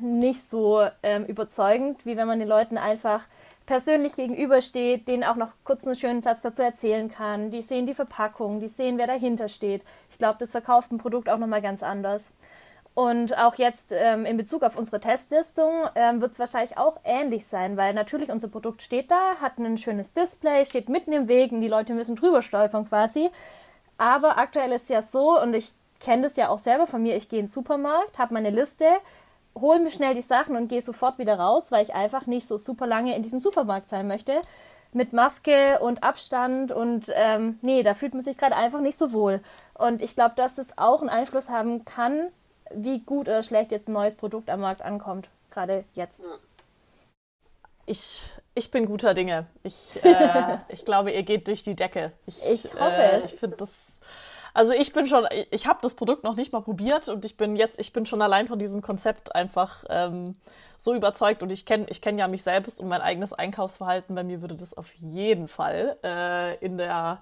nicht 0.00 0.42
so 0.42 0.86
ähm, 1.02 1.24
überzeugend, 1.26 2.04
wie 2.06 2.16
wenn 2.16 2.26
man 2.26 2.38
den 2.38 2.48
Leuten 2.48 2.78
einfach 2.78 3.26
persönlich 3.66 4.14
gegenübersteht, 4.14 5.08
denen 5.08 5.24
auch 5.24 5.36
noch 5.36 5.52
kurz 5.64 5.86
einen 5.86 5.96
schönen 5.96 6.22
Satz 6.22 6.42
dazu 6.42 6.62
erzählen 6.62 7.08
kann. 7.08 7.50
Die 7.50 7.62
sehen 7.62 7.86
die 7.86 7.94
Verpackung, 7.94 8.60
die 8.60 8.68
sehen, 8.68 8.98
wer 8.98 9.06
dahinter 9.06 9.48
steht. 9.48 9.84
Ich 10.10 10.18
glaube, 10.18 10.38
das 10.38 10.50
verkauft 10.50 10.92
ein 10.92 10.98
Produkt 10.98 11.28
auch 11.28 11.38
nochmal 11.38 11.62
ganz 11.62 11.82
anders. 11.82 12.32
Und 12.94 13.38
auch 13.38 13.54
jetzt 13.54 13.92
ähm, 13.92 14.26
in 14.26 14.36
Bezug 14.36 14.62
auf 14.62 14.76
unsere 14.76 15.00
Testlistung 15.00 15.84
ähm, 15.94 16.20
wird 16.20 16.32
es 16.32 16.38
wahrscheinlich 16.38 16.76
auch 16.76 16.98
ähnlich 17.04 17.46
sein, 17.46 17.78
weil 17.78 17.94
natürlich 17.94 18.30
unser 18.30 18.48
Produkt 18.48 18.82
steht 18.82 19.10
da, 19.10 19.36
hat 19.40 19.58
ein 19.58 19.78
schönes 19.78 20.12
Display, 20.12 20.66
steht 20.66 20.90
mitten 20.90 21.12
im 21.12 21.26
Weg 21.26 21.52
und 21.52 21.62
die 21.62 21.68
Leute 21.68 21.94
müssen 21.94 22.16
drüber 22.16 22.42
stolpern 22.42 22.86
quasi. 22.86 23.30
Aber 23.96 24.36
aktuell 24.36 24.72
ist 24.72 24.90
ja 24.90 25.00
so, 25.00 25.40
und 25.40 25.54
ich 25.54 25.72
kenne 26.00 26.22
das 26.22 26.36
ja 26.36 26.48
auch 26.48 26.58
selber 26.58 26.86
von 26.86 27.02
mir, 27.02 27.16
ich 27.16 27.28
gehe 27.28 27.38
in 27.38 27.46
den 27.46 27.50
Supermarkt, 27.50 28.18
habe 28.18 28.34
meine 28.34 28.50
Liste, 28.50 28.86
hole 29.54 29.80
mir 29.80 29.90
schnell 29.90 30.14
die 30.14 30.22
Sachen 30.22 30.56
und 30.56 30.68
gehe 30.68 30.82
sofort 30.82 31.18
wieder 31.18 31.38
raus, 31.38 31.70
weil 31.70 31.82
ich 31.84 31.94
einfach 31.94 32.26
nicht 32.26 32.48
so 32.48 32.56
super 32.56 32.86
lange 32.86 33.14
in 33.16 33.22
diesem 33.22 33.40
Supermarkt 33.40 33.88
sein 33.88 34.06
möchte. 34.06 34.40
mit 34.94 35.14
Maske 35.14 35.78
und 35.80 36.02
Abstand 36.02 36.70
und 36.70 37.10
ähm, 37.14 37.58
nee, 37.62 37.82
da 37.82 37.94
fühlt 37.94 38.12
man 38.12 38.22
sich 38.22 38.36
gerade 38.36 38.54
einfach 38.54 38.80
nicht 38.82 38.98
so 38.98 39.12
wohl. 39.12 39.40
Und 39.72 40.02
ich 40.02 40.14
glaube, 40.14 40.34
dass 40.36 40.58
es 40.58 40.76
auch 40.76 41.00
einen 41.00 41.08
Einfluss 41.08 41.48
haben 41.48 41.86
kann, 41.86 42.28
wie 42.74 43.00
gut 43.00 43.26
oder 43.28 43.42
schlecht 43.42 43.72
jetzt 43.72 43.88
ein 43.88 43.92
neues 43.92 44.16
Produkt 44.16 44.50
am 44.50 44.60
Markt 44.60 44.82
ankommt, 44.82 45.30
gerade 45.50 45.84
jetzt. 45.94 46.28
Ich, 47.86 48.30
ich 48.54 48.70
bin 48.70 48.84
guter 48.86 49.14
Dinge. 49.14 49.46
Ich, 49.62 49.98
äh, 50.04 50.58
ich 50.68 50.84
glaube, 50.84 51.10
ihr 51.10 51.22
geht 51.22 51.48
durch 51.48 51.62
die 51.62 51.74
Decke. 51.74 52.12
Ich, 52.26 52.44
ich 52.46 52.74
hoffe 52.74 52.96
äh, 52.96 53.20
es. 53.20 53.32
Ich 53.32 53.40
finde 53.40 53.56
das 53.56 53.91
also 54.54 54.72
ich 54.72 54.92
bin 54.92 55.06
schon, 55.06 55.26
ich 55.50 55.66
habe 55.66 55.78
das 55.82 55.94
Produkt 55.94 56.24
noch 56.24 56.36
nicht 56.36 56.52
mal 56.52 56.60
probiert 56.60 57.08
und 57.08 57.24
ich 57.24 57.36
bin 57.36 57.56
jetzt, 57.56 57.78
ich 57.78 57.92
bin 57.92 58.04
schon 58.04 58.20
allein 58.20 58.48
von 58.48 58.58
diesem 58.58 58.82
Konzept 58.82 59.34
einfach 59.34 59.84
ähm, 59.88 60.36
so 60.76 60.94
überzeugt 60.94 61.42
und 61.42 61.50
ich 61.52 61.64
kenne 61.64 61.86
ich 61.88 62.02
kenn 62.02 62.18
ja 62.18 62.28
mich 62.28 62.42
selbst 62.42 62.80
und 62.80 62.88
mein 62.88 63.00
eigenes 63.00 63.32
Einkaufsverhalten. 63.32 64.14
Bei 64.14 64.24
mir 64.24 64.42
würde 64.42 64.54
das 64.54 64.76
auf 64.76 64.92
jeden 64.94 65.48
Fall 65.48 65.96
äh, 66.04 66.56
in 66.64 66.76
der, 66.76 67.20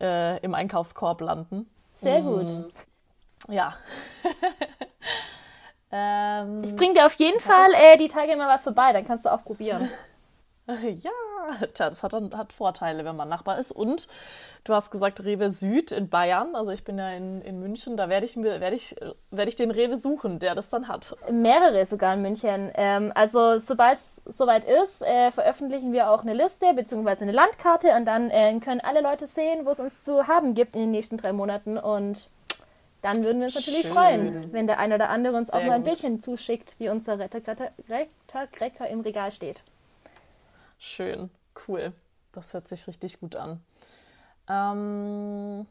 äh, 0.00 0.38
im 0.40 0.54
Einkaufskorb 0.54 1.20
landen. 1.20 1.68
Sehr 1.96 2.22
gut. 2.22 2.52
Mm, 2.52 3.52
ja. 3.52 3.76
ähm, 5.92 6.62
ich 6.64 6.74
bringe 6.74 6.94
dir 6.94 7.06
auf 7.06 7.14
jeden 7.14 7.40
Fall 7.40 7.72
äh, 7.74 7.98
die 7.98 8.08
Tage 8.08 8.36
mal 8.36 8.48
was 8.48 8.64
vorbei, 8.64 8.92
dann 8.92 9.06
kannst 9.06 9.26
du 9.26 9.32
auch 9.32 9.44
probieren. 9.44 9.90
ja, 10.82 11.10
das 11.76 12.02
hat, 12.02 12.14
hat 12.14 12.52
Vorteile, 12.52 13.04
wenn 13.04 13.16
man 13.16 13.28
Nachbar 13.28 13.58
ist 13.58 13.72
und 13.72 14.08
Du 14.64 14.72
hast 14.72 14.90
gesagt 14.90 15.22
Rewe 15.22 15.50
Süd 15.50 15.92
in 15.92 16.08
Bayern. 16.08 16.54
Also 16.54 16.70
ich 16.70 16.84
bin 16.84 16.96
ja 16.96 17.10
in, 17.10 17.42
in 17.42 17.60
München. 17.60 17.98
Da 17.98 18.08
werde 18.08 18.24
ich, 18.24 18.34
werd 18.38 18.72
ich, 18.72 18.96
werd 19.30 19.46
ich 19.46 19.56
den 19.56 19.70
Rewe 19.70 19.98
suchen, 19.98 20.38
der 20.38 20.54
das 20.54 20.70
dann 20.70 20.88
hat. 20.88 21.14
Mehrere 21.30 21.84
sogar 21.84 22.14
in 22.14 22.22
München. 22.22 22.70
Ähm, 22.74 23.12
also 23.14 23.58
sobald 23.58 23.98
es 23.98 24.22
soweit 24.24 24.64
ist, 24.64 25.02
äh, 25.02 25.30
veröffentlichen 25.30 25.92
wir 25.92 26.08
auch 26.08 26.22
eine 26.22 26.32
Liste 26.32 26.72
bzw. 26.72 27.24
eine 27.24 27.32
Landkarte 27.32 27.94
und 27.94 28.06
dann 28.06 28.30
äh, 28.30 28.58
können 28.58 28.80
alle 28.80 29.02
Leute 29.02 29.26
sehen, 29.26 29.66
wo 29.66 29.70
es 29.70 29.80
uns 29.80 30.02
zu 30.02 30.28
haben 30.28 30.54
gibt 30.54 30.74
in 30.76 30.80
den 30.80 30.92
nächsten 30.92 31.18
drei 31.18 31.34
Monaten. 31.34 31.76
Und 31.76 32.30
dann 33.02 33.22
würden 33.22 33.40
wir 33.40 33.44
uns 33.44 33.54
natürlich 33.54 33.82
Schön. 33.82 33.92
freuen, 33.92 34.52
wenn 34.54 34.66
der 34.66 34.78
eine 34.78 34.94
oder 34.94 35.10
andere 35.10 35.36
uns 35.36 35.48
Sehr 35.48 35.60
auch 35.60 35.64
mal 35.64 35.72
ein 35.72 35.82
gut. 35.82 35.92
Bildchen 35.92 36.22
zuschickt, 36.22 36.74
wie 36.78 36.88
unser 36.88 37.18
Retter-Cracker 37.18 38.88
im 38.88 39.00
Regal 39.00 39.30
steht. 39.30 39.62
Schön, 40.86 41.30
cool. 41.66 41.94
Das 42.32 42.52
hört 42.52 42.68
sich 42.68 42.86
richtig 42.86 43.18
gut 43.18 43.36
an. 43.36 43.64
Ähm, 44.48 45.66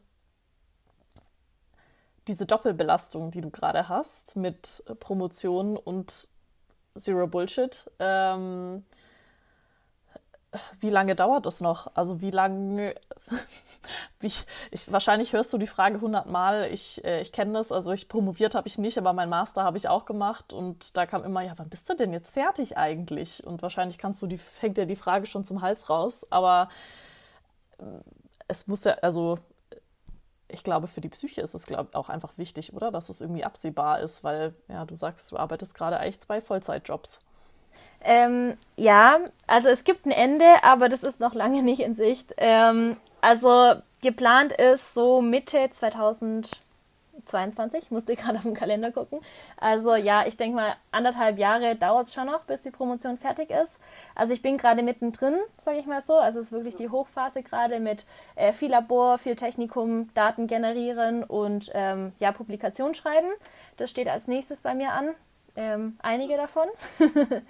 diese 2.26 2.46
Doppelbelastung, 2.46 3.30
die 3.30 3.40
du 3.40 3.48
gerade 3.48 3.88
hast 3.88 4.34
mit 4.34 4.82
Promotion 4.98 5.76
und 5.76 6.28
Zero 6.96 7.28
Bullshit, 7.28 7.88
ähm, 8.00 8.84
wie 10.80 10.90
lange 10.90 11.14
dauert 11.14 11.46
das 11.46 11.60
noch? 11.60 11.90
Also 11.94 12.20
wie 12.20 12.30
lange, 12.30 12.94
wie, 14.20 14.32
ich, 14.70 14.92
wahrscheinlich 14.92 15.32
hörst 15.32 15.52
du 15.52 15.58
die 15.58 15.66
Frage 15.66 16.00
hundertmal, 16.00 16.68
ich, 16.72 17.04
äh, 17.04 17.20
ich 17.20 17.32
kenne 17.32 17.52
das, 17.52 17.72
also 17.72 17.92
ich 17.92 18.08
promoviert 18.08 18.54
habe 18.54 18.68
ich 18.68 18.78
nicht, 18.78 18.98
aber 18.98 19.12
mein 19.12 19.28
Master 19.28 19.64
habe 19.64 19.76
ich 19.76 19.88
auch 19.88 20.04
gemacht 20.04 20.52
und 20.52 20.96
da 20.96 21.06
kam 21.06 21.24
immer, 21.24 21.42
ja, 21.42 21.52
wann 21.56 21.68
bist 21.68 21.88
du 21.88 21.94
denn 21.94 22.12
jetzt 22.12 22.30
fertig 22.30 22.76
eigentlich? 22.76 23.44
Und 23.46 23.62
wahrscheinlich 23.62 23.98
kannst 23.98 24.22
du 24.22 24.26
die, 24.26 24.38
fängt 24.38 24.76
dir 24.76 24.86
die 24.86 24.96
Frage 24.96 25.26
schon 25.26 25.44
zum 25.44 25.62
Hals 25.62 25.90
raus, 25.90 26.24
aber 26.30 26.68
es 28.48 28.66
muss 28.66 28.84
ja, 28.84 28.94
also 28.94 29.38
ich 30.48 30.62
glaube, 30.62 30.86
für 30.86 31.00
die 31.00 31.08
Psyche 31.08 31.40
ist 31.40 31.54
es 31.54 31.66
glaub, 31.66 31.94
auch 31.94 32.08
einfach 32.08 32.38
wichtig, 32.38 32.72
oder? 32.72 32.90
Dass 32.90 33.08
es 33.08 33.20
irgendwie 33.20 33.44
absehbar 33.44 34.00
ist, 34.00 34.22
weil 34.22 34.54
ja, 34.68 34.84
du 34.84 34.94
sagst, 34.94 35.32
du 35.32 35.36
arbeitest 35.36 35.74
gerade 35.74 35.98
eigentlich 35.98 36.20
zwei 36.20 36.40
Vollzeitjobs. 36.40 37.18
Ähm, 38.02 38.54
ja, 38.76 39.18
also 39.46 39.68
es 39.68 39.84
gibt 39.84 40.06
ein 40.06 40.10
Ende, 40.10 40.44
aber 40.62 40.88
das 40.88 41.02
ist 41.02 41.20
noch 41.20 41.34
lange 41.34 41.62
nicht 41.64 41.80
in 41.80 41.94
Sicht. 41.94 42.34
Ähm, 42.36 42.96
also 43.20 43.74
geplant 44.02 44.52
ist 44.52 44.94
so 44.94 45.20
Mitte 45.20 45.70
2000. 45.70 46.50
22, 47.26 47.90
musste 47.90 48.16
gerade 48.16 48.38
auf 48.38 48.42
den 48.42 48.54
Kalender 48.54 48.90
gucken. 48.92 49.20
Also 49.56 49.94
ja, 49.94 50.26
ich 50.26 50.36
denke 50.36 50.56
mal, 50.56 50.74
anderthalb 50.90 51.38
Jahre 51.38 51.76
dauert 51.76 52.08
es 52.08 52.14
schon 52.14 52.26
noch, 52.26 52.42
bis 52.42 52.62
die 52.62 52.70
Promotion 52.70 53.16
fertig 53.16 53.50
ist. 53.50 53.80
Also 54.14 54.32
ich 54.32 54.42
bin 54.42 54.58
gerade 54.58 54.82
mittendrin, 54.82 55.34
sage 55.56 55.78
ich 55.78 55.86
mal 55.86 56.02
so. 56.02 56.14
Also 56.14 56.40
es 56.40 56.46
ist 56.46 56.52
wirklich 56.52 56.76
die 56.76 56.90
Hochphase 56.90 57.42
gerade 57.42 57.80
mit 57.80 58.04
äh, 58.36 58.52
viel 58.52 58.70
Labor, 58.70 59.18
viel 59.18 59.36
Technikum, 59.36 60.12
Daten 60.14 60.46
generieren 60.46 61.24
und 61.24 61.70
ähm, 61.74 62.12
ja, 62.18 62.32
Publikation 62.32 62.94
schreiben. 62.94 63.28
Das 63.76 63.90
steht 63.90 64.08
als 64.08 64.28
nächstes 64.28 64.60
bei 64.60 64.74
mir 64.74 64.92
an. 64.92 65.14
Ähm, 65.56 65.98
einige 66.02 66.36
davon. 66.36 66.66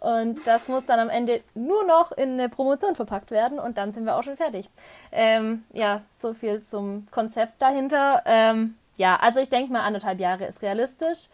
Und 0.00 0.46
das 0.46 0.68
muss 0.68 0.86
dann 0.86 1.00
am 1.00 1.08
Ende 1.08 1.42
nur 1.54 1.84
noch 1.84 2.12
in 2.12 2.32
eine 2.32 2.48
Promotion 2.48 2.94
verpackt 2.94 3.30
werden 3.30 3.58
und 3.58 3.78
dann 3.78 3.92
sind 3.92 4.04
wir 4.04 4.14
auch 4.16 4.22
schon 4.22 4.36
fertig. 4.36 4.68
Ähm, 5.10 5.64
ja, 5.72 6.02
so 6.12 6.34
viel 6.34 6.62
zum 6.62 7.06
Konzept 7.10 7.60
dahinter. 7.62 8.22
Ähm, 8.26 8.76
ja, 8.96 9.16
also 9.16 9.40
ich 9.40 9.48
denke 9.48 9.72
mal, 9.72 9.80
anderthalb 9.80 10.20
Jahre 10.20 10.44
ist 10.44 10.62
realistisch. 10.62 11.28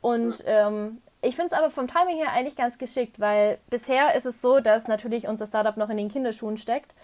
Und 0.00 0.42
ähm, 0.46 0.98
ich 1.20 1.36
finde 1.36 1.54
es 1.54 1.58
aber 1.58 1.70
vom 1.70 1.86
Timing 1.88 2.16
her 2.16 2.32
eigentlich 2.32 2.56
ganz 2.56 2.78
geschickt, 2.78 3.20
weil 3.20 3.58
bisher 3.68 4.14
ist 4.14 4.24
es 4.24 4.40
so, 4.40 4.60
dass 4.60 4.88
natürlich 4.88 5.28
unser 5.28 5.46
Startup 5.46 5.76
noch 5.76 5.90
in 5.90 5.98
den 5.98 6.08
Kinderschuhen 6.08 6.56
steckt 6.56 6.94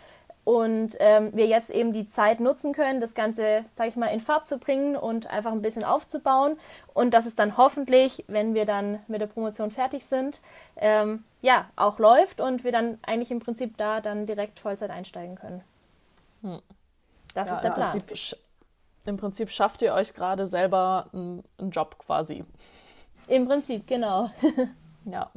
und 0.47 0.97
ähm, 1.01 1.33
wir 1.35 1.47
jetzt 1.49 1.71
eben 1.71 1.93
die 1.93 2.07
Zeit 2.07 2.39
nutzen 2.39 2.73
können, 2.73 3.01
das 3.01 3.17
Ganze, 3.17 3.65
sage 3.69 3.89
ich 3.89 3.97
mal, 3.97 4.07
in 4.07 4.21
Fahrt 4.21 4.47
zu 4.47 4.59
bringen 4.59 4.95
und 4.95 5.27
einfach 5.27 5.51
ein 5.51 5.61
bisschen 5.61 5.83
aufzubauen 5.83 6.57
und 6.95 7.15
dass 7.15 7.27
es 7.27 7.35
dann 7.35 7.57
hoffentlich, 7.57 8.25
wenn 8.29 8.55
wir 8.55 8.65
dann 8.65 9.01
mit 9.09 9.21
der 9.21 9.27
Promotion 9.27 9.73
fertig 9.73 10.07
sind, 10.07 10.41
ähm, 10.77 11.25
ja, 11.43 11.69
auch 11.75 11.99
läuft 11.99 12.41
und 12.41 12.63
wir 12.63 12.71
dann 12.71 13.01
eigentlich 13.03 13.33
im 13.33 13.41
Prinzip 13.41 13.77
da 13.77 14.01
dann 14.01 14.25
direkt 14.25 14.61
Vollzeit 14.61 14.91
einsteigen 14.91 15.35
können. 15.35 15.65
Hm. 16.43 16.63
Das 17.35 17.49
ja, 17.49 17.55
ist 17.55 17.63
der 17.63 17.71
Plan. 17.71 17.93
Im 17.93 18.03
Prinzip, 18.03 18.39
Im 19.05 19.17
Prinzip 19.17 19.51
schafft 19.51 19.83
ihr 19.83 19.95
euch 19.95 20.15
gerade 20.15 20.47
selber 20.47 21.09
einen, 21.13 21.43
einen 21.59 21.73
Job 21.73 21.99
quasi. 21.99 22.45
Im 23.27 23.49
Prinzip, 23.49 23.85
genau. 23.89 24.31
ja. 25.07 25.29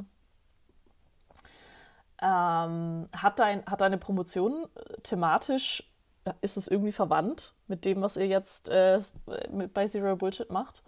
Ähm, 2.21 3.07
hat, 3.15 3.39
dein, 3.39 3.65
hat 3.65 3.81
deine 3.81 3.97
Promotion 3.97 4.65
äh, 4.75 5.01
thematisch, 5.01 5.83
äh, 6.25 6.33
ist 6.41 6.57
es 6.57 6.67
irgendwie 6.67 6.91
verwandt 6.91 7.53
mit 7.67 7.85
dem, 7.85 8.01
was 8.01 8.17
ihr 8.17 8.27
jetzt 8.27 8.69
äh, 8.69 8.99
mit, 9.51 9.73
bei 9.73 9.87
Zero 9.87 10.15
Bullshit 10.15 10.49
macht? 10.49 10.83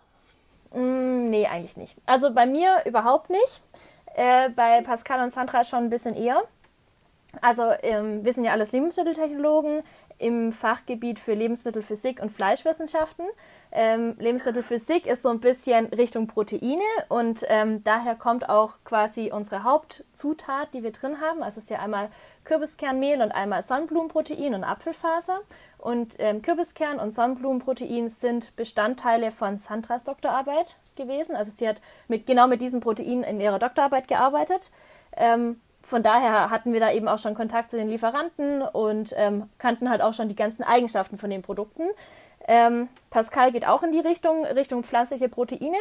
Mm, 0.74 1.30
nee, 1.30 1.48
eigentlich 1.48 1.78
nicht. 1.78 1.98
Also 2.06 2.34
bei 2.34 2.46
mir 2.46 2.80
überhaupt 2.86 3.30
nicht. 3.30 3.62
Äh, 4.14 4.50
bei 4.50 4.82
Pascal 4.82 5.22
und 5.24 5.32
Sandra 5.32 5.64
schon 5.64 5.86
ein 5.86 5.90
bisschen 5.90 6.16
eher. 6.16 6.42
Also 7.40 7.64
ähm, 7.82 8.26
wir 8.26 8.34
sind 8.34 8.44
ja 8.44 8.52
alles 8.52 8.74
Lebensmitteltechnologen 8.74 9.84
im 10.22 10.52
Fachgebiet 10.54 11.20
für 11.20 11.34
Lebensmittelphysik 11.34 12.22
und 12.22 12.32
Fleischwissenschaften. 12.32 13.26
Ähm, 13.72 14.16
Lebensmittelphysik 14.20 15.08
ist 15.08 15.24
so 15.24 15.30
ein 15.30 15.40
bisschen 15.40 15.88
Richtung 15.88 16.28
Proteine 16.28 16.84
und 17.10 17.44
ähm, 17.48 17.84
daher 17.84 18.16
kommt 18.16 18.50
auch 18.50 18.76
quasi 18.84 19.32
unsere 19.32 19.64
Hauptzutat, 19.64 20.74
die 20.74 20.84
wir 20.84 20.92
drin 20.92 21.22
haben. 21.22 21.42
Also 21.42 21.58
es 21.58 21.66
ist 21.66 21.70
ja 21.70 21.80
einmal 21.80 22.10
Kürbiskernmehl 22.44 23.22
und 23.22 23.32
einmal 23.32 23.64
Sonnenblumenprotein 23.64 24.54
und 24.54 24.64
Apfelfaser. 24.64 25.40
Und 25.78 26.16
ähm, 26.20 26.42
Kürbiskern 26.42 27.00
und 27.00 27.12
Sonnenblumenprotein 27.12 28.10
sind 28.10 28.56
Bestandteile 28.56 29.32
von 29.32 29.58
Sandras 29.58 30.04
Doktorarbeit 30.04 30.78
gewesen. 30.96 31.36
Also 31.36 31.52
sie 31.52 31.68
hat 31.68 31.82
mit, 32.08 32.28
genau 32.28 32.48
mit 32.48 32.62
diesen 32.62 32.82
Proteinen 32.82 33.24
in 33.24 33.42
ihrer 33.42 33.60
Doktorarbeit 33.60 34.08
gearbeitet. 34.08 34.70
Ähm, 35.16 35.60
von 35.82 36.04
daher 36.04 36.50
hatten 36.50 36.74
wir 36.74 36.80
da 36.80 36.92
eben 36.92 37.08
auch 37.08 37.18
schon 37.18 37.34
Kontakt 37.34 37.72
zu 37.72 37.78
den 37.78 37.90
Lieferanten 37.90 38.62
und 38.62 39.14
ähm, 39.18 39.50
kannten 39.58 39.90
halt 39.90 40.02
auch 40.02 40.14
schon 40.14 40.30
die 40.30 40.36
ganzen 40.36 40.64
Eigenschaften 40.64 41.18
von 41.18 41.30
den 41.30 41.42
Produkten. 41.42 41.84
Ähm, 42.48 42.88
Pascal 43.10 43.52
geht 43.52 43.68
auch 43.68 43.84
in 43.84 43.92
die 43.92 44.00
Richtung, 44.00 44.46
Richtung 44.46 44.84
pflanzliche 44.84 45.30
Proteine. 45.30 45.78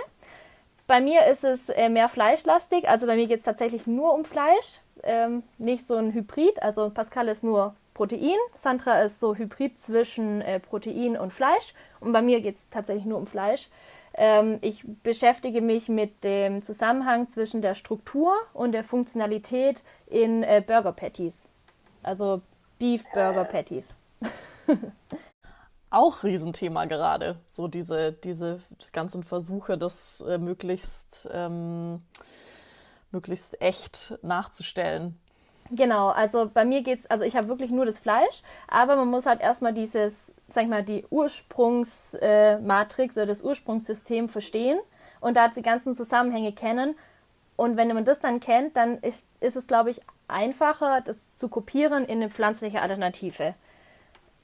Bei 0.87 1.01
mir 1.01 1.27
ist 1.27 1.45
es 1.45 1.69
äh, 1.69 1.89
mehr 1.89 2.09
fleischlastig, 2.09 2.89
also 2.89 3.07
bei 3.07 3.15
mir 3.15 3.29
geht 3.29 3.39
es 3.39 3.45
tatsächlich 3.45 3.87
nur 3.87 4.13
um 4.13 4.25
Fleisch, 4.25 4.81
ähm, 5.05 5.45
nicht 5.59 5.87
so 5.87 5.95
ein 5.97 6.13
Hybrid. 6.13 6.63
Also 6.63 6.91
Pascal 6.91 7.29
ist 7.29 7.45
nur 7.45 7.75
Protein, 7.95 8.37
Sandra 8.55 9.03
ist 9.03 9.21
so 9.21 9.37
Hybrid 9.37 9.79
zwischen 9.79 10.41
äh, 10.41 10.59
Protein 10.59 11.17
und 11.17 11.33
Fleisch 11.33 11.75
und 12.01 12.13
bei 12.13 12.23
mir 12.23 12.41
geht 12.41 12.57
es 12.57 12.71
tatsächlich 12.71 13.05
nur 13.05 13.19
um 13.19 13.27
Fleisch. 13.27 13.69
Ähm, 14.15 14.59
ich 14.61 14.85
beschäftige 15.03 15.61
mich 15.61 15.89
mit 15.89 16.25
dem 16.25 16.63
Zusammenhang 16.63 17.29
zwischen 17.29 17.63
der 17.63 17.75
Struktur 17.75 18.33
und 18.53 18.73
der 18.73 18.83
Funktionalität 18.83 19.85
in 20.07 20.43
äh, 20.43 20.63
Burger 20.67 20.93
Patties. 20.93 21.49
Also 22.03 22.43
Beef 22.79 23.05
Burger 23.13 23.45
Patties. 23.45 23.97
Auch 25.91 26.23
Riesenthema 26.23 26.85
gerade. 26.85 27.37
So 27.49 27.67
diese, 27.67 28.13
diese 28.13 28.61
ganzen 28.93 29.25
Versuche, 29.25 29.77
das 29.77 30.21
äh, 30.21 30.39
möglichst, 30.39 31.29
ähm, 31.33 32.03
möglichst 33.11 33.61
echt 33.61 34.17
nachzustellen. 34.23 35.19
Genau, 35.73 36.09
also 36.09 36.51
bei 36.53 36.65
mir 36.65 36.83
geht's, 36.83 37.07
also 37.07 37.25
ich 37.25 37.37
habe 37.37 37.47
wirklich 37.47 37.71
nur 37.71 37.87
das 37.87 38.01
Fleisch, 38.01 38.43
aber 38.67 38.97
man 38.97 39.09
muss 39.09 39.27
halt 39.27 39.41
erstmal 39.41 39.73
dieses, 39.73 40.35
sag 40.49 40.65
ich 40.65 40.69
mal, 40.69 40.83
die 40.83 41.07
Ursprungsmatrix 41.11 43.17
äh, 43.17 43.21
oder 43.21 43.27
das 43.27 43.43
Ursprungssystem 43.43 44.29
verstehen 44.29 44.81
und 45.21 45.37
da 45.37 45.47
die 45.47 45.63
ganzen 45.63 45.95
Zusammenhänge 45.95 46.53
kennen 46.53 46.97
und 47.61 47.77
wenn 47.77 47.89
man 47.89 48.07
das 48.07 48.21
dann 48.21 48.41
kennt, 48.41 48.79
dann 48.79 48.97
ist, 49.01 49.29
ist 49.41 49.55
es, 49.55 49.67
glaube 49.67 49.91
ich, 49.91 50.01
einfacher, 50.29 51.03
das 51.03 51.29
zu 51.37 51.51
kopieren 51.51 52.07
in 52.07 52.23
eine 52.23 52.31
pflanzliche 52.31 52.81
Alternative. 52.81 53.55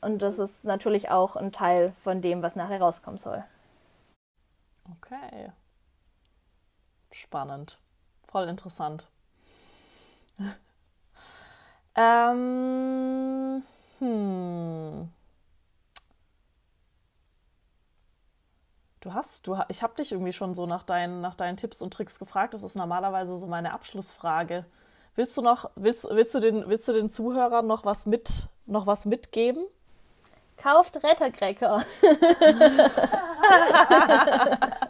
Und 0.02 0.20
das 0.20 0.38
ist 0.38 0.66
natürlich 0.66 1.08
auch 1.08 1.34
ein 1.34 1.50
Teil 1.50 1.94
von 2.02 2.20
dem, 2.20 2.42
was 2.42 2.56
nachher 2.56 2.78
rauskommen 2.78 3.18
soll. 3.18 3.42
Okay. 4.98 5.50
Spannend. 7.10 7.78
Voll 8.28 8.48
interessant. 8.48 9.08
Ähm, 11.96 13.62
hm. 13.98 15.08
Du 19.00 19.14
hast, 19.14 19.46
du, 19.46 19.56
ich 19.68 19.82
habe 19.82 19.94
dich 19.94 20.12
irgendwie 20.12 20.32
schon 20.32 20.54
so 20.54 20.66
nach 20.66 20.82
deinen, 20.82 21.20
nach 21.20 21.34
deinen 21.34 21.56
Tipps 21.56 21.80
und 21.80 21.94
Tricks 21.94 22.18
gefragt. 22.18 22.54
Das 22.54 22.62
ist 22.62 22.74
normalerweise 22.74 23.36
so 23.36 23.46
meine 23.46 23.72
Abschlussfrage. 23.72 24.64
Willst 25.14 25.36
du 25.36 25.42
noch, 25.42 25.70
willst, 25.76 26.06
willst 26.10 26.34
du 26.34 26.40
den, 26.40 26.68
willst 26.68 26.88
du 26.88 26.92
den 26.92 27.08
Zuhörern 27.08 27.66
noch 27.66 27.84
was 27.84 28.06
mit, 28.06 28.48
noch 28.66 28.86
was 28.86 29.06
mitgeben? 29.06 29.64
Kauft 30.56 31.02
Rettercracker. 31.02 31.82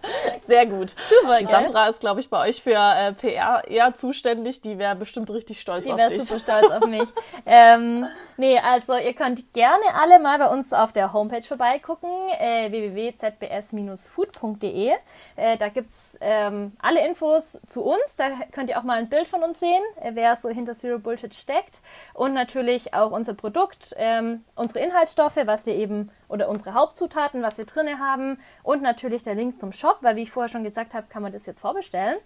Sehr 0.47 0.67
gut. 0.67 0.95
Super, 1.09 1.39
Die 1.39 1.47
Sandra 1.47 1.85
gell? 1.85 1.93
ist, 1.93 2.01
glaube 2.01 2.21
ich, 2.21 2.29
bei 2.31 2.49
euch 2.49 2.63
für 2.63 2.77
äh, 2.77 3.13
PR 3.13 3.65
eher 3.69 3.95
zuständig. 3.95 4.61
Die 4.61 4.79
wäre 4.79 4.95
bestimmt 4.95 5.29
richtig 5.31 5.61
stolz 5.61 5.87
Die 5.87 5.93
auf 5.93 5.97
dich. 5.97 6.07
Die 6.07 6.13
wäre 6.13 6.23
super 6.23 6.39
stolz 6.41 6.71
auf 6.71 6.87
mich. 6.87 7.09
ähm, 7.47 8.07
nee, 8.37 8.57
also 8.59 8.97
ihr 8.97 9.15
könnt 9.15 9.53
gerne 9.55 9.83
alle 10.01 10.21
mal 10.21 10.39
bei 10.39 10.49
uns 10.49 10.73
auf 10.73 10.93
der 10.93 11.13
Homepage 11.13 11.43
vorbeigucken, 11.43 12.09
äh, 12.39 12.71
www.zbs-food.de. 12.71 14.93
Äh, 15.37 15.57
da 15.59 15.69
gibt 15.69 15.91
es 15.91 16.17
ähm, 16.21 16.73
alle 16.81 17.05
Infos 17.07 17.59
zu 17.67 17.83
uns. 17.83 18.17
Da 18.17 18.31
könnt 18.53 18.71
ihr 18.71 18.79
auch 18.79 18.85
mal 18.85 18.99
ein 18.99 19.09
Bild 19.09 19.27
von 19.29 19.43
uns 19.43 19.59
sehen, 19.61 19.83
äh, 20.01 20.11
wer 20.15 20.37
so 20.37 20.49
hinter 20.49 20.75
Zero 20.75 20.99
Bullshit 20.99 21.35
steckt. 21.35 21.81
Und 22.15 22.35
natürlich 22.35 22.95
auch 22.95 23.11
unser 23.11 23.35
Produkt, 23.35 23.95
ähm, 23.99 24.45
unsere 24.55 24.85
Inhaltsstoffe, 24.85 25.39
was 25.45 25.67
wir 25.67 25.75
eben, 25.75 26.11
oder 26.29 26.49
unsere 26.49 26.75
Hauptzutaten, 26.75 27.43
was 27.43 27.59
wir 27.59 27.67
drin 27.67 27.99
haben. 27.99 28.39
Und 28.63 28.83
natürlich 28.83 29.23
der 29.23 29.35
Link 29.35 29.59
zum 29.59 29.73
Shop, 29.73 29.99
weil 30.01 30.17
wie 30.17 30.23
ich 30.23 30.31
vorher 30.31 30.49
schon 30.49 30.65
gesagt 30.65 30.95
habe, 30.95 31.07
kann 31.09 31.23
man 31.23 31.33
das 31.33 31.47
jetzt 31.47 31.61
vorbestellen. 31.61 32.19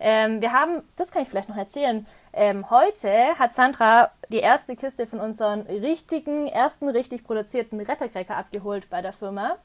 Ähm, 0.00 0.40
wir 0.40 0.52
haben, 0.52 0.82
das 0.96 1.10
kann 1.10 1.22
ich 1.22 1.28
vielleicht 1.28 1.48
noch 1.48 1.56
erzählen, 1.56 2.06
ähm, 2.32 2.70
heute 2.70 3.38
hat 3.38 3.54
Sandra 3.54 4.10
die 4.28 4.38
erste 4.38 4.76
Kiste 4.76 5.06
von 5.06 5.20
unseren 5.20 5.60
richtigen, 5.62 6.46
ersten 6.48 6.88
richtig 6.88 7.24
produzierten 7.24 7.80
Rettercracker 7.80 8.36
abgeholt 8.36 8.90
bei 8.90 9.02
der 9.02 9.12
Firma. 9.12 9.56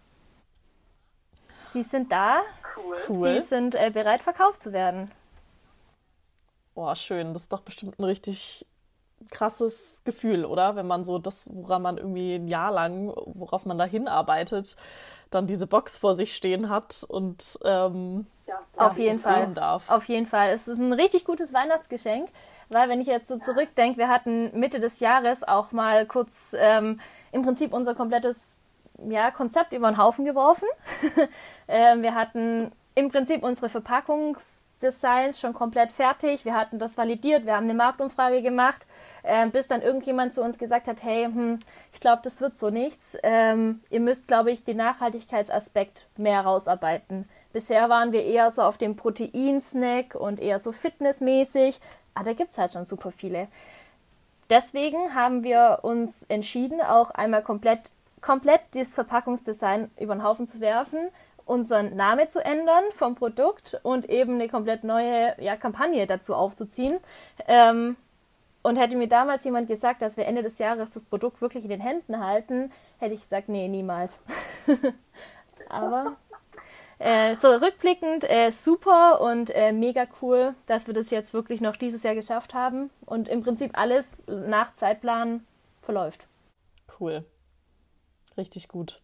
Sie 1.74 1.84
sind 1.84 2.12
da. 2.12 2.42
Cool. 3.08 3.42
Sie 3.42 3.48
sind 3.48 3.76
äh, 3.76 3.92
bereit, 3.94 4.22
verkauft 4.22 4.64
zu 4.64 4.74
werden. 4.74 5.12
Boah, 6.74 6.96
schön. 6.96 7.34
Das 7.34 7.44
ist 7.44 7.54
doch 7.54 7.62
bestimmt 7.62 8.00
ein 8.00 8.04
richtig 8.04 8.66
krasses 9.32 10.02
Gefühl, 10.06 10.46
oder? 10.46 10.76
Wenn 10.76 10.88
man 10.88 11.04
so 11.04 11.20
das, 11.20 11.48
woran 11.52 11.82
man 11.82 11.98
irgendwie 11.98 12.36
ein 12.36 12.48
Jahr 12.48 12.72
lang, 12.72 13.14
worauf 13.26 13.66
man 13.66 13.78
da 13.78 13.86
hinarbeitet, 13.86 14.76
dann 15.30 15.48
diese 15.48 15.68
Box 15.68 15.98
vor 15.98 16.14
sich 16.14 16.36
stehen 16.36 16.70
hat 16.70 17.06
und 17.08 17.60
ähm, 17.64 18.26
ja, 18.48 18.60
auf 18.78 18.98
jeden 18.98 19.20
Fall. 19.20 19.54
Darf. 19.54 19.90
Auf 19.90 20.06
jeden 20.06 20.26
Fall. 20.26 20.50
Es 20.50 20.68
ist 20.68 20.80
ein 20.80 20.94
richtig 20.94 21.24
gutes 21.24 21.54
Weihnachtsgeschenk, 21.54 22.30
weil 22.70 22.90
wenn 22.90 23.00
ich 23.00 23.08
jetzt 23.08 23.28
so 23.28 23.38
zurückdenke, 23.38 24.00
wir 24.00 24.08
hatten 24.08 24.58
Mitte 24.60 24.80
des 24.80 25.00
Jahres 25.00 25.48
auch 25.48 25.72
mal 25.72 26.06
kurz 26.08 26.56
ähm, 26.58 27.00
im 27.32 27.44
Prinzip 27.44 27.74
unser 27.74 27.94
komplettes 27.94 28.58
ja, 29.08 29.32
Konzept 29.32 29.74
über 29.74 29.92
den 29.92 29.98
Haufen 29.98 30.26
geworfen. 30.26 30.68
ähm, 31.68 32.02
wir 32.02 32.16
hatten 32.16 32.72
im 32.96 33.10
Prinzip 33.10 33.44
unsere 33.44 33.70
Verpackungsdesigns 34.80 35.40
schon 35.40 35.54
komplett 35.54 35.92
fertig. 35.92 36.46
Wir 36.46 36.56
hatten 36.56 36.80
das 36.80 36.98
validiert, 36.98 37.46
wir 37.46 37.56
haben 37.56 37.66
eine 37.66 37.74
Marktumfrage 37.74 38.42
gemacht, 38.42 38.86
äh, 39.24 39.48
bis 39.50 39.68
dann 39.68 39.82
irgendjemand 39.82 40.34
zu 40.34 40.42
uns 40.42 40.58
gesagt 40.58 40.88
hat, 40.88 41.04
hey, 41.04 41.26
hm, 41.26 41.60
ich 41.94 42.00
glaube, 42.00 42.22
das 42.24 42.42
wird 42.42 42.56
so 42.56 42.70
nichts. 42.70 43.18
Ähm, 43.24 43.82
ihr 43.90 44.00
müsst, 44.00 44.28
glaube 44.28 44.52
ich, 44.52 44.64
den 44.64 44.78
Nachhaltigkeitsaspekt 44.78 46.08
mehr 46.18 46.42
rausarbeiten. 46.42 47.28
Bisher 47.52 47.90
waren 47.90 48.12
wir 48.12 48.24
eher 48.24 48.52
so 48.52 48.62
auf 48.62 48.78
dem 48.78 48.96
Proteinsnack 48.96 50.16
und 50.16 50.40
eher 50.40 50.60
so 50.60 50.72
fitnessmäßig. 50.72 51.80
Aber 52.14 52.26
da 52.26 52.34
gibt 52.34 52.52
es 52.52 52.58
halt 52.58 52.72
schon 52.72 52.86
super 52.86 53.12
viele. 53.12 53.48
Deswegen 54.50 55.14
haben 55.14 55.44
wir 55.44 55.80
uns 55.84 56.24
entschieden, 56.24 56.82
auch 56.82 57.12
einmal 57.12 57.44
komplett, 57.44 57.92
komplett 58.22 58.62
das 58.74 58.96
Verpackungsdesign 58.96 59.92
über 60.00 60.16
den 60.16 60.24
Haufen 60.24 60.48
zu 60.48 60.60
werfen, 60.60 61.10
unseren 61.50 61.96
Namen 61.96 62.30
zu 62.30 62.44
ändern 62.46 62.84
vom 62.94 63.16
Produkt 63.16 63.80
und 63.84 64.08
eben 64.08 64.36
eine 64.36 64.48
komplett 64.48 64.84
neue 64.84 65.36
ja, 65.42 65.58
Kampagne 65.58 66.06
dazu 66.06 66.36
aufzuziehen. 66.36 67.00
Ähm, 67.48 67.98
und 68.62 68.76
hätte 68.76 68.96
mir 68.96 69.08
damals 69.08 69.46
jemand 69.46 69.68
gesagt, 69.68 70.02
dass 70.02 70.16
wir 70.18 70.26
Ende 70.26 70.44
des 70.44 70.60
Jahres 70.60 70.92
das 70.92 71.04
Produkt 71.04 71.42
wirklich 71.42 71.64
in 71.64 71.70
den 71.70 71.82
Händen 71.82 72.24
halten, 72.24 72.72
hätte 73.00 73.16
ich 73.16 73.22
gesagt, 73.22 73.50
nee, 73.50 73.68
niemals. 73.68 74.22
Aber 75.70 76.18
äh, 77.00 77.36
so 77.38 77.48
rückblickend 77.48 78.30
äh, 78.30 78.52
super 78.52 79.22
und 79.22 79.50
äh, 79.56 79.72
mega 79.72 80.06
cool, 80.22 80.54
dass 80.68 80.88
wir 80.88 80.94
das 80.94 81.10
jetzt 81.10 81.34
wirklich 81.34 81.62
noch 81.62 81.78
dieses 81.78 82.04
Jahr 82.04 82.16
geschafft 82.16 82.54
haben 82.54 82.92
und 83.06 83.28
im 83.28 83.42
Prinzip 83.42 83.78
alles 83.78 84.22
nach 84.28 84.74
Zeitplan 84.74 85.46
verläuft. 85.82 86.28
Cool. 87.00 87.24
Richtig 88.38 88.68
gut 88.68 89.02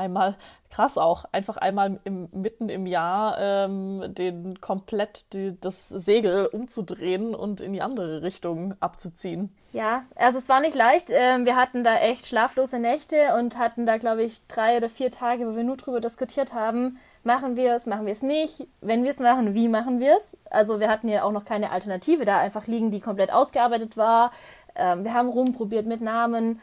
einmal 0.00 0.36
krass 0.70 0.98
auch, 0.98 1.24
einfach 1.32 1.56
einmal 1.56 2.00
im, 2.04 2.28
mitten 2.32 2.68
im 2.68 2.86
Jahr 2.86 3.36
ähm, 3.38 4.04
den 4.08 4.60
komplett 4.60 5.32
die, 5.32 5.56
das 5.60 5.88
Segel 5.88 6.46
umzudrehen 6.46 7.34
und 7.34 7.60
in 7.60 7.72
die 7.72 7.82
andere 7.82 8.22
Richtung 8.22 8.74
abzuziehen. 8.80 9.54
Ja, 9.72 10.04
also 10.16 10.38
es 10.38 10.48
war 10.48 10.60
nicht 10.60 10.74
leicht. 10.74 11.08
Ähm, 11.10 11.44
wir 11.44 11.56
hatten 11.56 11.84
da 11.84 11.96
echt 11.98 12.26
schlaflose 12.26 12.78
Nächte 12.78 13.34
und 13.38 13.58
hatten 13.58 13.86
da, 13.86 13.98
glaube 13.98 14.22
ich, 14.22 14.46
drei 14.48 14.76
oder 14.76 14.88
vier 14.88 15.10
Tage, 15.10 15.46
wo 15.46 15.56
wir 15.56 15.64
nur 15.64 15.76
drüber 15.76 16.00
diskutiert 16.00 16.54
haben. 16.54 16.98
Machen 17.22 17.56
wir 17.56 17.74
es, 17.74 17.86
machen 17.86 18.06
wir 18.06 18.12
es 18.12 18.22
nicht? 18.22 18.66
Wenn 18.80 19.04
wir 19.04 19.10
es 19.10 19.18
machen, 19.18 19.54
wie 19.54 19.68
machen 19.68 20.00
wir 20.00 20.16
es? 20.16 20.36
Also 20.50 20.80
wir 20.80 20.88
hatten 20.88 21.08
ja 21.08 21.22
auch 21.22 21.32
noch 21.32 21.44
keine 21.44 21.70
Alternative 21.70 22.24
da 22.24 22.38
einfach 22.38 22.66
liegen, 22.66 22.90
die 22.90 23.00
komplett 23.00 23.32
ausgearbeitet 23.32 23.96
war. 23.96 24.30
Ähm, 24.74 25.04
wir 25.04 25.14
haben 25.14 25.28
rumprobiert 25.28 25.86
mit 25.86 26.00
Namen. 26.00 26.60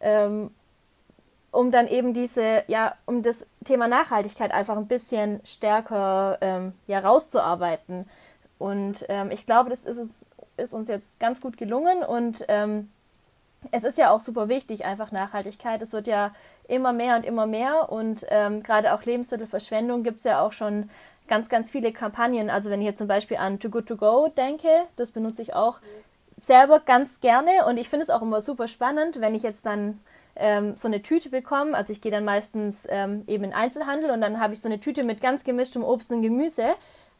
Ähm, 0.00 0.50
um 1.56 1.70
dann 1.70 1.88
eben 1.88 2.12
diese, 2.12 2.64
ja, 2.66 2.94
um 3.06 3.22
das 3.22 3.46
Thema 3.64 3.88
Nachhaltigkeit 3.88 4.52
einfach 4.52 4.76
ein 4.76 4.88
bisschen 4.88 5.40
stärker 5.42 6.36
ähm, 6.42 6.74
ja, 6.86 7.00
rauszuarbeiten. 7.00 8.06
Und 8.58 9.06
ähm, 9.08 9.30
ich 9.30 9.46
glaube, 9.46 9.70
das 9.70 9.86
ist, 9.86 9.96
es, 9.96 10.26
ist 10.58 10.74
uns 10.74 10.88
jetzt 10.88 11.18
ganz 11.18 11.40
gut 11.40 11.56
gelungen 11.56 12.02
und 12.02 12.44
ähm, 12.48 12.90
es 13.72 13.84
ist 13.84 13.96
ja 13.96 14.10
auch 14.10 14.20
super 14.20 14.48
wichtig, 14.50 14.84
einfach 14.84 15.12
Nachhaltigkeit. 15.12 15.80
Es 15.80 15.94
wird 15.94 16.06
ja 16.06 16.32
immer 16.68 16.92
mehr 16.92 17.16
und 17.16 17.24
immer 17.24 17.46
mehr 17.46 17.90
und 17.90 18.26
ähm, 18.28 18.62
gerade 18.62 18.92
auch 18.92 19.02
Lebensmittelverschwendung 19.04 20.02
gibt 20.02 20.18
es 20.18 20.24
ja 20.24 20.40
auch 20.40 20.52
schon 20.52 20.90
ganz, 21.26 21.48
ganz 21.48 21.70
viele 21.70 21.90
Kampagnen. 21.90 22.50
Also 22.50 22.70
wenn 22.70 22.80
ich 22.80 22.86
jetzt 22.86 22.98
zum 22.98 23.08
Beispiel 23.08 23.38
an 23.38 23.60
Too 23.60 23.70
Good 23.70 23.86
To 23.86 23.96
Go 23.96 24.28
denke, 24.28 24.68
das 24.96 25.10
benutze 25.10 25.40
ich 25.40 25.54
auch 25.54 25.80
selber 26.38 26.80
ganz 26.80 27.20
gerne 27.20 27.64
und 27.66 27.78
ich 27.78 27.88
finde 27.88 28.04
es 28.04 28.10
auch 28.10 28.20
immer 28.20 28.42
super 28.42 28.68
spannend, 28.68 29.22
wenn 29.22 29.34
ich 29.34 29.42
jetzt 29.42 29.64
dann 29.64 30.00
ähm, 30.36 30.76
so 30.76 30.88
eine 30.88 31.02
Tüte 31.02 31.30
bekommen. 31.30 31.74
Also 31.74 31.92
ich 31.92 32.00
gehe 32.00 32.12
dann 32.12 32.24
meistens 32.24 32.86
ähm, 32.88 33.24
eben 33.26 33.44
in 33.44 33.52
Einzelhandel 33.52 34.10
und 34.10 34.20
dann 34.20 34.40
habe 34.40 34.54
ich 34.54 34.60
so 34.60 34.68
eine 34.68 34.80
Tüte 34.80 35.02
mit 35.02 35.20
ganz 35.20 35.44
gemischtem 35.44 35.82
Obst 35.82 36.12
und 36.12 36.22
Gemüse, 36.22 36.74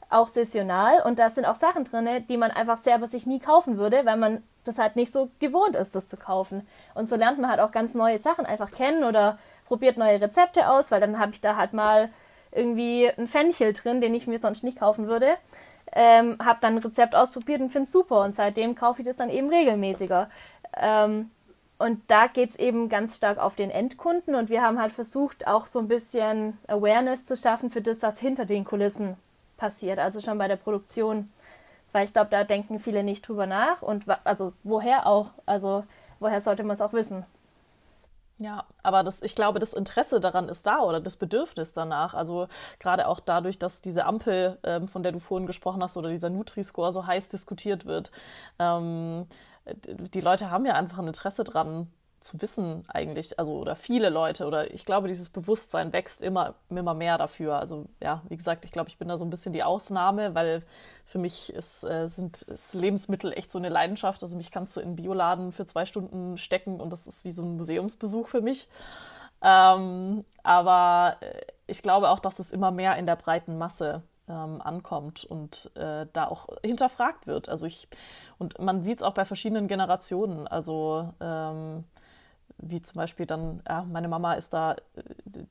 auch 0.08 0.28
saisonal. 0.28 1.02
Und 1.04 1.18
da 1.18 1.30
sind 1.30 1.44
auch 1.46 1.54
Sachen 1.54 1.84
drin, 1.84 2.08
die 2.28 2.36
man 2.36 2.50
einfach 2.50 2.78
selber 2.78 3.06
sich 3.06 3.26
nie 3.26 3.38
kaufen 3.38 3.78
würde, 3.78 4.04
weil 4.04 4.16
man 4.16 4.42
das 4.64 4.78
halt 4.78 4.96
nicht 4.96 5.12
so 5.12 5.30
gewohnt 5.38 5.76
ist, 5.76 5.94
das 5.94 6.06
zu 6.06 6.16
kaufen. 6.16 6.66
Und 6.94 7.08
so 7.08 7.16
lernt 7.16 7.38
man 7.38 7.50
halt 7.50 7.60
auch 7.60 7.72
ganz 7.72 7.94
neue 7.94 8.18
Sachen 8.18 8.46
einfach 8.46 8.70
kennen 8.70 9.04
oder 9.04 9.38
probiert 9.66 9.96
neue 9.96 10.20
Rezepte 10.20 10.68
aus, 10.68 10.90
weil 10.90 11.00
dann 11.00 11.18
habe 11.18 11.32
ich 11.32 11.40
da 11.40 11.56
halt 11.56 11.72
mal 11.72 12.10
irgendwie 12.52 13.10
ein 13.16 13.28
Fenchel 13.28 13.72
drin, 13.72 14.00
den 14.00 14.14
ich 14.14 14.26
mir 14.26 14.38
sonst 14.38 14.64
nicht 14.64 14.78
kaufen 14.78 15.08
würde. 15.08 15.36
Ähm, 15.92 16.36
habe 16.44 16.58
dann 16.60 16.74
ein 16.74 16.82
Rezept 16.82 17.14
ausprobiert 17.14 17.60
und 17.60 17.70
finde 17.70 17.84
es 17.84 17.92
super 17.92 18.22
und 18.22 18.34
seitdem 18.34 18.74
kaufe 18.74 19.00
ich 19.00 19.06
das 19.06 19.16
dann 19.16 19.30
eben 19.30 19.48
regelmäßiger. 19.48 20.28
Ähm, 20.76 21.30
und 21.78 22.00
da 22.08 22.26
geht 22.26 22.50
es 22.50 22.56
eben 22.56 22.88
ganz 22.88 23.16
stark 23.16 23.38
auf 23.38 23.54
den 23.54 23.70
Endkunden 23.70 24.34
und 24.34 24.48
wir 24.48 24.62
haben 24.62 24.80
halt 24.80 24.92
versucht, 24.92 25.46
auch 25.46 25.66
so 25.66 25.78
ein 25.78 25.88
bisschen 25.88 26.58
Awareness 26.68 27.26
zu 27.26 27.36
schaffen 27.36 27.70
für 27.70 27.82
das, 27.82 28.02
was 28.02 28.18
hinter 28.18 28.46
den 28.46 28.64
Kulissen 28.64 29.16
passiert, 29.56 29.98
also 29.98 30.20
schon 30.20 30.38
bei 30.38 30.48
der 30.48 30.56
Produktion. 30.56 31.30
Weil 31.92 32.04
ich 32.04 32.12
glaube, 32.12 32.30
da 32.30 32.44
denken 32.44 32.78
viele 32.78 33.02
nicht 33.02 33.26
drüber 33.26 33.46
nach 33.46 33.82
und 33.82 34.04
also 34.24 34.52
woher 34.62 35.06
auch, 35.06 35.30
also 35.46 35.84
woher 36.18 36.40
sollte 36.40 36.62
man 36.62 36.74
es 36.74 36.80
auch 36.80 36.92
wissen? 36.92 37.24
Ja, 38.38 38.64
aber 38.82 39.02
das, 39.02 39.22
ich 39.22 39.34
glaube, 39.34 39.58
das 39.60 39.72
Interesse 39.72 40.20
daran 40.20 40.50
ist 40.50 40.66
da 40.66 40.80
oder 40.80 41.00
das 41.00 41.16
Bedürfnis 41.16 41.72
danach. 41.72 42.12
Also 42.12 42.48
gerade 42.78 43.08
auch 43.08 43.18
dadurch, 43.18 43.58
dass 43.58 43.80
diese 43.80 44.04
Ampel, 44.04 44.58
ähm, 44.62 44.88
von 44.88 45.02
der 45.02 45.12
du 45.12 45.20
vorhin 45.20 45.46
gesprochen 45.46 45.82
hast, 45.82 45.96
oder 45.96 46.10
dieser 46.10 46.28
Nutri-Score 46.28 46.92
so 46.92 47.06
heiß 47.06 47.30
diskutiert 47.30 47.86
wird. 47.86 48.12
Ähm, 48.58 49.26
die 49.66 50.20
Leute 50.20 50.50
haben 50.50 50.66
ja 50.66 50.74
einfach 50.74 50.98
ein 50.98 51.08
Interesse 51.08 51.44
dran 51.44 51.88
zu 52.20 52.40
wissen 52.42 52.84
eigentlich, 52.88 53.38
also 53.38 53.58
oder 53.58 53.76
viele 53.76 54.08
Leute 54.08 54.46
oder 54.46 54.72
ich 54.72 54.84
glaube, 54.84 55.06
dieses 55.08 55.30
Bewusstsein 55.30 55.92
wächst 55.92 56.22
immer, 56.22 56.54
immer 56.70 56.94
mehr 56.94 57.18
dafür. 57.18 57.58
Also 57.58 57.86
ja, 58.02 58.22
wie 58.28 58.36
gesagt, 58.36 58.64
ich 58.64 58.72
glaube, 58.72 58.88
ich 58.88 58.98
bin 58.98 59.08
da 59.08 59.16
so 59.16 59.24
ein 59.24 59.30
bisschen 59.30 59.52
die 59.52 59.62
Ausnahme, 59.62 60.34
weil 60.34 60.62
für 61.04 61.18
mich 61.18 61.52
ist, 61.52 61.84
äh, 61.84 62.08
sind 62.08 62.42
ist 62.42 62.74
Lebensmittel 62.74 63.32
echt 63.32 63.52
so 63.52 63.58
eine 63.58 63.68
Leidenschaft. 63.68 64.22
Also 64.22 64.36
mich 64.36 64.50
kannst 64.50 64.76
du 64.76 64.80
in 64.80 64.96
Bioladen 64.96 65.52
für 65.52 65.66
zwei 65.66 65.84
Stunden 65.84 66.36
stecken 66.36 66.80
und 66.80 66.90
das 66.90 67.06
ist 67.06 67.24
wie 67.24 67.32
so 67.32 67.42
ein 67.42 67.56
Museumsbesuch 67.56 68.28
für 68.28 68.40
mich. 68.40 68.68
Ähm, 69.42 70.24
aber 70.42 71.18
äh, 71.20 71.42
ich 71.66 71.82
glaube 71.82 72.10
auch, 72.10 72.18
dass 72.18 72.38
es 72.38 72.50
immer 72.50 72.70
mehr 72.70 72.96
in 72.96 73.06
der 73.06 73.16
breiten 73.16 73.58
Masse 73.58 74.02
ähm, 74.28 74.60
ankommt 74.62 75.24
und 75.24 75.70
äh, 75.76 76.06
da 76.12 76.28
auch 76.28 76.48
hinterfragt 76.62 77.26
wird. 77.26 77.48
Also 77.48 77.66
ich, 77.66 77.88
und 78.38 78.58
man 78.58 78.82
sieht 78.82 78.98
es 78.98 79.02
auch 79.02 79.14
bei 79.14 79.24
verschiedenen 79.24 79.68
Generationen. 79.68 80.46
Also 80.46 81.12
ähm, 81.20 81.84
wie 82.58 82.80
zum 82.80 82.96
Beispiel 82.96 83.26
dann, 83.26 83.62
ja, 83.68 83.84
meine 83.84 84.08
Mama 84.08 84.34
ist 84.34 84.52
da, 84.52 84.76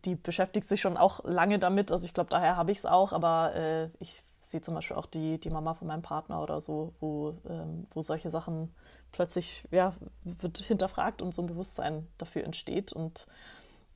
die 0.06 0.16
beschäftigt 0.16 0.68
sich 0.68 0.82
schon 0.82 0.98
auch 0.98 1.24
lange 1.24 1.60
damit. 1.60 1.92
Also 1.92 2.06
ich 2.06 2.14
glaube, 2.14 2.30
daher 2.30 2.58
habe 2.58 2.72
ich 2.72 2.80
es 2.80 2.86
auch, 2.86 3.14
aber 3.14 3.54
äh, 3.56 3.90
ich 4.00 4.24
sehe 4.42 4.62
zum 4.62 4.76
Beispiel 4.76 4.98
auch 4.98 5.06
die, 5.06 5.40
die 5.40 5.50
Mama 5.50 5.74
von 5.74 5.88
meinem 5.88 6.02
Partner 6.02 6.42
oder 6.42 6.60
so, 6.60 6.94
wo, 7.00 7.36
ähm, 7.50 7.86
wo 7.94 8.02
solche 8.02 8.30
Sachen 8.30 8.74
plötzlich, 9.12 9.68
ja, 9.72 9.94
wird 10.24 10.58
hinterfragt 10.58 11.22
und 11.22 11.34
so 11.34 11.42
ein 11.42 11.48
Bewusstsein 11.48 12.08
dafür 12.18 12.44
entsteht. 12.44 12.92
Und 12.92 13.28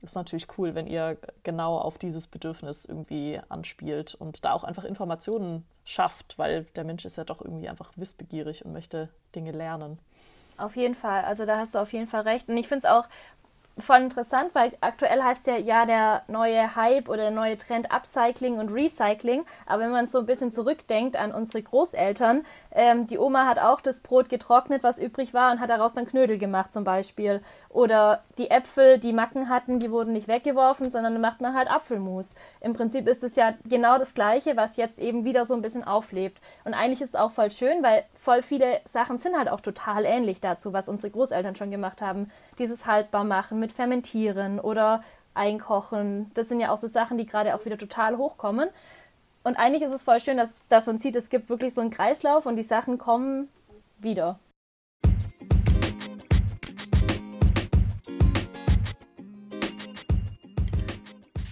ist 0.02 0.14
natürlich 0.14 0.46
cool, 0.58 0.74
wenn 0.74 0.86
ihr 0.86 1.18
genau 1.42 1.78
auf 1.78 1.98
dieses 1.98 2.26
Bedürfnis 2.26 2.84
irgendwie 2.84 3.40
anspielt 3.48 4.14
und 4.14 4.44
da 4.44 4.52
auch 4.52 4.64
einfach 4.64 4.84
Informationen 4.84 5.66
schafft, 5.84 6.38
weil 6.38 6.64
der 6.76 6.84
Mensch 6.84 7.04
ist 7.04 7.16
ja 7.16 7.24
doch 7.24 7.40
irgendwie 7.40 7.68
einfach 7.68 7.92
wissbegierig 7.96 8.64
und 8.64 8.72
möchte 8.72 9.08
Dinge 9.34 9.52
lernen. 9.52 9.98
Auf 10.56 10.76
jeden 10.76 10.94
Fall, 10.94 11.24
also 11.24 11.46
da 11.46 11.58
hast 11.58 11.74
du 11.74 11.78
auf 11.78 11.92
jeden 11.92 12.06
Fall 12.06 12.22
recht. 12.22 12.48
Und 12.48 12.56
ich 12.56 12.68
finde 12.68 12.86
es 12.86 12.92
auch 12.92 13.08
voll 13.82 13.98
interessant, 13.98 14.54
weil 14.54 14.72
aktuell 14.80 15.22
heißt 15.22 15.46
ja 15.46 15.56
ja 15.56 15.86
der 15.86 16.22
neue 16.28 16.76
Hype 16.76 17.08
oder 17.08 17.22
der 17.22 17.30
neue 17.30 17.58
Trend 17.58 17.92
Upcycling 17.92 18.58
und 18.58 18.72
Recycling. 18.72 19.44
Aber 19.66 19.82
wenn 19.82 19.90
man 19.90 20.06
so 20.06 20.18
ein 20.18 20.26
bisschen 20.26 20.50
zurückdenkt 20.50 21.16
an 21.16 21.32
unsere 21.32 21.62
Großeltern, 21.62 22.44
ähm, 22.72 23.06
die 23.06 23.18
Oma 23.18 23.46
hat 23.46 23.58
auch 23.58 23.80
das 23.80 24.00
Brot 24.00 24.28
getrocknet, 24.28 24.82
was 24.82 24.98
übrig 24.98 25.34
war, 25.34 25.52
und 25.52 25.60
hat 25.60 25.70
daraus 25.70 25.92
dann 25.92 26.06
Knödel 26.06 26.38
gemacht 26.38 26.72
zum 26.72 26.84
Beispiel. 26.84 27.42
Oder 27.68 28.24
die 28.36 28.50
Äpfel, 28.50 28.98
die 28.98 29.12
Macken 29.12 29.48
hatten, 29.48 29.78
die 29.78 29.92
wurden 29.92 30.12
nicht 30.12 30.26
weggeworfen, 30.26 30.90
sondern 30.90 31.12
dann 31.12 31.22
macht 31.22 31.40
man 31.40 31.54
halt 31.54 31.70
Apfelmus. 31.70 32.34
Im 32.60 32.72
Prinzip 32.72 33.06
ist 33.06 33.22
es 33.22 33.36
ja 33.36 33.54
genau 33.64 33.96
das 33.96 34.14
Gleiche, 34.14 34.56
was 34.56 34.76
jetzt 34.76 34.98
eben 34.98 35.24
wieder 35.24 35.44
so 35.44 35.54
ein 35.54 35.62
bisschen 35.62 35.84
auflebt. 35.84 36.40
Und 36.64 36.74
eigentlich 36.74 37.00
ist 37.00 37.10
es 37.10 37.20
auch 37.20 37.30
voll 37.30 37.50
schön, 37.50 37.82
weil 37.82 38.04
voll 38.14 38.42
viele 38.42 38.80
Sachen 38.84 39.18
sind 39.18 39.38
halt 39.38 39.48
auch 39.48 39.60
total 39.60 40.04
ähnlich 40.04 40.40
dazu, 40.40 40.72
was 40.72 40.88
unsere 40.88 41.10
Großeltern 41.10 41.54
schon 41.54 41.70
gemacht 41.70 42.02
haben. 42.02 42.30
Dieses 42.58 42.86
haltbar 42.86 43.24
machen 43.24 43.60
mit 43.60 43.69
Fermentieren 43.70 44.60
oder 44.60 45.02
Einkochen. 45.34 46.30
Das 46.34 46.48
sind 46.48 46.60
ja 46.60 46.70
auch 46.70 46.78
so 46.78 46.86
Sachen, 46.86 47.18
die 47.18 47.26
gerade 47.26 47.54
auch 47.54 47.64
wieder 47.64 47.78
total 47.78 48.16
hochkommen. 48.16 48.68
Und 49.42 49.56
eigentlich 49.56 49.82
ist 49.82 49.92
es 49.92 50.04
voll 50.04 50.20
schön, 50.20 50.36
dass, 50.36 50.66
dass 50.68 50.86
man 50.86 50.98
sieht, 50.98 51.16
es 51.16 51.30
gibt 51.30 51.48
wirklich 51.48 51.72
so 51.72 51.80
einen 51.80 51.90
Kreislauf 51.90 52.46
und 52.46 52.56
die 52.56 52.62
Sachen 52.62 52.98
kommen 52.98 53.48
wieder. 53.98 54.38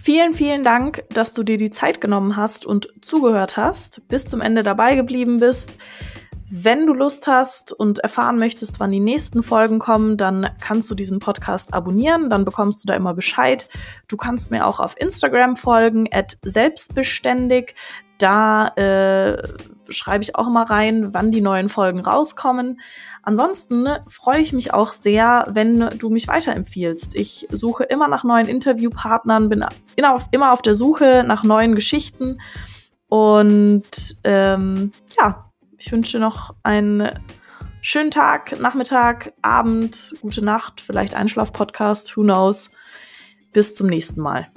Vielen, 0.01 0.33
vielen 0.33 0.63
Dank, 0.63 1.03
dass 1.11 1.33
du 1.33 1.43
dir 1.43 1.57
die 1.57 1.69
Zeit 1.69 2.01
genommen 2.01 2.35
hast 2.35 2.65
und 2.65 2.89
zugehört 3.01 3.57
hast, 3.57 4.07
bis 4.07 4.25
zum 4.25 4.41
Ende 4.41 4.63
dabei 4.63 4.95
geblieben 4.95 5.39
bist. 5.39 5.77
Wenn 6.51 6.87
du 6.87 6.93
Lust 6.93 7.27
hast 7.27 7.71
und 7.71 7.99
erfahren 7.99 8.39
möchtest, 8.39 8.79
wann 8.79 8.91
die 8.91 8.99
nächsten 8.99 9.43
Folgen 9.43 9.77
kommen, 9.77 10.17
dann 10.17 10.49
kannst 10.59 10.89
du 10.89 10.95
diesen 10.95 11.19
Podcast 11.19 11.75
abonnieren, 11.75 12.31
dann 12.31 12.43
bekommst 12.43 12.83
du 12.83 12.87
da 12.87 12.95
immer 12.95 13.13
Bescheid. 13.13 13.69
Du 14.07 14.17
kannst 14.17 14.49
mir 14.49 14.65
auch 14.65 14.79
auf 14.79 14.99
Instagram 14.99 15.55
folgen, 15.55 16.09
at 16.11 16.37
selbstbeständig. 16.43 17.75
Da 18.17 18.69
äh, 18.69 19.47
schreibe 19.89 20.23
ich 20.23 20.35
auch 20.35 20.47
immer 20.47 20.63
rein, 20.63 21.13
wann 21.13 21.31
die 21.31 21.41
neuen 21.41 21.69
Folgen 21.69 21.99
rauskommen. 21.99 22.81
Ansonsten 23.21 23.87
freue 24.07 24.41
ich 24.41 24.51
mich 24.51 24.73
auch 24.73 24.93
sehr, 24.93 25.45
wenn 25.51 25.87
du 25.99 26.09
mich 26.09 26.27
weiterempfiehlst. 26.27 27.15
Ich 27.15 27.47
suche 27.51 27.83
immer 27.83 28.07
nach 28.07 28.23
neuen 28.23 28.47
Interviewpartnern, 28.47 29.49
bin 29.49 29.63
immer 30.31 30.51
auf 30.51 30.61
der 30.63 30.73
Suche 30.73 31.23
nach 31.27 31.43
neuen 31.43 31.75
Geschichten. 31.75 32.41
Und 33.07 34.17
ähm, 34.23 34.91
ja, 35.15 35.48
ich 35.79 35.91
wünsche 35.91 36.19
noch 36.19 36.53
einen 36.63 37.09
schönen 37.81 38.11
Tag, 38.11 38.59
Nachmittag, 38.59 39.33
Abend, 39.41 40.15
gute 40.21 40.43
Nacht, 40.43 40.81
vielleicht 40.81 41.15
Einschlaf-Podcast, 41.15 42.15
who 42.15 42.21
knows. 42.21 42.69
Bis 43.53 43.73
zum 43.73 43.87
nächsten 43.87 44.21
Mal. 44.21 44.47